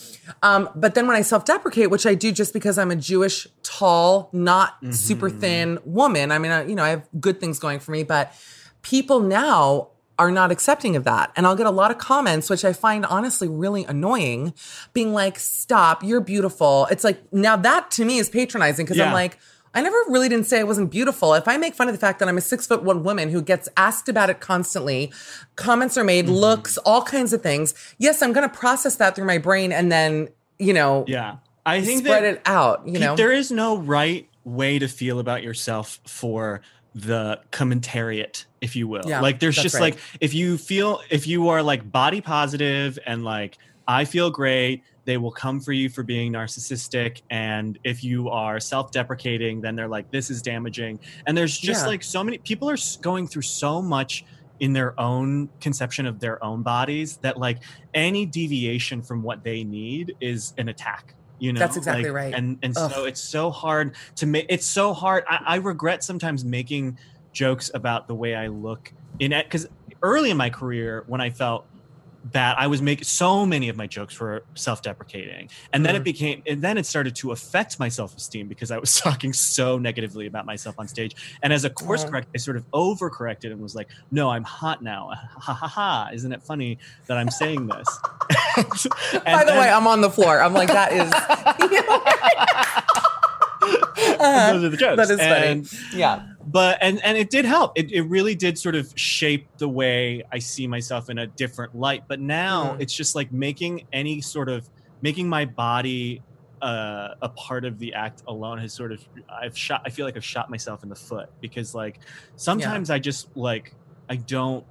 Um, 0.44 0.70
but 0.76 0.96
then 0.96 1.08
when 1.08 1.16
I 1.16 1.22
self 1.22 1.46
deprecate, 1.46 1.90
which 1.90 2.06
I 2.06 2.16
do 2.16 2.32
just 2.32 2.54
because 2.54 2.78
I'm 2.78 2.92
a 2.92 2.96
Jewish, 2.96 3.48
tall, 3.64 4.30
not 4.32 4.78
super 4.92 5.30
thin 5.30 5.80
woman, 5.86 6.32
I 6.32 6.38
mean, 6.38 6.52
I, 6.52 6.66
you 6.66 6.76
know, 6.76 6.84
I 6.84 6.90
have 6.90 7.08
good 7.20 7.40
things 7.40 7.60
going 7.60 7.80
for 7.80 7.92
me, 7.92 8.04
but 8.04 8.34
people 8.82 9.20
now 9.20 9.90
are 10.20 10.32
not 10.32 10.52
accepting 10.52 10.96
of 10.96 11.04
that. 11.06 11.32
And 11.36 11.48
I'll 11.48 11.56
get 11.56 11.66
a 11.66 11.72
lot 11.72 11.90
of 11.90 11.98
comments, 11.98 12.50
which 12.50 12.64
I 12.64 12.74
find 12.74 13.06
honestly 13.08 13.48
really 13.48 13.86
annoying, 13.86 14.54
being 14.94 15.14
like, 15.14 15.40
stop, 15.40 16.04
you're 16.04 16.22
beautiful. 16.22 16.88
It's 16.92 17.04
like, 17.04 17.20
now 17.34 17.56
that 17.56 17.90
to 17.92 18.06
me 18.06 18.20
is 18.20 18.30
patronizing 18.30 18.86
because 18.86 19.00
I'm 19.08 19.14
like, 19.14 19.40
I 19.74 19.82
never 19.82 19.96
really 20.08 20.28
didn't 20.30 20.48
say 20.48 20.60
I 20.60 20.64
wasn't 20.64 20.92
beautiful. 20.92 21.34
If 21.34 21.48
I 21.48 21.58
make 21.58 21.76
fun 21.76 21.88
of 21.88 21.94
the 21.94 22.00
fact 22.00 22.20
that 22.20 22.28
I'm 22.28 22.38
a 22.38 22.42
six 22.42 22.68
foot 22.68 22.84
one 22.84 23.04
woman 23.04 23.30
who 23.30 23.42
gets 23.42 23.70
asked 23.78 24.10
about 24.10 24.30
it 24.30 24.40
constantly, 24.40 25.12
comments 25.56 25.98
are 25.98 26.04
made, 26.04 26.26
mm-hmm. 26.26 26.36
looks, 26.36 26.78
all 26.80 27.02
kinds 27.04 27.32
of 27.34 27.42
things. 27.42 27.74
Yes, 27.98 28.22
I'm 28.22 28.34
going 28.34 28.48
to 28.48 28.56
process 28.56 28.96
that 28.98 29.16
through 29.16 29.26
my 29.26 29.38
brain 29.38 29.72
and 29.72 29.92
then, 29.92 30.30
you 30.60 30.74
know, 30.74 31.06
yeah 31.08 31.38
i 31.66 31.82
think 31.82 32.06
spread 32.06 32.24
it 32.24 32.42
out, 32.46 32.88
you 32.88 33.00
know? 33.00 33.16
there 33.16 33.32
is 33.32 33.52
no 33.52 33.78
right 33.78 34.28
way 34.44 34.80
to 34.80 34.88
feel 34.88 35.20
about 35.20 35.44
yourself 35.44 36.00
for 36.06 36.62
the 36.94 37.40
commentariat 37.52 38.46
if 38.60 38.76
you 38.76 38.88
will 38.88 39.04
Yeah, 39.06 39.22
like 39.22 39.40
there's 39.40 39.56
just 39.56 39.76
right. 39.76 39.94
like 39.94 39.98
if 40.20 40.34
you 40.34 40.58
feel 40.58 41.02
if 41.10 41.28
you 41.28 41.50
are 41.50 41.64
like 41.64 41.90
body 41.90 42.20
positive 42.20 43.00
and 43.06 43.24
like 43.24 43.58
i 43.88 44.06
feel 44.06 44.30
great 44.30 44.84
they 45.06 45.18
will 45.18 45.32
come 45.32 45.60
for 45.60 45.72
you 45.74 45.90
for 45.90 46.04
being 46.04 46.32
narcissistic 46.34 47.22
and 47.30 47.80
if 47.84 48.04
you 48.04 48.30
are 48.30 48.60
self-deprecating 48.60 49.62
then 49.62 49.76
they're 49.76 49.88
like 49.88 50.10
this 50.12 50.30
is 50.30 50.42
damaging 50.42 51.00
and 51.26 51.38
there's 51.38 51.58
just 51.58 51.84
Yeah. 51.84 51.88
like 51.88 52.04
so 52.04 52.24
many 52.24 52.38
people 52.38 52.70
are 52.70 52.78
going 53.02 53.28
through 53.28 53.42
so 53.44 53.82
much 53.82 54.26
in 54.60 54.74
their 54.74 55.00
own 55.00 55.50
conception 55.60 56.06
of 56.06 56.20
their 56.20 56.44
own 56.44 56.62
bodies 56.62 57.18
that 57.18 57.38
like 57.38 57.64
any 57.96 58.26
deviation 58.28 59.02
from 59.02 59.24
what 59.24 59.44
they 59.44 59.64
need 59.64 60.14
is 60.22 60.54
an 60.58 60.70
attack 60.70 61.16
you 61.40 61.52
know 61.52 61.60
That's 61.60 61.78
exactly 61.78 62.04
Like, 62.12 62.14
right. 62.14 62.34
and 62.36 62.60
and 62.62 62.78
Ugh. 62.78 62.92
so 62.92 63.06
it's 63.06 63.22
so 63.22 63.50
hard 63.50 63.96
to 64.18 64.28
make 64.28 64.46
it's 64.50 64.68
so 64.68 64.94
hard 64.94 65.24
I, 65.28 65.40
I 65.46 65.56
regret 65.56 66.04
sometimes 66.04 66.46
making 66.46 67.00
jokes 67.34 67.72
about 67.74 68.08
the 68.08 68.14
way 68.14 68.36
i 68.36 68.48
look 68.48 68.94
in 69.20 69.32
it 69.34 69.46
because 69.46 69.66
early 70.04 70.30
in 70.30 70.38
my 70.38 70.50
career 70.52 71.04
when 71.08 71.22
i 71.22 71.30
felt 71.32 71.66
bad. 72.26 72.56
I 72.60 72.68
was 72.68 72.82
making 72.82 73.06
so 73.06 73.46
many 73.46 73.70
of 73.70 73.76
my 73.78 73.88
jokes 73.88 74.20
were 74.20 74.44
self-deprecating, 74.56 75.50
and 75.74 75.86
then 75.86 75.96
it 75.96 76.02
Mhm. 76.02 76.04
became, 76.06 76.44
and 76.48 76.62
then 76.62 76.78
it 76.78 76.86
started 76.86 77.16
to 77.18 77.32
affect 77.32 77.80
my 77.80 77.90
self-esteem 77.90 78.48
because 78.48 78.70
I 78.72 78.78
was 78.78 78.96
talking 79.00 79.34
so 79.34 79.78
negatively 79.78 80.28
about 80.28 80.46
myself 80.46 80.76
on 80.78 80.88
stage. 80.88 81.16
And 81.42 81.52
as 81.54 81.66
a 81.66 81.70
course 81.70 82.04
Mhm. 82.06 82.10
correct, 82.10 82.28
I 82.36 82.38
sort 82.38 82.58
of 82.58 82.70
overcorrected 82.72 83.52
and 83.52 83.60
was 83.62 83.76
like, 83.76 83.90
"No, 84.12 84.30
I'm 84.30 84.44
hot 84.44 84.82
now. 84.82 85.12
Ha 85.42 85.54
ha 85.54 85.68
ha! 85.68 86.10
Isn't 86.14 86.32
it 86.32 86.44
funny 86.44 86.78
that 87.08 87.18
I'm 87.18 87.30
saying 87.30 87.68
this?" 87.68 87.88
By 89.26 89.44
the 89.44 89.54
way, 89.54 89.70
I'm 89.70 89.88
on 89.88 90.02
the 90.02 90.10
floor. 90.10 90.42
I'm 90.42 90.54
like, 90.54 90.70
that 90.70 90.92
is. 90.94 91.12
Uh-huh. 93.64 94.54
those 94.54 94.64
are 94.64 94.70
the 94.70 94.78
jokes. 94.78 94.98
That 94.98 95.12
is 95.14 95.20
And- 95.20 95.68
funny. 95.68 95.84
Yeah. 95.98 96.22
But 96.48 96.78
and 96.82 97.04
and 97.04 97.18
it 97.18 97.30
did 97.30 97.46
help. 97.46 97.72
It, 97.76 97.92
it 97.92 98.02
really 98.04 98.36
did 98.36 98.58
sort 98.58 98.76
of 98.76 98.92
shape 98.96 99.48
the 99.58 99.70
way 99.70 100.24
i 100.32 100.40
see 100.40 100.68
myself 100.68 101.10
in 101.10 101.18
a 101.20 101.28
different 101.28 101.76
light. 101.76 102.04
But 102.08 102.20
now 102.20 102.76
Mm. 102.76 102.82
it's 102.82 102.94
just 102.94 103.16
like 103.16 103.32
making 103.32 103.86
any 103.94 104.22
sort 104.22 104.50
of 104.50 104.68
making 105.02 105.28
my 105.30 105.46
body 105.46 106.22
uh, 106.62 107.16
a 107.24 107.30
part 107.30 107.66
of 107.66 107.80
the 107.80 107.92
act 107.94 108.22
alone 108.28 108.60
has 108.60 108.72
sort 108.72 108.92
of 108.92 109.04
i've 109.42 109.58
shot 109.58 109.82
i 109.84 109.90
feel 109.90 110.06
like 110.06 110.16
i've 110.16 110.24
shot 110.24 110.48
myself 110.50 110.84
in 110.84 110.90
the 110.90 110.96
foot 110.96 111.28
because 111.42 111.74
like 111.74 112.00
sometimes 112.36 112.92
i 112.92 113.00
just 113.00 113.36
like 113.36 113.74
i 114.10 114.16
don't 114.16 114.64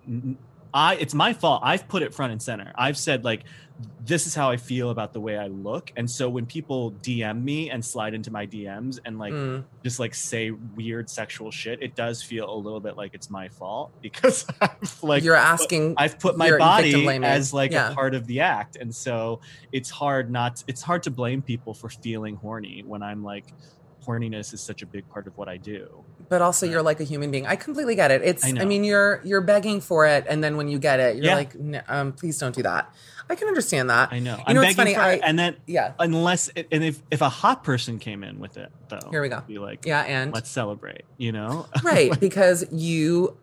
i 0.75 0.95
it's 0.97 1.15
my 1.15 1.33
fault 1.33 1.61
i've 1.65 1.87
put 1.89 2.03
it 2.03 2.15
front 2.15 2.33
and 2.33 2.41
center 2.43 2.73
i've 2.77 2.97
said 2.97 3.25
like 3.25 3.45
this 4.05 4.27
is 4.27 4.35
how 4.35 4.51
i 4.51 4.57
feel 4.59 4.91
about 4.91 5.13
the 5.15 5.21
way 5.21 5.39
i 5.39 5.47
look 5.47 5.91
and 5.97 6.11
so 6.11 6.29
when 6.29 6.45
people 6.45 6.93
dm 7.03 7.43
me 7.43 7.71
and 7.71 7.83
slide 7.83 8.13
into 8.13 8.31
my 8.31 8.47
dms 8.47 8.99
and 9.07 9.19
like 9.19 9.33
Mm. 9.33 9.65
just 9.83 9.99
like 9.99 10.15
say 10.15 10.51
weird 10.51 11.09
sexual 11.09 11.51
shit, 11.51 11.83
it 11.83 11.95
does 11.95 12.23
feel 12.23 12.53
a 12.53 12.59
little 12.59 12.81
bit 12.81 12.97
like 12.97 13.15
it's 13.15 13.31
my 13.31 13.49
fault 13.49 13.91
because 14.03 14.45
I've 14.61 15.03
like 15.03 15.23
You're 15.25 15.35
asking. 15.35 15.95
I've 15.97 16.19
put 16.19 16.37
my 16.37 16.57
body 16.59 17.07
as 17.25 17.55
like 17.55 17.71
Yeah. 17.73 17.91
a 17.91 17.95
part 17.95 18.15
of 18.15 18.27
the 18.27 18.41
act, 18.41 18.77
and 18.77 18.95
so 18.95 19.41
it's 19.73 19.89
hard 19.89 20.31
not 20.31 20.63
it's 20.67 20.83
hard 20.83 21.03
to 21.05 21.11
blame 21.11 21.41
people 21.41 21.73
for 21.73 21.89
feeling 21.89 22.37
horny 22.37 22.83
when 22.87 23.03
I'm 23.03 23.23
like 23.25 23.47
horniness 24.07 24.53
is 24.53 24.61
such 24.61 24.83
a 24.83 24.87
big 24.87 25.09
part 25.09 25.27
of 25.27 25.37
what 25.39 25.49
I 25.49 25.57
do. 25.57 26.05
But 26.31 26.41
also 26.41 26.65
you're 26.65 26.81
like 26.83 27.01
a 27.01 27.05
human 27.05 27.31
being. 27.31 27.47
I 27.47 27.57
completely 27.57 27.95
get 27.97 28.11
it. 28.11 28.23
It's 28.25 28.43
I 28.45 28.55
I, 28.59 28.65
mean 28.65 28.85
you're 28.85 29.21
you're 29.25 29.43
begging 29.43 29.83
for 29.83 30.07
it 30.07 30.25
and 30.31 30.43
then 30.43 30.57
when 30.57 30.69
you 30.69 30.79
get 30.79 30.99
it, 31.01 31.17
you're 31.17 31.27
Yeah. 31.27 31.35
like 31.35 31.55
"N- 31.55 31.83
um 31.89 32.13
please 32.13 32.39
don't 32.39 32.55
do 32.55 32.63
that. 32.63 32.91
I 33.29 33.35
can 33.37 33.47
understand 33.47 33.91
that. 33.91 34.13
I 34.13 34.19
know. 34.19 34.37
You 34.39 34.43
I'm 34.47 34.55
know 34.57 34.63
what's 34.63 34.75
funny? 34.75 34.95
for 34.95 35.09
it, 35.13 35.21
and 35.23 35.39
then 35.39 35.57
yeah. 35.67 35.93
unless 36.01 36.51
it, 36.57 36.67
and 36.73 36.83
if 36.83 37.01
if 37.11 37.21
a 37.21 37.29
hot 37.29 37.63
person 37.63 37.99
came 37.99 38.25
in 38.25 38.41
with 38.41 38.57
it 38.57 38.73
though, 38.89 39.09
Here 39.11 39.21
we 39.23 39.29
go. 39.29 39.41
Be 39.47 39.59
like, 39.59 39.85
Yeah, 39.87 40.01
and 40.03 40.33
let's 40.33 40.51
celebrate. 40.51 41.03
You 41.19 41.33
know, 41.33 41.67
right 41.85 42.19
because 42.19 42.65
you 42.73 43.37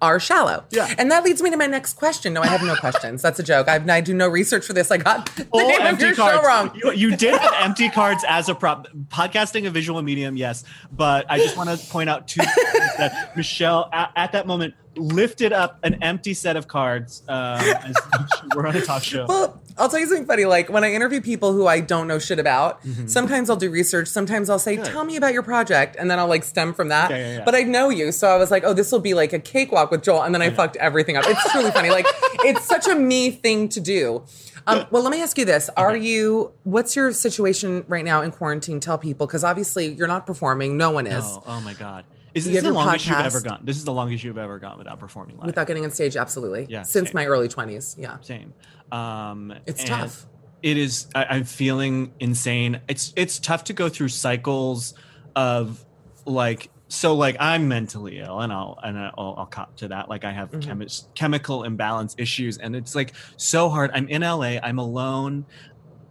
are 0.00 0.20
shallow. 0.20 0.64
Yeah. 0.70 0.94
And 0.98 1.10
that 1.10 1.24
leads 1.24 1.42
me 1.42 1.50
to 1.50 1.56
my 1.56 1.66
next 1.66 1.94
question. 1.94 2.32
No, 2.32 2.42
I 2.42 2.46
have 2.46 2.62
no 2.62 2.76
questions. 2.76 3.22
That's 3.22 3.38
a 3.38 3.42
joke. 3.42 3.68
I've, 3.68 3.88
I 3.88 4.00
do 4.00 4.14
no 4.14 4.28
research 4.28 4.64
for 4.64 4.72
this. 4.72 4.90
I 4.90 4.98
got 4.98 5.26
the 5.36 5.46
All 5.50 5.66
name 5.66 5.80
of 5.80 5.86
empty 5.86 6.06
your 6.06 6.14
cards. 6.14 6.38
show 6.38 6.46
wrong. 6.46 6.70
You, 6.74 6.92
you 6.92 7.16
did 7.16 7.34
have 7.38 7.52
empty 7.60 7.88
cards 7.90 8.24
as 8.28 8.48
a 8.48 8.54
prop. 8.54 8.88
Podcasting 9.08 9.66
a 9.66 9.70
visual 9.70 10.00
medium, 10.02 10.36
yes. 10.36 10.64
But 10.92 11.26
I 11.28 11.38
just 11.38 11.56
want 11.56 11.70
to 11.70 11.86
point 11.88 12.08
out 12.10 12.28
two 12.28 12.42
things 12.42 12.96
that 12.98 13.36
Michelle, 13.36 13.88
at, 13.92 14.12
at 14.16 14.32
that 14.32 14.46
moment, 14.46 14.74
lifted 14.98 15.52
up 15.52 15.78
an 15.82 16.02
empty 16.02 16.34
set 16.34 16.56
of 16.56 16.68
cards. 16.68 17.22
Um, 17.28 17.60
as 17.60 17.96
we're 18.54 18.66
on 18.66 18.76
a 18.76 18.80
talk 18.80 19.02
show. 19.02 19.26
Well, 19.28 19.60
I'll 19.78 19.88
tell 19.88 20.00
you 20.00 20.06
something 20.06 20.26
funny. 20.26 20.44
Like 20.44 20.68
when 20.70 20.82
I 20.84 20.92
interview 20.92 21.20
people 21.20 21.52
who 21.52 21.66
I 21.66 21.80
don't 21.80 22.08
know 22.08 22.18
shit 22.18 22.38
about, 22.38 22.80
sometimes 23.06 23.48
I'll 23.48 23.56
do 23.56 23.70
research. 23.70 24.08
Sometimes 24.08 24.50
I'll 24.50 24.58
say, 24.58 24.74
Mm-hmm. 24.74 24.82
Good. 24.84 24.92
"Tell 24.92 25.04
me 25.04 25.16
about 25.16 25.32
your 25.32 25.42
project," 25.42 25.96
and 25.98 26.10
then 26.10 26.18
I'll 26.18 26.26
like 26.28 26.44
stem 26.44 26.74
from 26.74 26.88
that. 26.88 27.10
Yeah, 27.10 27.16
yeah, 27.16 27.36
yeah. 27.38 27.44
But 27.44 27.54
I 27.54 27.62
know 27.62 27.88
you, 27.88 28.12
so 28.12 28.28
I 28.28 28.36
was 28.36 28.50
like, 28.50 28.64
"Oh, 28.64 28.72
this 28.74 28.90
will 28.92 28.98
be 29.00 29.14
like 29.14 29.32
a 29.32 29.38
cakewalk 29.38 29.90
with 29.90 30.02
Joel," 30.02 30.22
and 30.22 30.34
then 30.34 30.42
I 30.42 30.50
fucked 30.50 30.76
everything 30.76 31.16
up. 31.16 31.24
It's 31.26 31.52
truly 31.52 31.70
funny. 31.70 31.90
Like 31.90 32.06
it's 32.44 32.64
such 32.64 32.86
a 32.88 32.94
me 32.94 33.30
thing 33.30 33.68
to 33.70 33.80
do. 33.80 34.24
Um, 34.66 34.84
well, 34.90 35.02
let 35.02 35.10
me 35.12 35.22
ask 35.22 35.38
you 35.38 35.44
this: 35.44 35.70
Are 35.76 35.96
you? 35.96 36.52
What's 36.64 36.94
your 36.96 37.12
situation 37.12 37.84
right 37.88 38.04
now 38.04 38.20
in 38.22 38.30
quarantine? 38.32 38.80
Tell 38.80 38.98
people 38.98 39.26
because 39.26 39.44
obviously 39.44 39.86
you're 39.94 40.08
not 40.08 40.26
performing. 40.26 40.76
No 40.76 40.90
one 40.90 41.06
is. 41.06 41.24
oh, 41.24 41.42
oh 41.46 41.60
my 41.62 41.72
God. 41.74 42.04
Is 42.46 42.52
this 42.52 42.62
the 42.62 42.72
longest 42.72 43.06
you've 43.06 43.18
ever 43.18 43.40
gone? 43.40 43.60
This 43.64 43.76
is 43.76 43.84
the 43.84 43.92
longest 43.92 44.24
you've 44.24 44.38
ever 44.38 44.58
gone 44.58 44.78
without 44.78 44.98
performing 44.98 45.36
live. 45.36 45.46
Without 45.46 45.66
getting 45.66 45.84
on 45.84 45.90
stage, 45.90 46.16
absolutely. 46.16 46.66
Yeah, 46.68 46.82
Since 46.82 47.08
same. 47.08 47.14
my 47.14 47.26
early 47.26 47.48
20s. 47.48 47.96
Yeah. 47.98 48.18
Same. 48.20 48.52
Um, 48.92 49.54
It's 49.66 49.84
tough. 49.84 50.26
It 50.62 50.76
is. 50.76 51.06
I, 51.14 51.24
I'm 51.26 51.44
feeling 51.44 52.12
insane. 52.18 52.80
It's 52.88 53.12
it's 53.14 53.38
tough 53.38 53.64
to 53.64 53.72
go 53.72 53.88
through 53.88 54.08
cycles 54.08 54.94
of 55.36 55.84
like 56.26 56.70
so 56.88 57.14
like 57.14 57.36
I'm 57.38 57.68
mentally 57.68 58.18
ill 58.18 58.40
and 58.40 58.52
I'll 58.52 58.76
and 58.82 58.98
I'll, 58.98 59.34
I'll 59.38 59.46
cop 59.46 59.76
to 59.76 59.88
that. 59.88 60.08
Like 60.08 60.24
I 60.24 60.32
have 60.32 60.50
Mhm. 60.50 60.62
chemi- 60.62 61.14
chemical 61.14 61.62
imbalance 61.62 62.14
issues 62.18 62.58
and 62.58 62.74
it's 62.74 62.94
like 62.96 63.12
so 63.36 63.68
hard. 63.68 63.90
I'm 63.94 64.08
in 64.08 64.22
LA. 64.22 64.58
I'm 64.60 64.78
alone. 64.80 65.44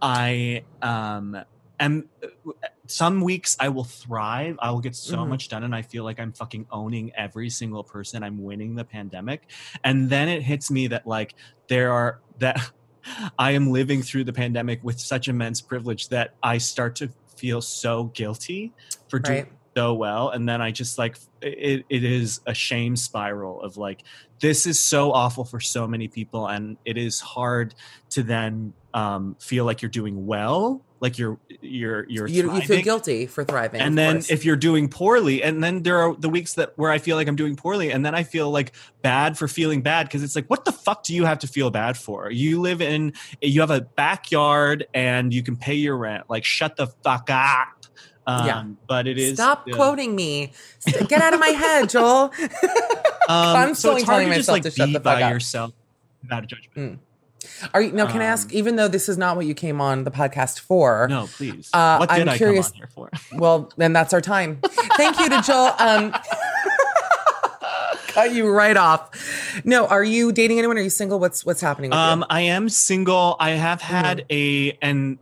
I 0.00 0.62
um 0.80 1.36
am. 1.78 2.08
Some 2.88 3.20
weeks 3.20 3.56
I 3.60 3.68
will 3.68 3.84
thrive. 3.84 4.56
I 4.60 4.70
will 4.70 4.80
get 4.80 4.96
so 4.96 5.18
Mhm. 5.18 5.28
much 5.28 5.48
done, 5.48 5.62
and 5.62 5.74
I 5.74 5.82
feel 5.82 6.04
like 6.04 6.18
I'm 6.18 6.32
fucking 6.32 6.66
owning 6.70 7.12
every 7.16 7.50
single 7.50 7.84
person. 7.84 8.22
I'm 8.22 8.42
winning 8.42 8.74
the 8.74 8.84
pandemic, 8.84 9.50
and 9.84 10.08
then 10.08 10.28
it 10.28 10.42
hits 10.42 10.70
me 10.70 10.86
that 10.88 11.06
like 11.06 11.34
there 11.68 11.92
are 11.92 12.20
that 12.38 12.72
I 13.38 13.52
am 13.52 13.70
living 13.70 14.02
through 14.02 14.24
the 14.24 14.32
pandemic 14.32 14.82
with 14.82 14.98
such 14.98 15.28
immense 15.28 15.60
privilege 15.60 16.08
that 16.08 16.34
I 16.42 16.58
start 16.58 16.96
to 16.96 17.10
feel 17.36 17.60
so 17.60 18.04
guilty 18.04 18.72
for 19.08 19.18
doing 19.18 19.44
Right. 19.44 19.52
So 19.78 19.94
well 19.94 20.30
and 20.30 20.48
then 20.48 20.60
i 20.60 20.72
just 20.72 20.98
like 20.98 21.16
it, 21.40 21.84
it 21.88 22.02
is 22.02 22.40
a 22.46 22.52
shame 22.54 22.96
spiral 22.96 23.62
of 23.62 23.76
like 23.76 24.02
this 24.40 24.66
is 24.66 24.80
so 24.80 25.12
awful 25.12 25.44
for 25.44 25.60
so 25.60 25.86
many 25.86 26.08
people 26.08 26.48
and 26.48 26.76
it 26.84 26.96
is 26.98 27.20
hard 27.20 27.76
to 28.10 28.24
then 28.24 28.72
um, 28.92 29.36
feel 29.38 29.64
like 29.64 29.80
you're 29.80 29.88
doing 29.90 30.26
well 30.26 30.82
like 31.00 31.16
you're 31.16 31.38
you're 31.60 32.06
you're 32.08 32.26
You, 32.26 32.52
you 32.54 32.60
feel 32.62 32.82
guilty 32.82 33.26
for 33.26 33.44
thriving. 33.44 33.80
and 33.80 33.96
then 33.96 34.16
course. 34.16 34.30
if 34.32 34.44
you're 34.44 34.56
doing 34.56 34.88
poorly 34.88 35.44
and 35.44 35.62
then 35.62 35.84
there 35.84 35.98
are 35.98 36.16
the 36.16 36.28
weeks 36.28 36.54
that 36.54 36.72
where 36.76 36.90
i 36.90 36.98
feel 36.98 37.14
like 37.14 37.28
i'm 37.28 37.36
doing 37.36 37.54
poorly 37.54 37.92
and 37.92 38.04
then 38.04 38.16
i 38.16 38.24
feel 38.24 38.50
like 38.50 38.72
bad 39.00 39.38
for 39.38 39.46
feeling 39.46 39.80
bad 39.80 40.08
because 40.08 40.24
it's 40.24 40.34
like 40.34 40.48
what 40.48 40.64
the 40.64 40.72
fuck 40.72 41.04
do 41.04 41.14
you 41.14 41.24
have 41.24 41.38
to 41.38 41.46
feel 41.46 41.70
bad 41.70 41.96
for 41.96 42.32
you 42.32 42.60
live 42.60 42.82
in 42.82 43.12
you 43.40 43.60
have 43.60 43.70
a 43.70 43.82
backyard 43.82 44.88
and 44.92 45.32
you 45.32 45.42
can 45.44 45.54
pay 45.56 45.74
your 45.74 45.96
rent 45.96 46.24
like 46.28 46.44
shut 46.44 46.74
the 46.74 46.88
fuck 47.04 47.28
up 47.30 47.77
um, 48.28 48.46
Yeah. 48.46 48.64
but 48.86 49.06
it 49.08 49.18
is 49.18 49.34
Stop 49.34 49.68
quoting 49.72 50.14
me. 50.14 50.52
Get 51.08 51.20
out 51.22 51.34
of 51.34 51.40
my 51.40 51.48
head, 51.48 51.88
Joel. 51.88 52.32
um, 53.28 53.74
so 53.74 53.90
constantly 53.98 54.02
hard 54.02 54.06
telling 54.22 54.28
just 54.28 54.48
myself 54.48 54.54
like 54.54 54.62
to 54.64 54.70
shut 54.70 54.88
the 54.88 54.94
fuck 54.94 55.02
by 55.04 55.22
up. 55.22 55.32
yourself 55.32 55.72
without 56.22 56.44
a 56.44 56.46
judgment 56.46 57.00
Are 57.74 57.80
you 57.82 57.92
now? 57.92 58.06
Can 58.10 58.20
I 58.20 58.24
ask? 58.26 58.48
Um, 58.50 58.56
Even 58.56 58.76
though 58.76 58.88
this 58.88 59.08
is 59.08 59.16
not 59.18 59.36
what 59.36 59.46
you 59.46 59.54
came 59.54 59.80
on 59.80 60.04
the 60.04 60.10
podcast 60.10 60.60
for, 60.60 61.06
no 61.08 61.26
please 61.26 61.70
Uh, 61.72 61.96
what 61.98 62.08
did 62.10 62.20
I'm 62.22 62.28
i 62.28 62.36
curious- 62.36 62.70
come 62.70 62.82
on 62.82 63.08
here 63.08 63.10
for 63.32 63.36
well, 63.38 63.72
then 63.76 63.92
that's 63.92 64.12
our 64.12 64.20
time. 64.20 64.58
Thank 64.96 65.18
you 65.20 65.28
to 65.30 65.40
Joel. 65.42 65.74
Um, 65.78 66.14
cut 68.08 68.32
you 68.34 68.48
right 68.50 68.76
off. 68.76 69.60
No, 69.64 69.86
are 69.86 70.04
you 70.04 70.32
dating 70.32 70.58
anyone? 70.58 70.76
Are 70.78 70.82
you 70.82 70.90
single? 70.90 71.18
What's 71.18 71.44
what's 71.44 71.60
happening? 71.60 71.90
With 71.90 71.98
Um, 71.98 72.20
you? 72.20 72.26
I 72.30 72.40
am 72.42 72.68
single. 72.68 73.36
I 73.38 73.50
have 73.50 73.80
had 73.80 74.18
Mm. 74.18 74.24
a 74.32 74.78
and 74.82 75.18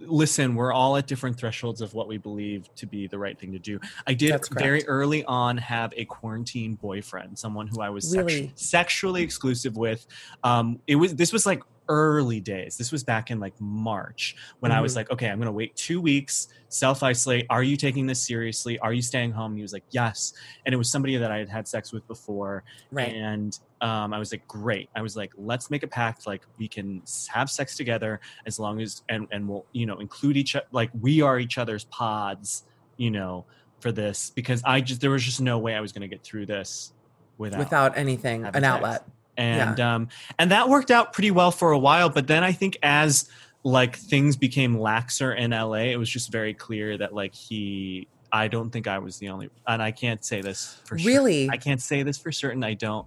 listen, 0.00 0.54
we're 0.54 0.72
all 0.72 0.96
at 0.96 1.06
different 1.06 1.38
thresholds 1.38 1.80
of 1.80 1.94
what 1.94 2.08
we 2.08 2.18
believe 2.18 2.72
to 2.76 2.86
be 2.86 3.06
the 3.06 3.18
right 3.18 3.38
thing 3.38 3.52
to 3.52 3.58
do. 3.58 3.80
I 4.06 4.14
did 4.14 4.40
very 4.52 4.86
early 4.86 5.24
on 5.24 5.56
have 5.58 5.92
a 5.96 6.04
quarantine 6.04 6.74
boyfriend, 6.74 7.38
someone 7.38 7.66
who 7.66 7.80
I 7.80 7.90
was 7.90 8.14
sexu- 8.14 8.50
sexually 8.58 9.22
exclusive 9.22 9.76
with. 9.76 10.06
Um, 10.44 10.80
it 10.86 10.96
was 10.96 11.14
this 11.14 11.32
was 11.32 11.46
like 11.46 11.62
early 11.88 12.40
days. 12.40 12.76
This 12.76 12.92
was 12.92 13.02
back 13.04 13.30
in 13.30 13.40
like 13.40 13.58
March 13.60 14.36
when 14.60 14.72
I 14.72 14.80
was 14.80 14.92
Mm-hmm. 14.92 14.98
like, 14.98 15.10
okay, 15.12 15.28
I'm 15.28 15.38
gonna 15.38 15.52
wait 15.52 15.74
two 15.76 16.00
weeks, 16.00 16.48
self 16.68 17.02
isolate. 17.02 17.46
Are 17.50 17.62
you 17.62 17.76
taking 17.76 18.06
this 18.06 18.22
seriously? 18.26 18.78
Are 18.80 18.92
you 18.92 19.02
staying 19.02 19.32
home? 19.32 19.52
And 19.52 19.58
he 19.58 19.62
was 19.62 19.72
like, 19.72 19.84
yes. 19.90 20.32
And 20.66 20.72
it 20.74 20.76
was 20.76 20.90
somebody 20.90 21.16
that 21.16 21.30
I 21.30 21.38
had 21.38 21.48
had 21.48 21.68
sex 21.68 21.92
with 21.92 22.06
before 22.08 22.64
right. 22.90 23.12
and 23.14 23.58
um, 23.80 24.12
I 24.12 24.18
was 24.18 24.32
like, 24.32 24.46
great. 24.48 24.90
I 24.96 25.02
was 25.02 25.16
like, 25.16 25.32
let's 25.36 25.70
make 25.70 25.82
a 25.82 25.86
pact. 25.88 26.26
Like 26.26 26.42
we 26.58 26.66
can 26.68 27.02
have 27.28 27.48
sex 27.50 27.76
together 27.76 28.20
as 28.46 28.58
long 28.58 28.80
as 28.80 29.02
and 29.08 29.28
and 29.30 29.48
we'll 29.48 29.66
you 29.72 29.86
know 29.86 29.98
include 29.98 30.36
each 30.36 30.56
o- 30.56 30.60
like 30.72 30.90
we 31.00 31.22
are 31.22 31.38
each 31.38 31.58
other's 31.58 31.84
pods. 31.84 32.64
You 32.96 33.10
know 33.12 33.44
for 33.80 33.92
this 33.92 34.30
because 34.30 34.60
I 34.64 34.80
just 34.80 35.00
there 35.00 35.10
was 35.10 35.22
just 35.22 35.40
no 35.40 35.58
way 35.58 35.74
I 35.76 35.80
was 35.80 35.92
going 35.92 36.02
to 36.02 36.08
get 36.08 36.24
through 36.24 36.46
this 36.46 36.92
without 37.38 37.58
Without 37.60 37.96
anything, 37.96 38.44
an 38.44 38.52
sex. 38.54 38.64
outlet. 38.66 39.04
And 39.38 39.80
um 39.80 40.08
and 40.38 40.50
that 40.50 40.68
worked 40.68 40.90
out 40.90 41.12
pretty 41.12 41.30
well 41.30 41.50
for 41.50 41.72
a 41.72 41.78
while 41.78 42.10
but 42.10 42.26
then 42.26 42.44
i 42.44 42.52
think 42.52 42.76
as 42.82 43.30
like 43.62 43.96
things 43.96 44.36
became 44.36 44.76
laxer 44.76 45.36
in 45.36 45.52
la 45.52 45.74
it 45.74 45.96
was 45.96 46.10
just 46.10 46.30
very 46.30 46.52
clear 46.52 46.98
that 46.98 47.14
like 47.14 47.34
he 47.34 48.06
i 48.32 48.48
don't 48.48 48.70
think 48.70 48.86
i 48.86 48.98
was 48.98 49.18
the 49.18 49.28
only 49.28 49.48
and 49.66 49.82
i 49.82 49.90
can't 49.90 50.24
say 50.24 50.40
this 50.42 50.80
for 50.84 50.98
sure 50.98 51.06
Really? 51.12 51.48
i 51.50 51.56
can't 51.56 51.80
say 51.80 52.02
this 52.02 52.18
for 52.18 52.32
certain 52.32 52.62
i 52.64 52.74
don't 52.74 53.06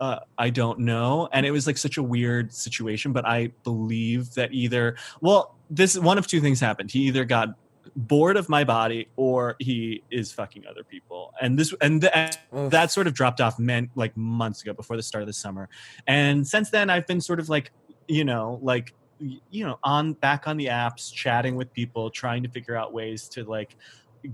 uh, 0.00 0.20
I 0.36 0.50
don't 0.50 0.78
know, 0.78 1.28
and 1.32 1.44
it 1.44 1.50
was 1.50 1.66
like 1.66 1.76
such 1.76 1.96
a 1.96 2.02
weird 2.04 2.52
situation. 2.52 3.12
But 3.12 3.26
I 3.26 3.48
believe 3.64 4.32
that 4.34 4.52
either, 4.52 4.96
well, 5.20 5.56
this 5.70 5.98
one 5.98 6.18
of 6.18 6.26
two 6.28 6.40
things 6.40 6.60
happened. 6.60 6.92
He 6.92 7.00
either 7.00 7.24
got 7.24 7.48
bored 7.96 8.36
of 8.36 8.48
my 8.48 8.64
body, 8.64 9.08
or 9.16 9.56
he 9.58 10.02
is 10.10 10.32
fucking 10.32 10.64
other 10.68 10.84
people. 10.84 11.32
And 11.40 11.58
this, 11.58 11.74
and, 11.80 12.00
th- 12.00 12.12
and 12.12 12.70
that 12.70 12.90
sort 12.90 13.06
of 13.06 13.14
dropped 13.14 13.40
off 13.40 13.58
men 13.58 13.90
like 13.94 14.16
months 14.16 14.62
ago 14.62 14.72
before 14.72 14.96
the 14.96 15.02
start 15.02 15.22
of 15.22 15.26
the 15.26 15.32
summer 15.32 15.68
and 16.06 16.46
since 16.46 16.70
then 16.70 16.90
i've 16.90 17.06
been 17.06 17.20
sort 17.20 17.40
of 17.40 17.48
like 17.48 17.70
you 18.08 18.24
know, 18.24 18.58
like 18.62 18.94
you 19.20 19.66
know, 19.66 19.78
on 19.82 20.14
back 20.14 20.48
on 20.48 20.56
the 20.56 20.66
apps, 20.66 21.12
chatting 21.12 21.56
with 21.56 21.72
people, 21.72 22.10
trying 22.10 22.42
to 22.42 22.48
figure 22.48 22.74
out 22.74 22.92
ways 22.92 23.28
to 23.28 23.44
like 23.44 23.76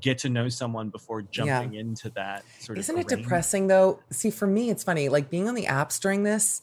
get 0.01 0.19
to 0.19 0.29
know 0.31 0.49
someone 0.49 0.89
before 0.89 1.23
jumping 1.23 1.75
into 1.75 2.09
that 2.11 2.43
sort 2.59 2.79
of 2.79 2.81
isn't 2.85 2.99
it 2.99 3.09
depressing 3.09 3.67
though? 3.67 4.01
See, 4.11 4.31
for 4.31 4.47
me, 4.47 4.71
it's 4.71 4.85
funny. 4.85 5.09
Like 5.09 5.29
being 5.29 5.49
on 5.49 5.55
the 5.55 5.67
apps 5.67 6.01
during 6.01 6.23
this, 6.23 6.63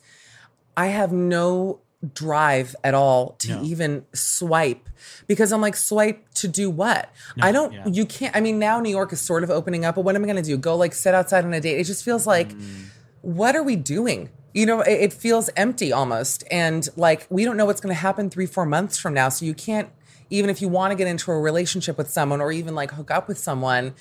I 0.76 0.88
have 0.88 1.12
no 1.12 1.82
drive 2.14 2.76
at 2.84 2.94
all 2.94 3.36
to 3.40 3.50
No. 3.50 3.64
even 3.64 4.06
swipe 4.14 4.90
because 5.28 5.52
I'm 5.52 5.62
like, 5.62 5.76
swipe 5.76 6.34
to 6.36 6.48
do 6.48 6.70
what? 6.70 7.12
No, 7.38 7.46
I 7.48 7.52
don't, 7.52 7.74
yeah. 7.74 7.88
you 7.88 8.06
can't. 8.06 8.36
I 8.36 8.42
mean, 8.42 8.58
now 8.60 8.80
New 8.80 8.90
York 8.90 9.14
is 9.14 9.22
sort 9.22 9.44
of 9.44 9.50
opening 9.50 9.86
up, 9.86 9.96
but 9.96 10.02
what 10.02 10.16
am 10.16 10.24
I 10.24 10.26
going 10.26 10.36
to 10.38 10.42
do? 10.42 10.58
Go 10.58 10.76
like 10.76 10.94
sit 10.94 11.14
outside 11.14 11.46
on 11.46 11.54
a 11.54 11.62
date? 11.62 11.80
It 11.80 11.84
just 11.86 12.04
feels 12.04 12.26
like, 12.26 12.50
Mm. 12.54 12.86
what 13.22 13.56
are 13.56 13.64
we 13.64 13.76
doing? 13.76 14.30
You 14.54 14.66
know, 14.66 14.82
it, 14.82 14.94
it 14.94 15.14
feels 15.14 15.50
empty 15.56 15.94
almost. 15.94 16.44
And 16.52 16.88
like, 16.96 17.28
we 17.30 17.46
don't 17.46 17.56
know 17.56 17.66
what's 17.66 17.82
going 17.82 17.94
to 17.96 18.00
happen 18.02 18.30
three, 18.30 18.46
four 18.48 18.66
months 18.66 18.98
from 18.98 19.14
now. 19.14 19.30
So 19.30 19.46
you 19.46 19.54
can't, 19.54 19.90
even 20.30 20.50
if 20.50 20.62
you 20.62 20.68
want 20.70 20.92
to 20.92 20.96
get 20.96 21.08
into 21.08 21.32
a 21.32 21.40
relationship 21.40 21.98
with 21.98 22.10
someone 22.10 22.42
or 22.42 22.52
even 22.52 22.74
like 22.76 22.92
hook 22.92 23.12
up 23.12 23.28
with 23.28 23.38
someone, 23.38 23.94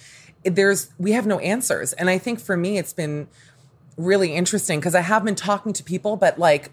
there's, 0.45 0.91
we 0.99 1.13
have 1.13 1.27
no 1.27 1.39
answers. 1.41 1.93
And 1.93 2.09
I 2.09 2.17
think 2.19 2.41
for 2.41 2.57
me, 2.57 2.79
it's 2.79 2.93
been 2.95 3.29
really 3.97 4.35
interesting 4.35 4.81
because 4.81 4.95
I 4.95 5.03
have 5.03 5.23
been 5.25 5.35
talking 5.35 5.73
to 5.75 5.85
people, 5.85 6.17
but 6.17 6.39
like 6.39 6.71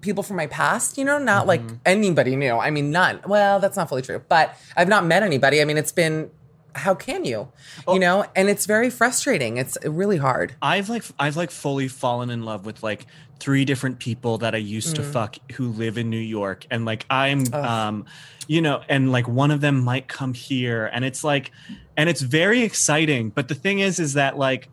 people 0.00 0.22
from 0.22 0.36
my 0.36 0.46
past, 0.46 0.98
you 0.98 1.04
know, 1.04 1.18
not 1.18 1.46
like 1.46 1.62
anybody 1.86 2.36
new. 2.36 2.56
I 2.56 2.70
mean, 2.70 2.90
none. 2.90 3.20
Well, 3.26 3.58
that's 3.60 3.76
not 3.76 3.88
fully 3.88 4.02
true, 4.02 4.22
but 4.28 4.54
I've 4.76 4.88
not 4.88 5.06
met 5.06 5.22
anybody. 5.22 5.60
I 5.60 5.64
mean, 5.64 5.78
it's 5.78 5.92
been, 5.92 6.30
how 6.74 6.94
can 6.94 7.24
you, 7.24 7.48
you 7.88 7.98
know, 7.98 8.24
and 8.36 8.48
it's 8.48 8.66
very 8.66 8.90
frustrating. 8.90 9.56
It's 9.56 9.78
really 9.84 10.18
hard. 10.18 10.54
I've 10.62 10.88
like 10.88 11.04
I've 11.18 11.36
like 11.36 11.50
fully 11.50 11.88
fallen 11.88 12.30
in 12.30 12.42
love 12.44 12.66
with 12.66 12.82
like 12.82 13.06
three 13.40 13.64
different 13.64 13.98
people 13.98 14.38
that 14.38 14.54
I 14.54 14.58
used 14.58 14.96
to 14.96 15.02
fuck 15.02 15.36
who 15.52 15.68
live 15.68 15.96
in 15.96 16.10
New 16.10 16.18
York 16.18 16.66
and 16.70 16.84
like 16.84 17.06
I'm 17.08 17.52
um 17.54 18.04
you 18.48 18.60
know 18.60 18.82
and 18.88 19.12
like 19.12 19.28
one 19.28 19.50
of 19.50 19.60
them 19.60 19.82
might 19.84 20.08
come 20.08 20.34
here 20.34 20.86
and 20.92 21.04
it's 21.04 21.22
like 21.22 21.52
and 21.96 22.08
it's 22.08 22.20
very 22.20 22.62
exciting 22.62 23.30
but 23.30 23.46
the 23.46 23.54
thing 23.54 23.78
is 23.78 24.00
is 24.00 24.14
that 24.14 24.36
like 24.36 24.68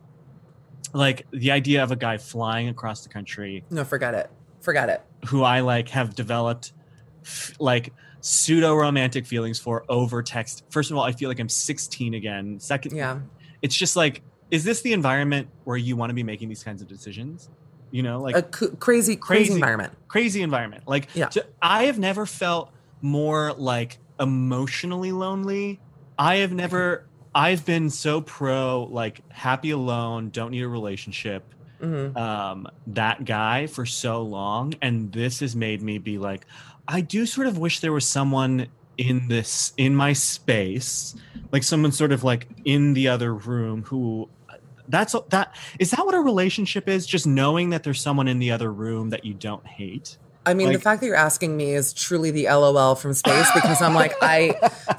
like 0.94 1.28
the 1.32 1.52
idea 1.52 1.84
of 1.84 1.92
a 1.92 1.96
guy 1.96 2.18
flying 2.18 2.68
across 2.70 3.04
the 3.04 3.10
country 3.10 3.64
No, 3.70 3.84
forget 3.84 4.14
it. 4.14 4.30
Forget 4.66 4.90
it. 4.90 5.02
who 5.28 5.44
I 5.44 5.60
like 5.62 5.90
have 5.90 6.14
developed 6.16 6.74
like 7.60 7.94
pseudo 8.22 8.76
romantic 8.76 9.26
feelings 9.26 9.60
for 9.60 9.86
over 9.90 10.22
text. 10.24 10.64
First 10.70 10.92
of 10.92 10.98
all, 10.98 11.04
I 11.04 11.12
feel 11.12 11.30
like 11.30 11.40
I'm 11.40 11.50
16 11.50 12.14
again. 12.16 12.60
Second, 12.60 12.96
Yeah. 12.96 13.20
it's 13.62 13.76
just 13.76 13.96
like, 13.96 14.22
is 14.52 14.64
this 14.64 14.82
the 14.82 14.94
environment 14.94 15.48
where 15.64 15.78
you 15.78 15.96
want 15.96 16.10
to 16.10 16.14
be 16.16 16.24
making 16.24 16.50
these 16.50 16.64
kinds 16.64 16.82
of 16.82 16.88
decisions? 16.88 17.50
You 17.92 18.04
know, 18.04 18.20
like 18.22 18.36
a 18.36 18.46
c- 18.58 18.76
crazy, 18.80 19.16
crazy, 19.16 19.44
crazy- 19.46 19.54
environment. 19.54 19.94
crazy 20.08 20.42
environment. 20.42 20.84
Like, 20.88 21.08
Yeah. 21.16 21.30
so 21.30 21.42
I 21.62 21.86
have 21.86 21.98
never 22.00 22.26
felt 22.26 22.72
more 23.02 23.54
like 23.54 24.00
emotionally 24.20 25.12
lonely. 25.12 25.80
I 26.18 26.38
have 26.38 26.52
never. 26.54 27.06
I've 27.34 27.66
been 27.66 27.90
so 27.90 28.22
pro 28.22 28.84
like 28.90 29.22
happy 29.30 29.72
alone, 29.72 30.30
don't 30.32 30.52
need 30.52 30.62
a 30.64 30.68
relationship. 30.68 31.44
Hmm 31.80 32.18
Um, 32.18 32.68
that 32.88 33.26
guy 33.26 33.68
for 33.68 33.86
so 33.86 34.22
long, 34.22 34.74
and 34.82 35.12
this 35.12 35.40
has 35.40 35.56
made 35.56 35.82
me 35.82 35.98
be 35.98 36.18
like, 36.18 36.46
I 36.88 37.02
do 37.02 37.26
sort 37.26 37.48
of 37.48 37.58
wish 37.58 37.80
there 37.80 37.94
was 37.94 38.08
someone 38.08 38.68
in 38.98 39.28
this 39.28 39.74
in 39.78 39.96
my 39.96 40.14
space, 40.14 41.16
like 41.52 41.64
someone 41.64 41.92
sort 41.92 42.12
of 42.12 42.24
like 42.24 42.48
in 42.64 42.94
the 42.94 43.08
other 43.08 43.34
room 43.34 43.84
who 43.84 44.30
that's 44.88 45.16
that 45.30 45.56
is 45.80 45.92
that 45.92 46.06
what 46.06 46.16
a 46.16 46.20
relationship 46.20 46.88
is? 46.88 47.06
Just 47.06 47.26
knowing 47.28 47.72
that 47.72 47.84
there's 47.84 48.02
someone 48.02 48.28
in 48.28 48.40
the 48.40 48.52
other 48.52 48.72
room 48.72 49.10
that 49.10 49.26
you 49.26 49.34
don't 49.34 49.66
hate 49.66 50.18
I 50.46 50.54
mean, 50.54 50.72
the 50.72 50.80
fact 50.80 51.02
that 51.02 51.08
you're 51.08 51.16
asking 51.16 51.58
me 51.58 51.74
is 51.74 51.94
truly 51.94 52.32
the 52.32 52.46
LOL 52.46 52.96
from 52.96 53.14
space 53.14 53.48
because 53.54 53.82
I'm 53.82 53.94
like, 53.96 54.14
I, 54.22 54.52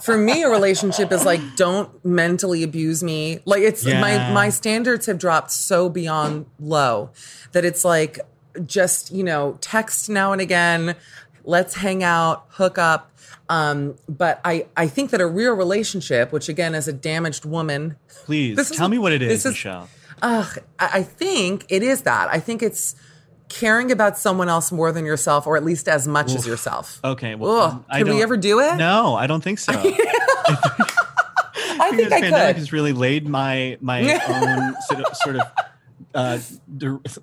for 0.02 0.18
me, 0.18 0.42
a 0.42 0.48
relationship 0.50 1.12
is 1.12 1.24
like, 1.24 1.40
don't 1.56 2.04
mentally 2.04 2.62
abuse 2.62 3.02
me. 3.02 3.40
Like, 3.44 3.62
it's 3.62 3.84
my 3.84 4.14
Yeah. 4.14 4.32
my 4.32 4.48
standards 4.50 5.06
have 5.06 5.18
dropped 5.18 5.50
so 5.52 5.88
beyond 5.88 6.46
low 6.58 7.10
that 7.52 7.64
it's 7.64 7.84
like, 7.84 8.18
just 8.64 9.12
you 9.12 9.22
know, 9.22 9.56
text 9.60 10.08
now 10.10 10.32
and 10.32 10.40
again, 10.40 10.96
let's 11.44 11.74
hang 11.76 12.02
out, 12.02 12.46
hook 12.48 12.78
up. 12.78 13.12
Um, 13.48 13.94
but 14.08 14.40
I 14.44 14.66
I 14.76 14.88
think 14.88 15.10
that 15.10 15.20
a 15.20 15.26
real 15.26 15.52
relationship, 15.54 16.32
which 16.32 16.48
again, 16.48 16.74
is 16.74 16.88
a 16.88 16.92
damaged 16.92 17.44
woman, 17.44 17.96
please 18.24 18.56
This 18.56 18.70
is- 18.72 18.76
tell 18.76 18.88
me 18.88 18.98
what 18.98 19.12
it 19.12 19.22
is, 19.22 19.44
is- 19.46 19.52
michelle 19.52 19.88
Ugh, 20.22 20.58
I 20.78 20.88
I 20.94 21.02
think 21.02 21.66
it 21.68 21.82
is 21.82 22.02
that. 22.02 22.28
I 22.32 22.40
think 22.40 22.62
it's 22.62 22.96
caring 23.48 23.92
about 23.92 24.18
someone 24.18 24.48
else 24.48 24.72
more 24.72 24.90
than 24.92 25.04
yourself, 25.04 25.46
or 25.46 25.56
at 25.56 25.64
least 25.64 25.88
as 25.88 26.06
much 26.08 26.34
as 26.34 26.46
yourself. 26.46 27.00
okay 27.04 27.34
well 27.34 27.84
Ugh, 27.90 27.98
can 27.98 28.08
we 28.08 28.22
ever 28.22 28.36
do 28.36 28.60
it? 28.60 28.76
no 28.76 29.14
i 29.14 29.26
don't 29.26 29.42
think 29.42 29.58
so 29.58 29.72
I 31.78 31.90
think 31.90 31.98
because 32.08 32.12
I 32.12 32.20
pandemic 32.20 32.46
could. 32.48 32.56
has 32.56 32.72
really 32.72 32.92
laid 32.92 33.28
my 33.28 33.76
my 33.80 34.00
own 34.28 34.74
sort 34.88 35.00
of, 35.04 35.16
sort 35.16 35.36
of 35.36 35.42
uh, 36.16 36.38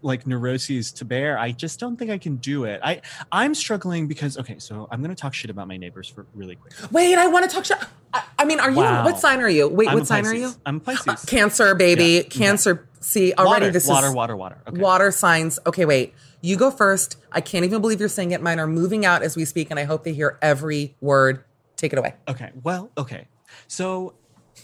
like 0.03 0.27
neuroses 0.27 0.91
to 0.93 1.03
bear. 1.05 1.37
I 1.37 1.51
just 1.51 1.79
don't 1.79 1.97
think 1.97 2.11
I 2.11 2.19
can 2.19 2.35
do 2.37 2.65
it. 2.65 2.79
I 2.83 3.01
I'm 3.31 3.55
struggling 3.55 4.07
because 4.07 4.37
okay, 4.37 4.59
so 4.59 4.87
I'm 4.91 5.01
gonna 5.01 5.15
talk 5.15 5.33
shit 5.33 5.49
about 5.49 5.67
my 5.67 5.77
neighbors 5.77 6.07
for 6.07 6.27
really 6.35 6.55
quick. 6.55 6.73
Wait, 6.91 7.15
I 7.15 7.27
want 7.27 7.49
to 7.49 7.53
talk. 7.53 7.65
shit. 7.65 7.77
I, 8.13 8.23
I 8.39 8.45
mean, 8.45 8.59
are 8.59 8.69
you? 8.69 8.77
Wow. 8.77 9.03
What 9.03 9.19
sign 9.19 9.41
are 9.41 9.49
you? 9.49 9.67
Wait, 9.67 9.87
I'm 9.89 9.95
what 9.95 10.07
sign 10.07 10.27
are 10.27 10.33
you? 10.33 10.51
I'm 10.65 10.79
Pisces. 10.79 11.25
Cancer, 11.27 11.73
baby. 11.73 12.03
Yeah, 12.03 12.21
Cancer. 12.23 12.87
See, 12.99 13.33
already 13.33 13.65
water, 13.65 13.71
this 13.71 13.87
water, 13.87 14.07
is 14.07 14.13
water, 14.13 14.37
water. 14.37 14.61
Okay. 14.67 14.79
water 14.79 15.11
signs. 15.11 15.59
Okay, 15.65 15.85
wait. 15.85 16.13
You 16.41 16.55
go 16.55 16.69
first. 16.69 17.17
I 17.31 17.41
can't 17.41 17.65
even 17.65 17.81
believe 17.81 17.99
you're 17.99 18.09
saying 18.09 18.31
it. 18.31 18.41
Mine 18.41 18.59
are 18.59 18.67
moving 18.67 19.05
out 19.05 19.23
as 19.23 19.35
we 19.35 19.43
speak, 19.45 19.71
and 19.71 19.79
I 19.79 19.85
hope 19.85 20.03
they 20.03 20.13
hear 20.13 20.37
every 20.41 20.95
word. 21.01 21.43
Take 21.77 21.93
it 21.93 21.99
away. 21.99 22.13
Okay. 22.27 22.51
Well, 22.61 22.91
okay. 22.97 23.27
So 23.67 24.13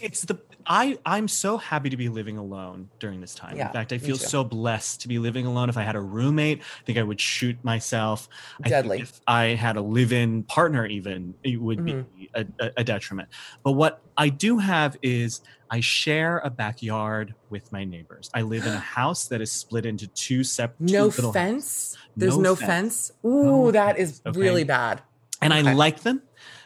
it's 0.00 0.22
the 0.22 0.38
I 0.72 0.96
I'm 1.04 1.26
so 1.26 1.56
happy 1.58 1.90
to 1.90 1.96
be 1.96 2.08
living 2.08 2.36
alone 2.36 2.88
during 3.00 3.20
this 3.20 3.34
time. 3.34 3.56
Yeah, 3.56 3.66
In 3.66 3.72
fact, 3.72 3.92
I 3.92 3.98
feel 3.98 4.16
so 4.16 4.44
blessed 4.44 5.00
to 5.00 5.08
be 5.08 5.18
living 5.18 5.44
alone. 5.44 5.68
If 5.68 5.76
I 5.76 5.82
had 5.82 5.96
a 5.96 6.00
roommate, 6.00 6.60
I 6.60 6.84
think 6.84 6.96
I 6.96 7.02
would 7.02 7.20
shoot 7.20 7.56
myself. 7.64 8.28
I 8.64 8.68
Deadly. 8.68 9.00
if 9.00 9.20
I 9.26 9.46
had 9.46 9.76
a 9.76 9.80
live-in 9.82 10.44
partner, 10.44 10.86
even 10.86 11.34
it 11.42 11.60
would 11.60 11.78
Mm-hmm. 11.80 12.02
be 12.16 12.30
a, 12.34 12.46
a, 12.76 12.84
detriment. 12.84 13.28
But 13.64 13.72
what 13.72 14.00
I 14.16 14.28
do 14.28 14.58
have 14.58 14.96
is 15.02 15.40
I 15.70 15.80
share 15.80 16.38
a 16.38 16.50
backyard 16.50 17.34
with 17.48 17.72
my 17.72 17.84
neighbors. 17.84 18.30
I 18.32 18.42
live 18.42 18.64
in 18.64 18.72
a 18.72 18.78
house 19.00 19.26
that 19.26 19.40
is 19.40 19.50
split 19.50 19.86
into 19.86 20.06
two 20.08 20.44
separate 20.44 20.88
No 20.88 21.06
little 21.06 21.32
fence. 21.32 21.94
houses. 21.96 21.98
There's 22.16 22.36
No 22.36 22.42
no, 22.50 22.54
fence. 22.54 23.08
fence. 23.08 23.12
Ooh, 23.24 23.42
No 23.42 23.70
that 23.72 23.98
is 23.98 24.20
fence, 24.20 24.36
okay? 24.36 24.40
really 24.40 24.64
bad. 24.64 25.02
and 25.42 25.52
I 25.52 25.72
like 25.72 26.02
them. 26.02 26.22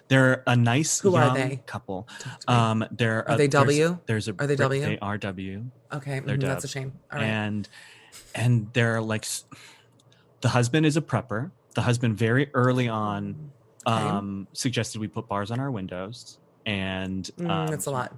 They're 0.09 0.43
a 0.47 0.55
nice 0.55 1.01
Who 1.01 1.15
are 1.17 1.33
they? 1.35 1.63
couple. 1.67 2.07
Talk 2.19 2.41
to 2.41 2.51
me. 2.53 2.57
Um, 2.57 2.85
they're 2.91 3.29
Are 3.29 3.37
they 3.39 3.49
W? 3.49 3.99
There's, 4.07 4.29
a 4.29 4.35
Are 4.39 4.47
they 4.47 4.57
W? 4.57 4.81
They 4.83 4.99
are 4.99 5.17
W, 5.19 5.65
okay, 5.93 6.21
mhm, 6.21 6.41
that's 6.41 6.65
a 6.65 6.69
shame. 6.69 6.93
All 7.13 7.19
right. 7.19 7.25
and 7.27 7.69
and 8.35 8.71
they're 8.75 9.01
like 9.01 9.27
the 10.43 10.49
husband 10.51 10.85
is 10.87 10.97
a 10.97 11.01
prepper. 11.03 11.51
The 11.75 11.83
husband 11.83 12.17
very 12.17 12.51
early 12.55 12.89
on 12.89 13.53
Okay. 13.87 14.09
um, 14.09 14.47
suggested 14.55 15.01
we 15.01 15.09
put 15.09 15.29
bars 15.29 15.51
on 15.51 15.59
our 15.61 15.71
windows, 15.71 16.39
and 16.65 17.29
Mm, 17.39 17.51
um, 17.51 17.67
that's 17.69 17.87
a 17.87 17.91
lot. 17.91 18.15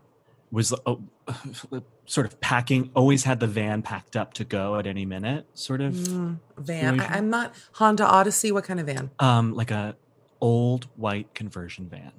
Was 0.53 0.73
oh, 0.87 1.03
sort 2.07 2.27
of 2.27 2.41
packing. 2.41 2.91
Always 2.95 3.25
had 3.25 3.41
the 3.41 3.47
van 3.49 3.83
packed 3.83 4.17
up 4.17 4.35
to 4.35 4.45
go 4.45 4.77
at 4.77 4.87
any 4.87 5.05
minute. 5.07 5.47
Sort 5.55 5.81
of 5.81 5.95
Mm, 5.95 6.39
van. 6.59 7.01
I, 7.01 7.17
I'm 7.19 7.31
not 7.31 7.55
Honda 7.75 8.05
Odyssey. 8.07 8.53
What 8.53 8.65
kind 8.65 8.79
of 8.81 8.87
van? 8.87 9.11
um, 9.19 9.55
like 9.55 9.71
a 9.73 9.97
old 10.41 10.85
white 10.97 11.35
conversion 11.35 11.89
van. 11.89 12.13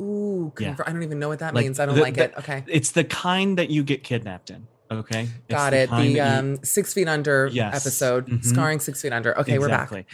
Ooh, 0.00 0.52
Yeah. 0.58 0.74
I 0.86 0.92
don't 0.92 1.02
even 1.02 1.18
know 1.18 1.28
what 1.28 1.38
that 1.40 1.54
Like 1.54 1.64
means. 1.64 1.78
I 1.78 1.86
don't 1.86 1.94
the- 1.94 2.00
like 2.02 2.14
the- 2.14 2.24
it. 2.24 2.34
Okay, 2.38 2.64
It's 2.66 2.90
the 2.90 3.04
kind 3.04 3.56
that 3.58 3.70
you 3.70 3.82
get 3.84 4.02
kidnapped 4.02 4.50
in. 4.50 4.66
Okay, 4.90 5.22
It's 5.22 5.32
got 5.48 5.72
it. 5.72 5.88
The 5.90 6.06
you- 6.06 6.22
um, 6.22 6.58
Six 6.64 6.92
Feet 6.92 7.08
Under 7.08 7.48
Yes. 7.50 7.74
episode, 7.74 8.26
Mhm. 8.26 8.44
scarring 8.44 8.78
Six 8.80 9.00
Feet 9.00 9.12
Under. 9.12 9.38
Okay, 9.38 9.58
we're 9.58 9.68
back. 9.68 9.90
Exactly. 9.92 10.06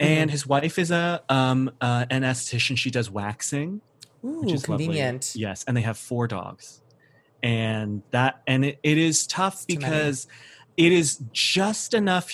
And 0.00 0.30
his 0.30 0.46
wife 0.46 0.78
is 0.78 0.90
a 0.90 1.22
um 1.28 1.70
uh, 1.80 2.06
an 2.08 2.22
esthetician. 2.22 2.78
She 2.78 2.90
does 2.90 3.10
waxing, 3.10 3.82
Ooh, 4.24 4.40
which 4.40 4.52
is 4.52 4.68
lovely. 4.68 4.86
convenient. 4.86 5.32
Yes, 5.34 5.64
and 5.68 5.76
they 5.76 5.82
have 5.82 5.98
four 5.98 6.26
dogs, 6.28 6.80
and 7.42 8.02
that 8.10 8.40
and 8.46 8.64
it, 8.64 8.78
it 8.82 8.96
is 8.96 9.26
tough 9.26 9.64
It's 9.68 9.76
because 9.76 10.26
it 10.78 10.92
is 10.92 11.20
just 11.32 11.92
enough 11.92 12.32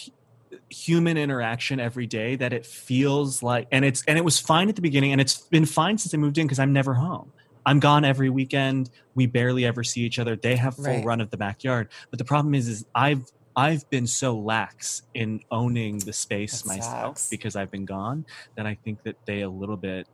human 0.70 1.16
interaction 1.16 1.80
every 1.80 2.06
day 2.06 2.36
that 2.36 2.52
it 2.52 2.66
feels 2.66 3.42
like 3.42 3.66
and 3.72 3.84
it's 3.84 4.04
and 4.06 4.18
it 4.18 4.24
was 4.24 4.38
fine 4.38 4.68
at 4.68 4.76
the 4.76 4.82
beginning 4.82 5.12
and 5.12 5.20
it's 5.20 5.38
been 5.48 5.64
fine 5.66 5.96
since 5.98 6.12
I 6.14 6.16
moved 6.18 6.38
in 6.38 6.46
because 6.46 6.58
I'm 6.58 6.72
never 6.72 6.94
home. 6.94 7.32
I'm 7.66 7.80
gone 7.80 8.04
every 8.04 8.30
weekend. 8.30 8.90
We 9.14 9.26
barely 9.26 9.64
ever 9.66 9.82
see 9.84 10.00
each 10.02 10.18
other. 10.18 10.36
They 10.36 10.56
have 10.56 10.74
full 10.76 10.84
Right. 10.84 11.04
run 11.04 11.20
of 11.20 11.30
the 11.30 11.36
backyard. 11.36 11.88
But 12.10 12.18
the 12.18 12.24
problem 12.24 12.54
is 12.54 12.68
is 12.68 12.84
I've 12.94 13.24
I've 13.56 13.88
been 13.90 14.06
so 14.06 14.38
lax 14.38 15.02
in 15.14 15.40
owning 15.50 15.98
the 15.98 16.12
space 16.12 16.62
That 16.62 16.68
myself 16.68 17.18
sucks. 17.18 17.28
because 17.30 17.56
I've 17.56 17.70
been 17.70 17.84
gone 17.86 18.24
that 18.54 18.66
I 18.66 18.74
think 18.84 19.02
that 19.02 19.16
they 19.26 19.40
a 19.40 19.50
little 19.50 19.76
bit 19.76 20.06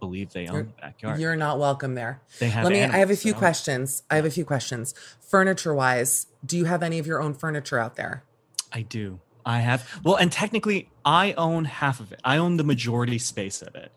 believe 0.00 0.32
they 0.32 0.46
own 0.46 0.54
You're- 0.54 0.66
the 0.68 0.80
backyard. 0.80 1.20
You're 1.20 1.36
not 1.36 1.58
welcome 1.58 1.94
there. 1.96 2.20
They 2.38 2.48
have 2.48 2.64
Let 2.64 2.72
me. 2.72 2.82
I 2.84 2.98
have 2.98 3.10
a 3.10 3.16
few 3.16 3.32
so- 3.32 3.38
questions. 3.38 4.04
I 4.10 4.16
have 4.16 4.24
a 4.24 4.30
few 4.30 4.44
questions. 4.44 4.94
Furniture 5.20 5.74
wise, 5.74 6.28
do 6.46 6.56
you 6.56 6.64
have 6.66 6.82
any 6.84 6.98
of 7.00 7.06
your 7.06 7.20
own 7.20 7.34
furniture 7.34 7.78
out 7.78 7.96
there? 7.96 8.22
I 8.72 8.82
do. 8.82 9.20
I 9.48 9.60
have. 9.60 9.88
Well, 10.04 10.16
and 10.16 10.30
technically, 10.30 10.90
I 11.06 11.32
own 11.32 11.64
half 11.64 12.00
of 12.00 12.12
it. 12.12 12.20
I 12.22 12.36
own 12.36 12.58
the 12.58 12.64
majority 12.64 13.18
space 13.18 13.62
of 13.62 13.74
it. 13.74 13.90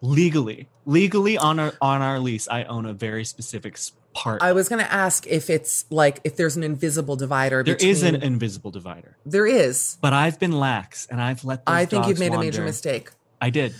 Legally, 0.00 0.68
legally 0.86 1.38
on 1.38 1.58
our 1.60 1.72
on 1.80 2.02
our 2.02 2.18
lease, 2.18 2.48
I 2.48 2.64
own 2.64 2.84
a 2.84 2.92
very 2.92 3.24
specific 3.24 3.78
part. 4.12 4.42
I 4.42 4.52
was 4.52 4.68
going 4.68 4.84
to 4.84 4.92
ask 4.92 5.26
if 5.26 5.50
it's 5.50 5.84
like 5.90 6.20
if 6.24 6.36
there's 6.36 6.56
an 6.56 6.64
invisible 6.64 7.14
divider. 7.14 7.62
there 7.62 7.74
between, 7.74 7.90
is 7.90 8.02
an 8.02 8.16
invisible 8.22 8.70
divider, 8.72 9.16
There 9.24 9.46
is. 9.46 9.98
but 10.00 10.12
I've 10.12 10.38
been 10.40 10.52
lax 10.52 11.06
and 11.06 11.20
I've 11.20 11.44
let. 11.44 11.62
I 11.66 11.84
think 11.84 12.06
you've 12.08 12.18
made 12.18 12.34
a 12.34 12.38
major 12.38 12.62
mistake. 12.64 13.10
I 13.40 13.50
did. 13.50 13.74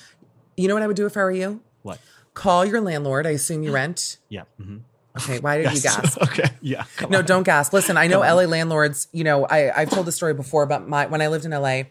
You 0.57 0.69
know 0.69 0.75
what 0.75 0.83
I 0.85 0.87
would 0.87 0.97
do 0.97 1.07
if 1.07 1.17
I 1.17 1.21
were 1.21 1.31
you? 1.33 1.61
What? 1.83 1.99
Call 2.35 2.65
your 2.65 2.81
landlord. 2.81 3.27
I 3.27 3.31
assume 3.31 3.63
you 3.65 3.73
rent. 3.81 4.19
Yeah. 4.29 4.43
mhm. 4.61 4.83
Okay. 5.17 5.39
Why 5.41 5.63
did 5.63 5.73
you 5.73 5.81
gasp? 5.83 6.21
okay. 6.23 6.51
Yeah. 6.61 6.85
No, 7.09 7.19
on. 7.19 7.25
don't 7.25 7.43
gasp. 7.43 7.73
Listen, 7.73 7.97
I 7.97 8.07
know 8.07 8.21
LA 8.21 8.45
landlords, 8.45 9.09
you 9.13 9.25
know, 9.25 9.47
I, 9.47 9.81
I've 9.81 9.91
told 9.91 10.07
the 10.07 10.13
story 10.13 10.35
before, 10.35 10.67
but 10.67 10.89
my 10.89 11.07
when 11.07 11.21
I 11.23 11.29
lived 11.29 11.45
in 11.45 11.51
LA, 11.51 11.83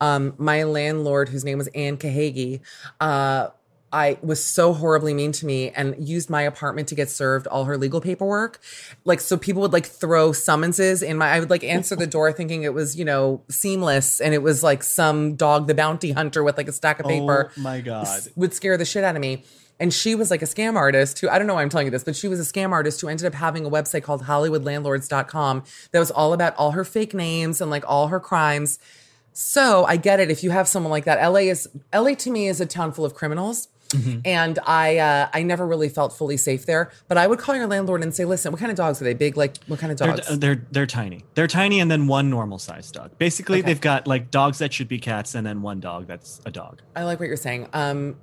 um, 0.00 0.34
my 0.38 0.62
landlord, 0.64 1.28
whose 1.28 1.44
name 1.44 1.58
was 1.58 1.66
Ann 1.68 1.96
Kahagi, 1.96 2.60
uh, 3.00 3.48
I 3.90 4.18
was 4.20 4.44
so 4.44 4.74
horribly 4.74 5.14
mean 5.14 5.32
to 5.32 5.46
me 5.46 5.70
and 5.70 5.94
used 6.06 6.28
my 6.28 6.42
apartment 6.42 6.88
to 6.88 6.94
get 6.94 7.08
served 7.08 7.46
all 7.46 7.64
her 7.64 7.78
legal 7.78 8.02
paperwork. 8.02 8.60
Like, 9.06 9.18
so 9.20 9.38
people 9.38 9.62
would 9.62 9.72
like 9.72 9.86
throw 9.86 10.32
summonses 10.32 11.02
in 11.02 11.16
my, 11.16 11.30
I 11.30 11.40
would 11.40 11.48
like 11.48 11.64
answer 11.64 11.96
the 11.96 12.06
door 12.06 12.30
thinking 12.30 12.64
it 12.64 12.74
was, 12.74 12.98
you 12.98 13.04
know, 13.06 13.42
seamless. 13.48 14.20
And 14.20 14.34
it 14.34 14.42
was 14.42 14.62
like 14.62 14.82
some 14.82 15.36
dog, 15.36 15.68
the 15.68 15.74
bounty 15.74 16.12
hunter 16.12 16.44
with 16.44 16.58
like 16.58 16.68
a 16.68 16.72
stack 16.72 17.00
of 17.00 17.06
paper 17.06 17.50
Oh 17.56 17.60
my 17.60 17.80
god. 17.80 18.06
would 18.36 18.52
scare 18.52 18.76
the 18.76 18.84
shit 18.84 19.04
out 19.04 19.16
of 19.16 19.22
me. 19.22 19.44
And 19.80 19.94
she 19.94 20.14
was 20.14 20.30
like 20.30 20.42
a 20.42 20.46
scam 20.46 20.74
artist 20.76 21.20
who, 21.20 21.28
I 21.28 21.38
don't 21.38 21.46
know 21.46 21.54
why 21.54 21.62
I'm 21.62 21.68
telling 21.68 21.86
you 21.86 21.90
this, 21.92 22.02
but 22.04 22.16
she 22.16 22.26
was 22.28 22.40
a 22.40 22.52
scam 22.52 22.72
artist 22.72 23.00
who 23.00 23.08
ended 23.08 23.26
up 23.26 23.34
having 23.34 23.64
a 23.64 23.70
website 23.70 24.02
called 24.02 24.24
HollywoodLandlords.com 24.24 25.64
that 25.92 25.98
was 25.98 26.10
all 26.10 26.32
about 26.32 26.56
all 26.56 26.72
her 26.72 26.84
fake 26.84 27.14
names 27.14 27.60
and 27.60 27.70
like 27.70 27.84
all 27.86 28.08
her 28.08 28.20
crimes. 28.20 28.78
So 29.32 29.84
I 29.84 29.96
get 29.96 30.18
it 30.20 30.30
if 30.30 30.42
you 30.42 30.50
have 30.50 30.66
someone 30.66 30.90
like 30.90 31.04
that. 31.04 31.24
LA 31.24 31.40
is 31.40 31.68
LA 31.94 32.14
to 32.14 32.30
me 32.30 32.48
is 32.48 32.60
a 32.60 32.66
town 32.66 32.92
full 32.92 33.04
of 33.04 33.14
criminals. 33.14 33.68
And 34.26 34.58
I 34.66 34.98
uh, 34.98 35.28
I 35.32 35.42
never 35.44 35.66
really 35.66 35.88
felt 35.88 36.12
fully 36.12 36.36
safe 36.36 36.66
there. 36.66 36.90
But 37.08 37.16
I 37.16 37.26
would 37.26 37.38
call 37.38 37.56
your 37.56 37.66
landlord 37.66 38.02
and 38.02 38.14
say, 38.14 38.26
listen, 38.26 38.52
what 38.52 38.58
kind 38.58 38.70
of 38.70 38.76
dogs 38.76 39.00
are 39.00 39.04
they? 39.04 39.14
Big, 39.14 39.34
like 39.34 39.56
what 39.66 39.78
kind 39.78 39.90
of 39.90 39.96
They're, 39.96 40.08
dogs? 40.16 40.38
they're 40.38 40.66
they're 40.70 40.86
tiny. 40.86 41.24
They're 41.34 41.46
tiny, 41.46 41.80
and 41.80 41.90
then 41.90 42.06
one 42.06 42.28
normal 42.28 42.58
sized 42.58 42.92
dog. 42.92 43.16
Basically, 43.16 43.60
Okay. 43.60 43.66
they've 43.68 43.80
got 43.80 44.06
like 44.06 44.30
dogs 44.30 44.58
that 44.58 44.74
should 44.74 44.88
be 44.88 44.98
cats, 44.98 45.34
and 45.34 45.46
then 45.46 45.62
one 45.62 45.80
dog 45.80 46.06
that's 46.06 46.38
a 46.44 46.50
dog. 46.50 46.82
I 46.94 47.04
like 47.04 47.18
what 47.18 47.28
you're 47.28 47.38
saying. 47.38 47.68
Um, 47.72 48.16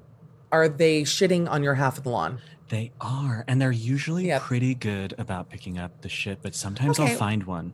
are 0.52 0.68
they 0.70 1.04
shitting 1.04 1.50
on 1.50 1.64
your 1.64 1.76
half 1.76 1.98
of 1.98 2.04
the 2.04 2.10
lawn? 2.10 2.40
They 2.70 2.92
are, 3.00 3.44
and 3.48 3.62
they're 3.62 3.72
usually 3.72 4.28
Yep. 4.28 4.42
pretty 4.42 4.74
good 4.74 5.14
about 5.18 5.50
picking 5.50 5.78
up 5.78 6.02
the 6.02 6.10
shit. 6.10 6.40
But 6.42 6.56
sometimes 6.56 7.00
Okay. 7.00 7.12
I'll 7.12 7.18
find 7.18 7.44
one. 7.44 7.74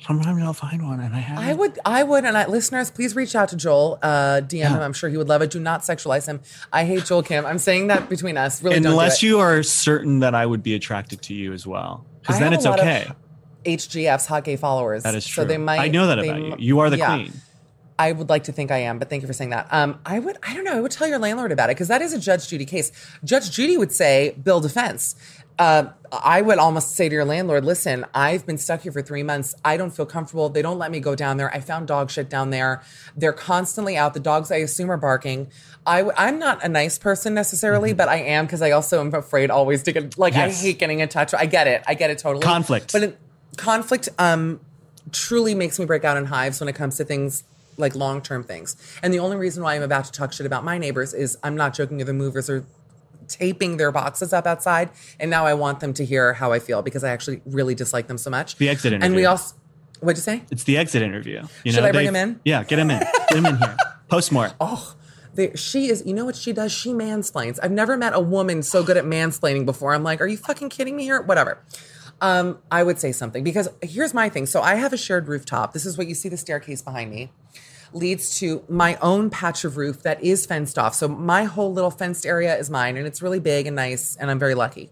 Sometimes 0.00 0.42
I'll 0.42 0.52
find 0.52 0.82
one, 0.84 0.98
and 0.98 1.14
I 1.14 1.18
have. 1.20 1.38
I 1.38 1.52
would, 1.52 1.78
I 1.84 2.02
would, 2.02 2.24
and 2.24 2.36
I, 2.36 2.46
listeners, 2.48 2.90
please 2.90 3.14
reach 3.14 3.36
out 3.36 3.50
to 3.50 3.56
Joel. 3.56 3.98
Uh, 4.02 4.40
DM 4.44 4.68
him. 4.68 4.80
I'm 4.80 4.92
sure 4.92 5.08
he 5.08 5.16
would 5.16 5.28
love 5.28 5.42
it. 5.42 5.50
Do 5.50 5.60
not 5.60 5.82
sexualize 5.82 6.26
him. 6.26 6.40
I 6.72 6.84
hate 6.84 7.04
Joel 7.04 7.22
Kim. 7.22 7.46
I'm 7.46 7.58
saying 7.58 7.86
that 7.86 8.08
between 8.08 8.36
us. 8.36 8.62
Really, 8.62 8.78
Unless 8.78 9.22
you 9.22 9.38
are 9.38 9.62
certain 9.62 10.18
that 10.20 10.34
I 10.34 10.44
would 10.44 10.62
be 10.62 10.74
attracted 10.74 11.22
to 11.22 11.34
you 11.34 11.52
as 11.52 11.66
well, 11.68 12.04
because 12.20 12.40
then 12.40 12.52
it's 12.52 12.66
okay. 12.66 13.12
HGF's 13.64 14.26
hot 14.26 14.42
gay 14.42 14.56
followers. 14.56 15.04
That 15.04 15.14
is 15.14 15.24
true. 15.24 15.42
So 15.42 15.46
they 15.46 15.58
might. 15.58 15.78
I 15.78 15.88
know 15.88 16.08
that 16.08 16.18
about 16.18 16.40
you. 16.40 16.54
You 16.58 16.78
are 16.80 16.90
the 16.90 16.98
yeah. 16.98 17.14
queen. 17.14 17.32
I 18.02 18.10
would 18.10 18.28
like 18.28 18.44
to 18.44 18.52
think 18.52 18.72
I 18.72 18.78
am, 18.78 18.98
but 18.98 19.08
thank 19.08 19.22
you 19.22 19.28
for 19.28 19.32
saying 19.32 19.50
that. 19.50 19.68
Um, 19.70 20.00
I 20.04 20.18
would, 20.18 20.36
I 20.42 20.54
don't 20.54 20.64
know, 20.64 20.76
I 20.76 20.80
would 20.80 20.90
tell 20.90 21.06
your 21.06 21.20
landlord 21.20 21.52
about 21.52 21.70
it 21.70 21.76
because 21.76 21.86
that 21.86 22.02
is 22.02 22.12
a 22.12 22.18
Judge 22.18 22.48
Judy 22.48 22.64
case. 22.64 22.90
Judge 23.22 23.50
Judy 23.52 23.76
would 23.76 23.92
say, 23.92 24.34
bill 24.42 24.58
defense. 24.60 25.14
Uh, 25.56 25.90
I 26.10 26.42
would 26.42 26.58
almost 26.58 26.96
say 26.96 27.08
to 27.08 27.14
your 27.14 27.24
landlord, 27.24 27.64
listen, 27.64 28.04
I've 28.12 28.44
been 28.44 28.58
stuck 28.58 28.80
here 28.80 28.90
for 28.90 29.02
three 29.02 29.22
months. 29.22 29.54
I 29.64 29.76
don't 29.76 29.90
feel 29.90 30.06
comfortable. 30.06 30.48
They 30.48 30.62
don't 30.62 30.78
let 30.78 30.90
me 30.90 30.98
go 30.98 31.14
down 31.14 31.36
there. 31.36 31.54
I 31.54 31.60
found 31.60 31.86
dog 31.86 32.10
shit 32.10 32.28
down 32.28 32.50
there. 32.50 32.82
They're 33.16 33.32
constantly 33.32 33.96
out. 33.96 34.14
The 34.14 34.20
dogs, 34.20 34.50
I 34.50 34.56
assume, 34.56 34.90
are 34.90 34.96
barking. 34.96 35.48
I 35.86 35.98
w- 35.98 36.14
I'm 36.18 36.40
not 36.40 36.64
a 36.64 36.68
nice 36.68 36.98
person 36.98 37.34
necessarily, 37.34 37.92
but 37.92 38.08
I 38.08 38.16
am 38.16 38.46
because 38.46 38.62
I 38.62 38.72
also 38.72 38.98
am 39.00 39.14
afraid 39.14 39.48
always 39.50 39.84
to 39.84 39.92
get, 39.92 40.18
like, 40.18 40.34
Yes. 40.34 40.58
I 40.60 40.64
hate 40.66 40.78
getting 40.80 40.98
in 40.98 41.08
touch. 41.08 41.34
I 41.34 41.46
get 41.46 41.68
it. 41.68 41.84
I 41.86 41.94
get 41.94 42.10
it 42.10 42.18
totally. 42.18 42.42
Conflict. 42.42 42.92
But 42.92 43.02
it, 43.04 43.18
conflict, 43.56 44.08
um, 44.18 44.58
truly 45.12 45.54
makes 45.54 45.78
me 45.78 45.84
break 45.84 46.02
out 46.04 46.16
in 46.16 46.24
hives 46.24 46.58
when 46.60 46.68
it 46.68 46.74
comes 46.74 46.96
to 46.96 47.04
things 47.04 47.44
like 47.76 47.94
long 47.94 48.22
term 48.22 48.44
things. 48.44 48.76
And 49.02 49.12
the 49.12 49.18
only 49.18 49.36
reason 49.36 49.62
why 49.62 49.74
I'm 49.74 49.82
about 49.82 50.04
to 50.06 50.12
talk 50.12 50.32
shit 50.32 50.46
about 50.46 50.64
my 50.64 50.78
neighbors 50.78 51.14
is 51.14 51.38
I'm 51.42 51.56
not 51.56 51.74
joking. 51.74 51.98
The 51.98 52.12
movers 52.12 52.50
are 52.50 52.64
taping 53.28 53.76
their 53.76 53.92
boxes 53.92 54.32
up 54.32 54.46
outside, 54.46 54.90
and 55.18 55.30
now 55.30 55.46
I 55.46 55.54
want 55.54 55.80
them 55.80 55.94
to 55.94 56.04
hear 56.04 56.34
how 56.34 56.52
I 56.52 56.58
feel 56.58 56.82
because 56.82 57.04
I 57.04 57.10
actually 57.10 57.40
really 57.46 57.74
dislike 57.74 58.06
them 58.06 58.18
so 58.18 58.30
much. 58.30 58.56
The 58.56 58.68
exit 58.68 58.92
interview. 58.92 59.06
And 59.06 59.16
we 59.16 59.24
also, 59.24 59.56
what'd 60.00 60.18
you 60.18 60.22
say? 60.22 60.42
It's 60.50 60.64
the 60.64 60.76
exit 60.76 61.02
interview. 61.02 61.42
You 61.64 61.72
Should 61.72 61.82
know, 61.82 61.88
I 61.88 61.92
bring 61.92 62.08
him 62.08 62.16
in? 62.16 62.40
Yeah, 62.44 62.64
get 62.64 62.78
him 62.78 62.90
in. 62.90 63.00
Get 63.00 63.38
him 63.38 63.46
in 63.46 63.56
here. 63.56 63.76
Post 64.08 64.32
more. 64.32 64.50
Oh, 64.60 64.94
they, 65.34 65.54
she 65.54 65.88
is. 65.88 66.02
You 66.04 66.12
know 66.12 66.26
what 66.26 66.36
she 66.36 66.52
does? 66.52 66.72
She 66.72 66.90
mansplains. 66.90 67.58
I've 67.62 67.70
never 67.72 67.96
met 67.96 68.12
a 68.12 68.20
woman 68.20 68.62
so 68.62 68.82
good 68.84 68.98
at 68.98 69.04
mansplaining 69.04 69.64
before. 69.64 69.94
I'm 69.94 70.02
like, 70.02 70.20
are 70.20 70.26
you 70.26 70.36
fucking 70.36 70.68
kidding 70.68 70.94
me 70.94 71.04
here? 71.04 71.22
Whatever. 71.22 71.58
Um, 72.20 72.58
I 72.70 72.82
would 72.82 72.98
say 73.00 73.12
something 73.12 73.42
because 73.42 73.68
here's 73.80 74.12
my 74.12 74.28
thing. 74.28 74.44
So 74.44 74.60
I 74.60 74.74
have 74.74 74.92
a 74.92 74.98
shared 74.98 75.28
rooftop. 75.28 75.72
This 75.72 75.86
is 75.86 75.96
what 75.96 76.06
you 76.06 76.14
see 76.14 76.28
the 76.28 76.36
staircase 76.36 76.82
behind 76.82 77.10
me 77.10 77.32
leads 77.94 78.38
to 78.40 78.62
my 78.68 78.96
own 79.02 79.30
patch 79.30 79.64
of 79.64 79.76
roof 79.76 80.02
that 80.02 80.22
is 80.22 80.46
fenced 80.46 80.78
off. 80.78 80.94
So 80.94 81.08
my 81.08 81.44
whole 81.44 81.72
little 81.72 81.90
fenced 81.90 82.24
area 82.26 82.56
is 82.56 82.70
mine 82.70 82.96
and 82.96 83.06
it's 83.06 83.20
really 83.22 83.40
big 83.40 83.66
and 83.66 83.76
nice 83.76 84.16
and 84.16 84.30
I'm 84.30 84.38
very 84.38 84.54
lucky. 84.54 84.90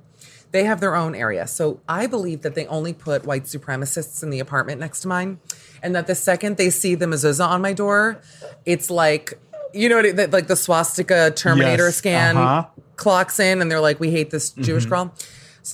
They 0.53 0.65
have 0.65 0.81
their 0.81 0.97
own 0.97 1.15
area. 1.15 1.47
So 1.47 1.81
I 1.89 2.07
believe 2.07 2.43
that 2.43 2.55
they 2.57 2.67
only 2.67 2.93
put 2.93 3.25
white 3.25 3.45
supremacists 3.45 4.23
in 4.23 4.31
the 4.31 4.41
apartment 4.41 4.81
next 4.81 5.01
to 5.01 5.09
mine 5.09 5.39
and 5.83 5.95
that 5.95 6.07
the 6.07 6.15
second 6.15 6.57
they 6.57 6.71
see 6.71 6.95
the 6.95 7.07
mezuzah 7.07 7.47
on 7.47 7.63
my 7.63 7.73
door, 7.73 8.21
it's 8.67 8.91
like 8.91 9.39
you 9.73 9.89
know 9.89 10.03
what 10.03 10.17
that- 10.17 10.31
like 10.33 10.49
the 10.49 10.57
swastika 10.57 11.31
Terminator 11.31 11.87
Yes, 11.87 11.97
scan 11.97 12.37
uh-huh. 12.37 12.67
clocks 12.97 13.39
in 13.39 13.63
and 13.63 13.71
they're 13.71 13.81
like 13.81 14.01
we 14.01 14.11
hate 14.11 14.31
this 14.31 14.51
Jewish 14.51 14.87
girl. 14.87 15.15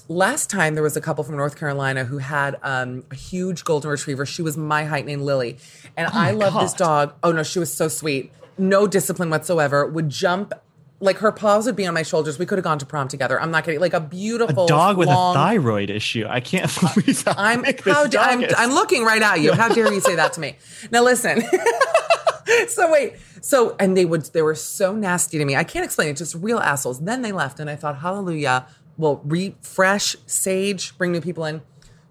Last 0.08 0.50
time 0.50 0.74
there 0.74 0.82
was 0.82 0.96
a 0.96 1.00
couple 1.00 1.22
from 1.24 1.36
North 1.36 1.58
Carolina 1.58 2.04
who 2.04 2.18
had 2.18 2.58
um, 2.62 3.04
a 3.10 3.14
huge 3.14 3.64
golden 3.64 3.90
retriever. 3.90 4.26
She 4.26 4.42
was 4.42 4.56
my 4.56 4.84
height 4.84 5.06
named 5.06 5.22
Lily. 5.22 5.58
And 5.96 6.08
I 6.08 6.32
love 6.32 6.54
this 6.60 6.72
dog. 6.72 7.14
Oh 7.22 7.32
no, 7.32 7.42
she 7.42 7.58
was 7.58 7.72
so 7.72 7.88
sweet. 7.88 8.32
No 8.58 8.86
discipline 8.86 9.30
whatsoever. 9.30 9.86
Would 9.86 10.08
jump 10.08 10.52
like 10.98 11.18
her 11.18 11.30
paws 11.30 11.66
would 11.66 11.76
be 11.76 11.86
on 11.86 11.94
my 11.94 12.02
shoulders. 12.02 12.38
We 12.38 12.46
could 12.46 12.58
have 12.58 12.64
gone 12.64 12.78
to 12.78 12.86
prom 12.86 13.08
together. 13.08 13.40
I'm 13.40 13.50
not 13.50 13.64
kidding. 13.64 13.80
Like 13.80 13.92
a 13.92 14.00
beautiful 14.00 14.64
A 14.64 14.68
dog 14.68 14.96
with 14.96 15.08
long, 15.08 15.36
a 15.36 15.38
thyroid 15.38 15.90
issue. 15.90 16.26
I 16.28 16.40
can't 16.40 16.70
believe 16.94 17.22
how 17.22 17.34
I'm 17.36 17.64
how 17.84 18.06
da- 18.06 18.20
I'm. 18.20 18.44
I'm 18.56 18.70
looking 18.70 19.04
right 19.04 19.22
at 19.22 19.40
you. 19.40 19.52
How 19.52 19.68
dare 19.68 19.92
you 19.92 20.00
say 20.00 20.16
that 20.16 20.32
to 20.34 20.40
me? 20.40 20.56
Now 20.90 21.02
listen. 21.04 21.42
so 22.68 22.90
wait. 22.90 23.14
So 23.42 23.76
and 23.78 23.96
they 23.96 24.04
would 24.04 24.22
they 24.26 24.42
were 24.42 24.54
so 24.54 24.94
nasty 24.94 25.38
to 25.38 25.44
me. 25.44 25.54
I 25.54 25.64
can't 25.64 25.84
explain 25.84 26.08
it. 26.08 26.16
Just 26.16 26.34
real 26.34 26.58
assholes. 26.58 27.00
Then 27.00 27.22
they 27.22 27.32
left, 27.32 27.60
and 27.60 27.68
I 27.68 27.76
thought, 27.76 27.98
Hallelujah. 27.98 28.66
Well, 28.98 29.20
refresh, 29.24 30.16
sage, 30.26 30.96
bring 30.96 31.12
new 31.12 31.20
people 31.20 31.44
in. 31.44 31.62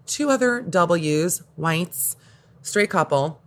Two 0.06 0.30
other 0.30 0.62
W's, 0.62 1.42
whites, 1.56 2.16
straight 2.62 2.90
couple. 2.90 3.42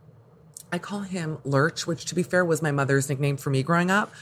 I 0.73 0.79
call 0.79 1.01
him 1.01 1.39
Lurch, 1.45 1.87
which 1.87 2.05
to 2.07 2.15
be 2.15 2.23
fair 2.23 2.45
was 2.45 2.61
my 2.61 2.73
mother's 2.73 3.09
nickname 3.09 3.37
for 3.37 3.51
me 3.51 3.63
growing 3.63 3.91
up. 3.91 4.13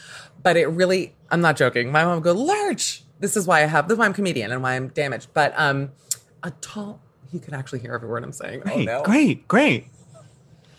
But 0.43 0.57
it 0.57 0.67
really, 0.67 1.15
I'm 1.31 1.41
not 1.41 1.57
joking. 1.57 1.91
My 1.91 2.05
mom 2.05 2.17
would 2.17 2.25
go, 2.25 2.33
Lurch. 2.33 3.03
This 3.19 3.37
is 3.37 3.47
why 3.47 3.63
I 3.63 3.67
have, 3.67 3.89
this 3.89 3.95
is 3.95 3.99
why 3.99 4.05
I'm 4.05 4.13
comedian 4.13 4.53
and 4.53 4.63
why 4.63 4.75
I'm 4.75 4.89
damaged. 4.89 5.29
But 5.33 5.55
um, 5.57 5.93
a 6.43 6.51
tall, 6.61 7.01
he 7.33 7.39
could 7.41 7.55
actually 7.55 7.79
hear 7.81 7.95
every 7.95 8.09
word 8.09 8.23
I'm 8.23 8.33
saying. 8.33 8.61
oh 8.67 8.75
Great, 8.75 8.85
no. 8.85 9.03
great, 9.03 9.49
great. 9.49 9.87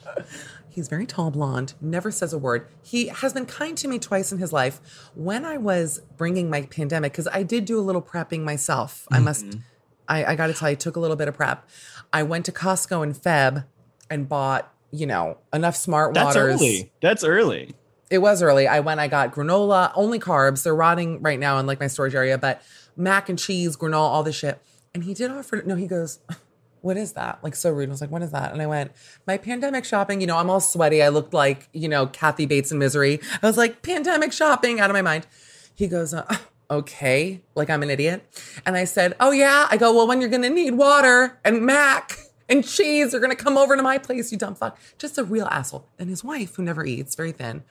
He's 0.77 0.89
very 0.89 1.07
tall, 1.07 1.31
blonde, 1.31 1.73
never 1.81 2.11
says 2.11 2.33
a 2.33 2.37
word. 2.37 2.67
He 2.83 3.07
has 3.07 3.33
been 3.33 3.47
kind 3.47 3.75
to 3.79 3.87
me 3.87 3.97
twice 3.97 4.31
in 4.31 4.37
his 4.37 4.53
life. 4.53 4.79
When 5.15 5.43
I 5.43 5.57
was 5.57 6.01
bringing 6.17 6.51
my 6.51 6.61
pandemic, 6.67 7.13
because 7.13 7.27
I 7.33 7.41
did 7.41 7.65
do 7.65 7.79
a 7.79 7.81
little 7.81 8.01
prepping 8.03 8.43
myself. 8.43 9.07
I 9.11 9.17
must, 9.17 9.43
Mm-hmm. 9.47 9.59
I, 10.07 10.23
I 10.25 10.35
got 10.35 10.47
to 10.47 10.53
tell 10.53 10.69
you, 10.69 10.75
took 10.75 10.95
a 10.95 10.99
little 10.99 11.15
bit 11.15 11.27
of 11.27 11.33
prep. 11.33 11.67
I 12.13 12.21
went 12.21 12.45
to 12.45 12.51
Costco 12.51 13.01
in 13.01 13.15
Feb 13.15 13.65
and 14.07 14.29
bought, 14.29 14.71
you 14.91 15.07
know, 15.07 15.39
enough 15.51 15.75
smart 15.75 16.13
That's 16.13 16.35
waters. 16.35 16.61
early. 16.61 16.91
That's 17.01 17.23
early. 17.23 17.73
It 18.11 18.19
was 18.19 18.43
early. 18.43 18.67
I 18.67 18.79
went, 18.81 18.99
I 18.99 19.07
got 19.07 19.33
granola, 19.33 19.91
only 19.95 20.19
carbs. 20.19 20.61
They're 20.61 20.75
rotting 20.75 21.23
right 21.23 21.39
now 21.39 21.57
in 21.57 21.65
like 21.65 21.79
my 21.79 21.87
storage 21.87 22.13
area, 22.13 22.37
but 22.37 22.61
mac 22.95 23.29
and 23.29 23.39
cheese, 23.39 23.75
granola, 23.75 23.95
all 23.95 24.21
this 24.21 24.35
shit. 24.35 24.61
And 24.93 25.05
he 25.05 25.15
did 25.15 25.31
offer, 25.31 25.63
no, 25.65 25.73
he 25.73 25.87
goes, 25.87 26.19
what 26.81 26.97
is 26.97 27.13
that? 27.13 27.39
Like 27.43 27.55
so 27.55 27.71
rude. 27.71 27.89
I 27.89 27.91
was 27.91 28.01
like, 28.01 28.11
what 28.11 28.21
is 28.21 28.31
that? 28.31 28.51
And 28.51 28.61
I 28.61 28.67
went, 28.67 28.91
my 29.25 29.37
pandemic 29.37 29.85
shopping, 29.85 30.21
you 30.21 30.27
know, 30.27 30.37
I'm 30.37 30.49
all 30.49 30.59
sweaty. 30.59 31.01
I 31.01 31.09
looked 31.09 31.33
like, 31.33 31.69
you 31.73 31.87
know, 31.87 32.07
Kathy 32.07 32.45
Bates 32.45 32.71
in 32.71 32.79
misery. 32.79 33.19
I 33.41 33.47
was 33.47 33.57
like, 33.57 33.81
pandemic 33.81 34.31
shopping 34.31 34.79
out 34.79 34.89
of 34.89 34.93
my 34.93 35.01
mind. 35.01 35.27
He 35.75 35.87
goes, 35.87 36.13
uh, 36.13 36.37
okay, 36.71 37.41
like 37.55 37.69
I'm 37.69 37.83
an 37.83 37.89
idiot. 37.89 38.23
And 38.65 38.75
I 38.75 38.85
said, 38.85 39.15
oh 39.19 39.31
yeah. 39.31 39.67
I 39.69 39.77
go, 39.77 39.93
well, 39.95 40.07
when 40.07 40.21
you're 40.21 40.29
going 40.29 40.43
to 40.43 40.49
need 40.49 40.71
water 40.71 41.39
and 41.43 41.65
mac 41.65 42.17
and 42.49 42.65
cheese, 42.65 43.11
you're 43.11 43.21
going 43.21 43.35
to 43.35 43.41
come 43.41 43.57
over 43.57 43.75
to 43.75 43.83
my 43.83 43.97
place, 43.97 44.31
you 44.31 44.37
dumb 44.37 44.55
fuck. 44.55 44.77
Just 44.97 45.17
a 45.17 45.23
real 45.23 45.47
asshole. 45.47 45.87
And 45.97 46.09
his 46.09 46.23
wife, 46.23 46.55
who 46.55 46.63
never 46.63 46.85
eats, 46.85 47.15
very 47.15 47.31
thin, 47.31 47.63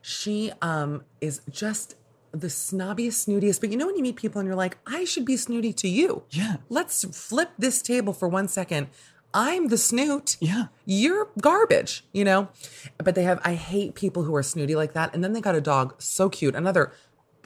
she 0.00 0.52
um 0.62 1.02
is 1.20 1.40
just 1.50 1.96
the 2.32 2.48
snobbiest, 2.48 3.26
snootiest. 3.26 3.60
But 3.60 3.70
you 3.70 3.76
know 3.76 3.86
when 3.86 3.96
you 3.96 4.02
meet 4.02 4.16
people 4.16 4.40
and 4.40 4.46
you're 4.46 4.56
like, 4.56 4.78
I 4.86 5.04
should 5.04 5.24
be 5.24 5.36
snooty 5.36 5.72
to 5.74 5.88
you. 5.88 6.24
Yeah. 6.30 6.56
Let's 6.68 7.04
flip 7.04 7.50
this 7.58 7.82
table 7.82 8.12
for 8.12 8.28
one 8.28 8.48
second. 8.48 8.88
I'm 9.34 9.68
the 9.68 9.78
snoot. 9.78 10.36
Yeah. 10.40 10.66
You're 10.86 11.28
garbage, 11.40 12.04
you 12.12 12.24
know? 12.24 12.48
But 12.96 13.14
they 13.14 13.24
have, 13.24 13.40
I 13.44 13.54
hate 13.54 13.94
people 13.94 14.22
who 14.22 14.34
are 14.34 14.42
snooty 14.42 14.74
like 14.74 14.94
that. 14.94 15.14
And 15.14 15.22
then 15.22 15.32
they 15.32 15.40
got 15.40 15.54
a 15.54 15.60
dog 15.60 15.94
so 15.98 16.28
cute. 16.28 16.54
Another 16.54 16.92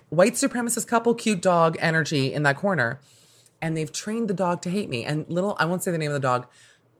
white 0.08 0.34
supremacist 0.34 0.86
couple, 0.86 1.14
cute 1.14 1.42
dog 1.42 1.76
energy 1.80 2.32
in 2.32 2.44
that 2.44 2.56
corner. 2.56 3.00
And 3.60 3.76
they've 3.76 3.92
trained 3.92 4.28
the 4.28 4.34
dog 4.34 4.62
to 4.62 4.70
hate 4.70 4.88
me. 4.88 5.04
And 5.04 5.26
little, 5.28 5.56
I 5.58 5.64
won't 5.64 5.82
say 5.82 5.90
the 5.90 5.98
name 5.98 6.10
of 6.10 6.14
the 6.14 6.20
dog, 6.20 6.46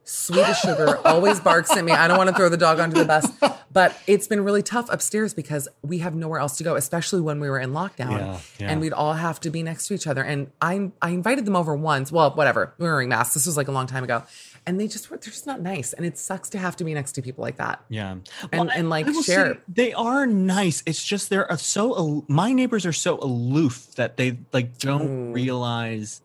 sweet 0.05 0.46
as 0.48 0.59
sugar, 0.59 0.98
always 1.07 1.40
barks 1.40 1.70
at 1.76 1.84
me. 1.84 1.92
I 1.92 2.09
don't 2.09 2.18
want 2.18 2.28
to 2.30 2.36
throw 2.36 2.48
the 2.48 2.57
dog 2.57 2.80
onto 2.80 2.98
the 2.98 3.05
bus. 3.05 3.26
But 3.72 3.96
it's 4.07 4.26
been 4.28 4.44
really 4.44 4.62
tough 4.62 4.88
upstairs 4.92 5.32
because 5.32 5.66
we 5.82 5.98
have 5.98 6.14
nowhere 6.14 6.40
else 6.40 6.59
to 6.59 6.64
go, 6.64 6.76
especially 6.76 7.22
when 7.22 7.40
we 7.40 7.48
were 7.48 7.59
in 7.59 7.70
lockdown. 7.72 8.11
Yeah, 8.18 8.38
yeah. 8.61 8.70
And 8.70 8.80
we'd 8.82 8.92
all 8.92 9.14
have 9.14 9.40
to 9.40 9.50
be 9.50 9.62
next 9.62 9.86
to 9.88 9.94
each 9.94 10.07
other. 10.07 10.22
And 10.22 10.50
I 10.61 10.90
I 11.00 11.11
invited 11.11 11.46
them 11.46 11.57
over 11.57 11.74
once. 11.74 12.12
Well, 12.12 12.32
whatever. 12.32 12.74
We 12.78 12.84
were 12.86 12.92
wearing 12.92 13.09
masks. 13.09 13.32
This 13.34 13.46
was 13.46 13.57
like 13.57 13.68
a 13.68 13.72
long 13.72 13.86
time 13.86 14.05
ago. 14.05 14.24
And 14.66 14.78
they 14.78 14.88
just 14.88 15.11
were 15.11 15.16
they're 15.16 15.32
just 15.32 15.46
not 15.46 15.62
nice. 15.62 15.92
And 15.94 16.05
it 16.05 16.18
sucks 16.18 16.50
to 16.50 16.59
have 16.59 16.76
to 16.76 16.84
be 16.84 16.92
next 16.92 17.12
to 17.12 17.22
people 17.22 17.42
like 17.42 17.57
that. 17.57 17.82
Yeah. 17.88 18.16
And- 18.53 18.70
and, 18.70 18.90
like, 18.90 19.07
share. 19.24 19.55
say 19.55 19.61
they 19.68 19.92
are 19.94 20.26
nice. 20.26 20.82
It's 20.84 21.03
just 21.03 21.30
they're 21.30 21.48
so 21.57 22.24
my 22.28 22.53
neighbors 22.53 22.84
are 22.84 22.92
so 22.92 23.18
aloof 23.20 23.94
that 23.94 24.18
they 24.18 24.38
like 24.53 24.76
don't 24.78 25.30
Mm. 25.30 25.34
realize 25.34 26.20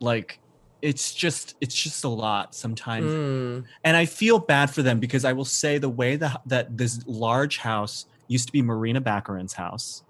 like 0.00 0.38
it's 0.86 1.12
just 1.12 1.54
it's 1.60 1.74
just 1.74 2.04
a 2.04 2.08
lot 2.08 2.54
sometimes. 2.54 3.10
Mm. 3.10 3.64
And 3.84 3.96
I 3.96 4.06
feel 4.06 4.38
bad 4.38 4.70
for 4.70 4.82
them 4.82 5.00
because 5.00 5.24
I 5.24 5.32
will 5.32 5.44
say 5.44 5.78
the 5.78 5.88
way 5.88 6.16
that 6.16 6.40
that 6.46 6.76
this 6.78 7.02
large 7.06 7.58
house 7.58 8.06
used 8.28 8.46
to 8.46 8.52
be 8.52 8.62
Marina 8.62 9.00
Baccarin's 9.00 9.54
house. 9.54 10.02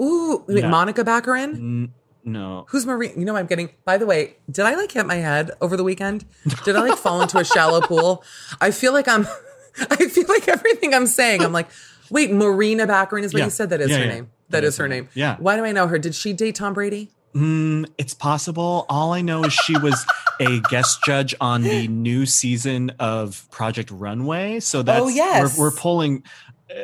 Ooh, 0.00 0.44
wait, 0.46 0.58
Yeah. 0.62 0.68
Monica 0.70 1.02
Baccarin? 1.04 1.54
N- 1.54 1.92
no. 2.24 2.66
Who's 2.70 2.86
marina 2.86 3.14
You 3.16 3.24
know, 3.24 3.36
I'm 3.36 3.46
getting. 3.46 3.70
By 3.84 3.98
the 3.98 4.06
way, 4.06 4.36
did 4.50 4.64
I 4.64 4.74
like 4.74 4.92
hit 4.92 5.06
my 5.06 5.16
head 5.16 5.50
over 5.60 5.76
the 5.76 5.84
weekend? 5.84 6.24
Did 6.64 6.76
I 6.76 6.80
like 6.82 6.98
fall 6.98 7.20
into 7.22 7.38
a 7.38 7.44
shallow 7.44 7.80
pool? 7.90 8.22
I 8.60 8.70
feel 8.70 8.92
like 8.92 9.08
I'm. 9.08 9.26
I 9.90 9.96
feel 10.08 10.26
like 10.28 10.48
everything 10.48 10.94
I'm 10.94 11.06
saying. 11.06 11.42
I'm 11.42 11.52
like, 11.52 11.68
wait, 12.10 12.32
Marina 12.32 12.86
Baccarin 12.86 13.22
is 13.24 13.32
what 13.34 13.40
Yeah. 13.40 13.44
you 13.46 13.50
said. 13.50 13.70
That 13.70 13.80
is 13.80 13.90
Yeah, 13.90 13.98
her 13.98 14.06
name. 14.06 14.30
that 14.50 14.64
is 14.64 14.76
her 14.78 14.88
name. 14.88 15.08
Yeah. 15.14 15.36
Why 15.38 15.56
do 15.56 15.64
I 15.64 15.72
know 15.72 15.86
her? 15.86 15.98
Did 15.98 16.14
she 16.14 16.32
date 16.32 16.54
Tom 16.54 16.72
Brady? 16.74 17.10
Mm, 17.36 17.86
it's 17.98 18.14
possible. 18.14 18.86
All 18.88 19.12
I 19.12 19.20
know 19.20 19.44
is 19.44 19.52
she 19.52 19.76
was 19.76 20.06
a 20.40 20.60
guest 20.70 21.04
judge 21.04 21.34
on 21.38 21.62
the 21.62 21.86
new 21.86 22.24
season 22.24 22.92
of 22.98 23.46
Project 23.50 23.90
Runway. 23.90 24.60
So 24.60 24.82
that's 24.82 25.02
Oh, 25.04 25.08
yes. 25.08 25.58
we're, 25.58 25.66
we're 25.66 25.76
pulling. 25.76 26.22
Uh, 26.70 26.80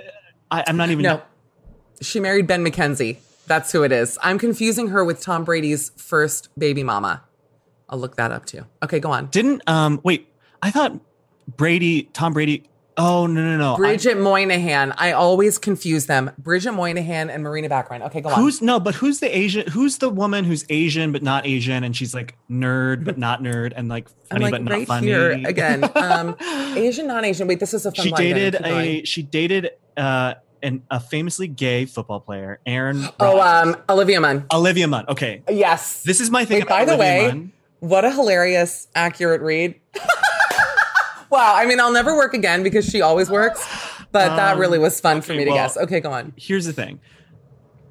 I, 0.50 0.64
I'm 0.66 0.76
not 0.76 0.90
even. 0.90 1.04
No, 1.04 1.22
she 2.02 2.20
married 2.20 2.46
Ben 2.46 2.62
McKenzie. 2.64 3.16
That's 3.46 3.72
who 3.72 3.82
it 3.82 3.92
is. 3.92 4.18
I'm 4.22 4.38
confusing 4.38 4.88
her 4.88 5.04
with 5.04 5.20
Tom 5.22 5.44
Brady's 5.44 5.90
first 5.96 6.48
baby 6.58 6.82
mama. 6.82 7.22
I'll 7.88 7.98
look 7.98 8.16
that 8.16 8.30
up 8.30 8.44
too. 8.44 8.66
Okay, 8.82 9.00
go 9.00 9.10
on. 9.10 9.26
Didn't 9.26 9.62
um 9.66 10.00
wait? 10.04 10.28
I 10.62 10.70
thought 10.70 11.00
Brady, 11.56 12.04
Tom 12.12 12.34
Brady. 12.34 12.64
Oh 12.98 13.26
no 13.26 13.40
no 13.42 13.56
no! 13.56 13.74
I- 13.74 13.76
Bridget 13.76 14.18
Moynahan. 14.18 14.92
I 14.98 15.12
always 15.12 15.56
confuse 15.58 16.06
them. 16.06 16.30
Bridget 16.38 16.72
Moynahan 16.72 17.32
and 17.32 17.42
Marina 17.42 17.68
Baccarin. 17.68 18.02
Okay, 18.06 18.20
go 18.20 18.28
on. 18.28 18.38
Who's 18.40 18.60
no? 18.60 18.78
But 18.80 18.94
who's 18.96 19.20
the 19.20 19.34
Asian? 19.34 19.66
Who's 19.70 19.98
the 19.98 20.10
woman 20.10 20.44
who's 20.44 20.66
Asian 20.68 21.10
but 21.12 21.22
not 21.22 21.46
Asian, 21.46 21.84
and 21.84 21.96
she's 21.96 22.12
like 22.14 22.36
nerd 22.50 23.04
but 23.04 23.16
not 23.16 23.40
nerd, 23.42 23.72
and 23.74 23.88
like 23.88 24.08
funny 24.28 24.44
like 24.44 24.52
but 24.52 24.62
not 24.62 24.72
right 24.72 24.86
funny. 24.86 25.06
here 25.06 25.30
again. 25.32 25.88
Um, 25.96 26.36
Asian, 26.76 27.06
non-Asian. 27.06 27.46
Wait, 27.48 27.60
this 27.60 27.72
is 27.74 27.86
a 27.86 27.92
fun. 27.92 28.04
she 28.04 28.10
line, 28.10 28.20
dated 28.20 28.54
a 28.66 29.04
she 29.04 29.22
dated 29.22 29.70
uh 29.96 30.34
an 30.62 30.82
a 30.90 31.00
famously 31.00 31.48
gay 31.48 31.86
football 31.86 32.20
player, 32.20 32.60
Aaron. 32.66 33.08
Oh, 33.20 33.36
Rodgers. 33.38 33.74
um, 33.76 33.82
Olivia 33.88 34.20
Munn. 34.20 34.44
Olivia 34.52 34.86
Munn. 34.86 35.06
Okay, 35.08 35.42
Yes. 35.48 36.02
this 36.02 36.20
is 36.20 36.30
my 36.30 36.44
thing. 36.44 36.60
Wait, 36.60 36.68
by 36.68 36.82
about 36.82 36.86
the 36.98 37.04
Olivia 37.04 37.22
way, 37.22 37.26
Munn. 37.28 37.52
what 37.80 38.04
a 38.04 38.10
hilarious, 38.12 38.88
accurate 38.94 39.40
read. 39.40 39.80
wow. 41.32 41.54
I 41.56 41.66
mean, 41.66 41.80
I'll 41.80 41.92
never 41.92 42.16
work 42.16 42.34
again 42.34 42.62
because 42.62 42.84
she 42.88 43.00
always 43.02 43.28
works, 43.30 43.66
but 44.12 44.36
that 44.36 44.52
Um, 44.54 44.58
really 44.60 44.78
was 44.78 45.00
fun 45.00 45.20
for 45.22 45.32
me 45.32 45.44
to 45.44 45.50
well- 45.50 45.56
guess. 45.56 45.76
Okay, 45.76 45.98
go 46.00 46.12
on. 46.12 46.32
here's 46.36 46.66
the 46.66 46.72
thing. 46.72 47.00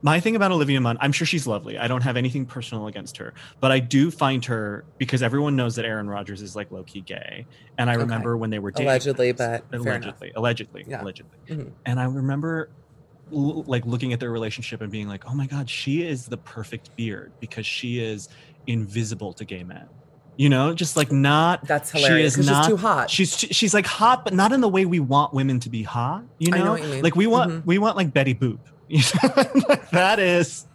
My 0.03 0.19
thing 0.19 0.35
about 0.35 0.51
Olivia 0.51 0.81
Munn, 0.81 0.97
I'm 0.99 1.11
sure 1.11 1.27
she's 1.27 1.45
lovely. 1.45 1.77
I 1.77 1.87
don't 1.87 2.01
have 2.01 2.17
anything 2.17 2.47
personal 2.47 2.87
against 2.87 3.17
her, 3.17 3.35
but 3.59 3.71
I 3.71 3.77
do 3.79 4.09
find 4.09 4.43
her 4.45 4.83
because 4.97 5.21
everyone 5.21 5.55
knows 5.55 5.75
that 5.75 5.85
Aaron 5.85 6.07
Rodgers 6.09 6.41
is 6.41 6.55
like 6.55 6.71
low 6.71 6.81
key 6.83 7.01
gay, 7.01 7.45
and 7.77 7.87
I 7.87 7.93
Okay. 7.93 8.01
remember 8.03 8.35
when 8.35 8.49
they 8.49 8.57
were 8.57 8.71
dating, 8.71 8.87
Allegedly, 8.87 9.31
but 9.33 9.63
allegedly, 9.71 10.31
allegedly, 10.35 10.85
Yeah. 10.87 11.03
allegedly, 11.03 11.37
Mhm. 11.49 11.71
and 11.85 11.99
I 11.99 12.05
remember 12.05 12.69
l- 13.31 13.63
like 13.67 13.85
looking 13.85 14.11
at 14.11 14.19
their 14.19 14.31
relationship 14.31 14.81
and 14.81 14.91
being 14.91 15.07
like, 15.07 15.23
oh 15.29 15.35
my 15.35 15.45
god, 15.45 15.69
she 15.69 16.01
is 16.03 16.25
the 16.25 16.37
perfect 16.37 16.95
beard 16.95 17.31
because 17.39 17.67
she 17.67 17.99
is 17.99 18.27
invisible 18.65 19.33
to 19.33 19.45
gay 19.45 19.63
men. 19.63 19.85
You 20.37 20.49
know, 20.49 20.73
just 20.73 20.95
like 20.97 21.11
not. 21.11 21.67
That's 21.67 21.91
she 21.91 21.99
hilarious, 21.99 22.33
is 22.33 22.35
'cause 22.37 22.45
she's 22.45 22.51
not 22.51 22.67
too 22.67 22.77
hot. 22.77 23.09
She's 23.11 23.37
she's 23.37 23.73
like 23.73 23.85
hot, 23.85 24.23
but 24.23 24.33
not 24.33 24.51
in 24.53 24.61
the 24.61 24.69
way 24.69 24.85
we 24.85 24.99
want 24.99 25.33
women 25.33 25.59
to 25.59 25.69
be 25.69 25.83
hot. 25.83 26.23
You 26.39 26.51
know, 26.51 26.63
know 26.63 26.75
you 26.77 27.01
like 27.01 27.15
we 27.15 27.27
want 27.27 27.51
Mhm. 27.51 27.65
we 27.65 27.77
want 27.77 27.95
like 27.97 28.13
Betty 28.13 28.33
Boop. 28.33 28.57
You 28.91 28.99
know? 29.23 29.43
Like, 29.69 29.89
that 29.91 30.19
is 30.19 30.65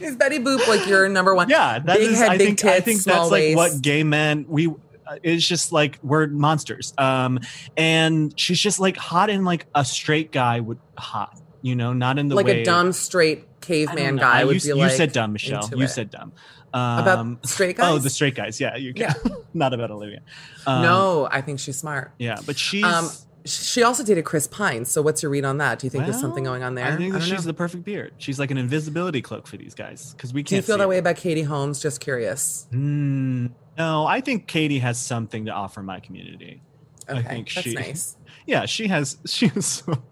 Is 0.00 0.16
Betty 0.16 0.38
Boop 0.38 0.66
like 0.68 0.86
your 0.86 1.08
number 1.08 1.34
one? 1.34 1.48
yeah. 1.48 1.78
That 1.78 1.98
big 1.98 2.10
is- 2.10 2.18
head, 2.18 2.30
I 2.30 2.38
think 2.38 2.58
tits, 2.58 2.72
I 2.72 2.80
think 2.80 3.02
that's 3.02 3.30
like 3.30 3.54
what 3.56 3.80
gay 3.80 4.02
men 4.02 4.44
we. 4.48 4.68
uh, 4.68 5.16
It's 5.22 5.46
just 5.46 5.72
like 5.72 5.98
we're 6.02 6.26
monsters. 6.26 6.92
Um, 6.98 7.38
and 7.76 8.32
she's 8.38 8.58
just 8.60 8.80
like 8.80 8.96
hot 8.96 9.30
in 9.30 9.44
like 9.44 9.66
a 9.74 9.84
straight 9.84 10.32
guy 10.32 10.58
would 10.60 10.78
hot. 10.98 11.38
You 11.62 11.76
know, 11.76 11.92
not 11.92 12.18
in 12.18 12.28
the 12.28 12.34
way 12.34 12.42
like 12.42 12.52
way 12.54 12.62
a 12.62 12.64
dumb, 12.64 12.92
straight 12.92 13.46
caveman 13.60 14.16
guy 14.16 14.40
I- 14.40 14.44
would 14.44 14.56
you, 14.56 14.60
be 14.74 14.78
you 14.78 14.84
like. 14.86 14.92
said 14.92 15.12
dumb, 15.12 15.32
Michelle. 15.32 15.68
You 15.76 15.84
it. 15.84 15.88
said 15.88 16.10
dumb. 16.10 16.32
About 16.74 17.18
Um, 17.18 17.38
straight 17.44 17.76
guys. 17.76 17.92
Oh, 17.92 17.98
the 17.98 18.10
straight 18.10 18.34
guys. 18.34 18.60
Yeah, 18.60 18.76
you 18.76 18.94
can. 18.94 19.14
not 19.54 19.74
about 19.74 19.90
Olivia. 19.90 20.20
Um, 20.66 20.82
no, 20.82 21.28
I 21.30 21.40
think 21.42 21.60
she's 21.60 21.78
smart. 21.78 22.12
Yeah, 22.18 22.38
but 22.46 22.58
she's. 22.58 22.84
Um, 22.84 23.10
she 23.44 23.82
also 23.82 24.04
dated 24.04 24.24
Chris 24.24 24.46
Pine. 24.46 24.84
So 24.84 25.02
what's 25.02 25.22
your 25.22 25.30
read 25.30 25.44
on 25.44 25.58
that? 25.58 25.80
Do 25.80 25.86
you 25.86 25.90
think 25.90 26.04
there's 26.04 26.20
something 26.20 26.44
going 26.44 26.62
on 26.62 26.76
there? 26.76 26.86
I 26.86 26.96
think 26.96 27.12
that 27.12 27.18
don't 27.18 27.28
she's 27.28 27.40
know. 27.44 27.48
the 27.50 27.54
perfect 27.54 27.82
beard. 27.84 28.12
She's 28.18 28.38
like 28.38 28.52
an 28.52 28.56
invisibility 28.58 29.20
cloak 29.20 29.48
for 29.48 29.56
these 29.56 29.74
guys 29.74 30.12
because 30.14 30.32
we 30.32 30.42
can't. 30.42 30.48
Do 30.50 30.56
you 30.56 30.62
feel 30.62 30.78
that 30.78 30.88
way 30.88 30.98
about 30.98 31.16
Katie 31.16 31.42
Holmes? 31.42 31.82
Just 31.82 32.00
curious. 32.00 32.68
Mm, 32.72 33.50
no, 33.76 34.06
I 34.06 34.20
think 34.20 34.46
Katie 34.46 34.78
has 34.78 35.00
something 35.00 35.46
to 35.46 35.50
offer 35.50 35.82
my 35.82 35.98
community. 35.98 36.62
Okay, 37.08 37.18
I 37.18 37.22
think 37.22 37.52
that's 37.52 37.66
she, 37.66 37.74
nice. 37.74 38.16
Yeah, 38.46 38.64
she 38.66 38.86
has. 38.88 39.18
She 39.26 39.48
has 39.48 39.66
some, 39.66 40.02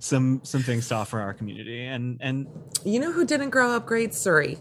some 0.00 0.40
some 0.42 0.62
things 0.62 0.88
to 0.88 0.96
offer 0.96 1.20
our 1.20 1.34
community, 1.34 1.84
and 1.84 2.18
and 2.20 2.46
You 2.84 2.98
know 2.98 3.12
who 3.12 3.24
didn't 3.24 3.50
grow 3.50 3.70
up 3.70 3.86
great? 3.86 4.10
Suri. 4.10 4.58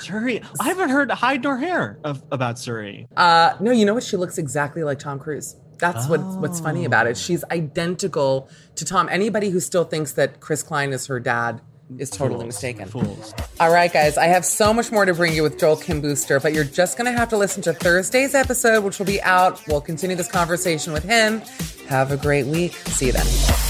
Suri. 0.00 0.44
I 0.60 0.64
haven't 0.68 0.88
heard 0.90 1.10
hide 1.10 1.42
nor 1.42 1.56
hair 1.58 1.98
of 2.04 2.22
about 2.32 2.56
Suri. 2.56 3.06
Uh, 3.16 3.54
no, 3.60 3.70
you 3.70 3.84
know 3.84 3.94
what? 3.94 4.02
She 4.04 4.16
looks 4.16 4.38
exactly 4.38 4.82
like 4.82 4.98
Tom 4.98 5.18
Cruise. 5.18 5.56
That's 5.78 6.08
what 6.08 6.20
what's 6.20 6.60
funny 6.60 6.84
about 6.84 7.06
Oh. 7.06 7.10
it. 7.10 7.16
She's 7.16 7.42
identical 7.50 8.48
to 8.76 8.84
Tom. 8.84 9.08
Anybody 9.10 9.48
who 9.50 9.60
still 9.60 9.84
thinks 9.84 10.12
that 10.12 10.40
Chris 10.40 10.62
Klein 10.62 10.92
is 10.92 11.06
her 11.06 11.18
dad 11.20 11.62
is 11.98 12.10
totally 12.10 12.40
Fools. 12.40 12.46
mistaken. 12.46 12.86
Fools. 12.88 13.34
All 13.58 13.72
right, 13.72 13.92
guys, 13.92 14.16
I 14.18 14.26
have 14.26 14.44
so 14.44 14.72
much 14.74 14.92
more 14.92 15.04
to 15.06 15.14
bring 15.14 15.32
you 15.32 15.42
with 15.42 15.58
Joel 15.58 15.76
Kim 15.76 16.00
Booster, 16.00 16.38
but 16.38 16.52
you're 16.52 16.64
just 16.64 16.96
going 16.98 17.10
to 17.10 17.18
have 17.18 17.30
to 17.30 17.36
listen 17.36 17.62
to 17.64 17.72
Thursday's 17.72 18.34
episode, 18.34 18.84
which 18.84 18.98
will 18.98 19.06
be 19.06 19.20
out. 19.22 19.60
We'll 19.66 19.80
continue 19.80 20.14
this 20.16 20.30
conversation 20.30 20.92
with 20.92 21.02
him. 21.02 21.40
Have 21.88 22.12
a 22.12 22.16
great 22.16 22.46
week. 22.46 22.74
See 22.74 23.06
you 23.06 23.12
then. 23.12 23.69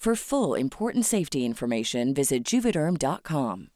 For 0.00 0.16
full 0.16 0.54
important 0.54 1.04
safety 1.04 1.44
information, 1.44 2.14
visit 2.14 2.42
juvederm.com. 2.42 3.68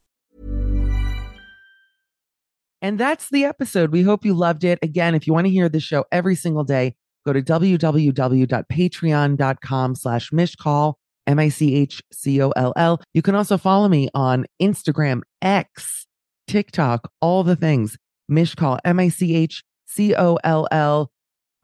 And 2.81 2.99
that's 2.99 3.29
the 3.29 3.45
episode. 3.45 3.93
We 3.93 4.01
hope 4.01 4.25
you 4.25 4.33
loved 4.33 4.65
it. 4.65 4.79
Again, 4.81 5.15
if 5.15 5.27
you 5.27 5.35
want 5.35 5.47
to 5.47 5.51
hear 5.51 5.69
the 5.69 5.81
show 5.81 6.07
every 6.11 6.35
single 6.35 6.65
day, 6.65 6.95
go 7.27 7.35
to 7.35 7.43
www.patreon.com 7.43 9.95
slash 9.95 10.31
Michcoll, 10.31 10.95
M-I-C-H-C-O-L-L. 11.27 13.03
You 13.13 13.21
can 13.21 13.35
also 13.35 13.59
follow 13.59 13.89
me 13.89 14.09
on 14.15 14.47
Instagram, 14.63 15.21
X, 15.43 16.07
TikTok, 16.49 17.11
all 17.21 17.45
the 17.45 17.57
things. 17.57 17.99
Michcoll, 18.31 18.79
M-I-C-H-C-O-L-L. 18.87 19.51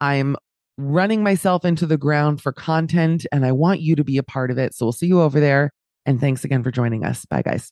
I'm 0.01 0.35
running 0.81 1.23
myself 1.23 1.65
into 1.65 1.85
the 1.85 1.97
ground 1.97 2.41
for 2.41 2.51
content 2.51 3.25
and 3.31 3.45
I 3.45 3.51
want 3.51 3.81
you 3.81 3.95
to 3.95 4.03
be 4.03 4.17
a 4.17 4.23
part 4.23 4.51
of 4.51 4.57
it. 4.57 4.73
So 4.73 4.85
we'll 4.85 4.93
see 4.93 5.07
you 5.07 5.21
over 5.21 5.39
there. 5.39 5.71
And 6.05 6.19
thanks 6.19 6.43
again 6.43 6.63
for 6.63 6.71
joining 6.71 7.05
us. 7.05 7.25
Bye, 7.25 7.43
guys. 7.43 7.71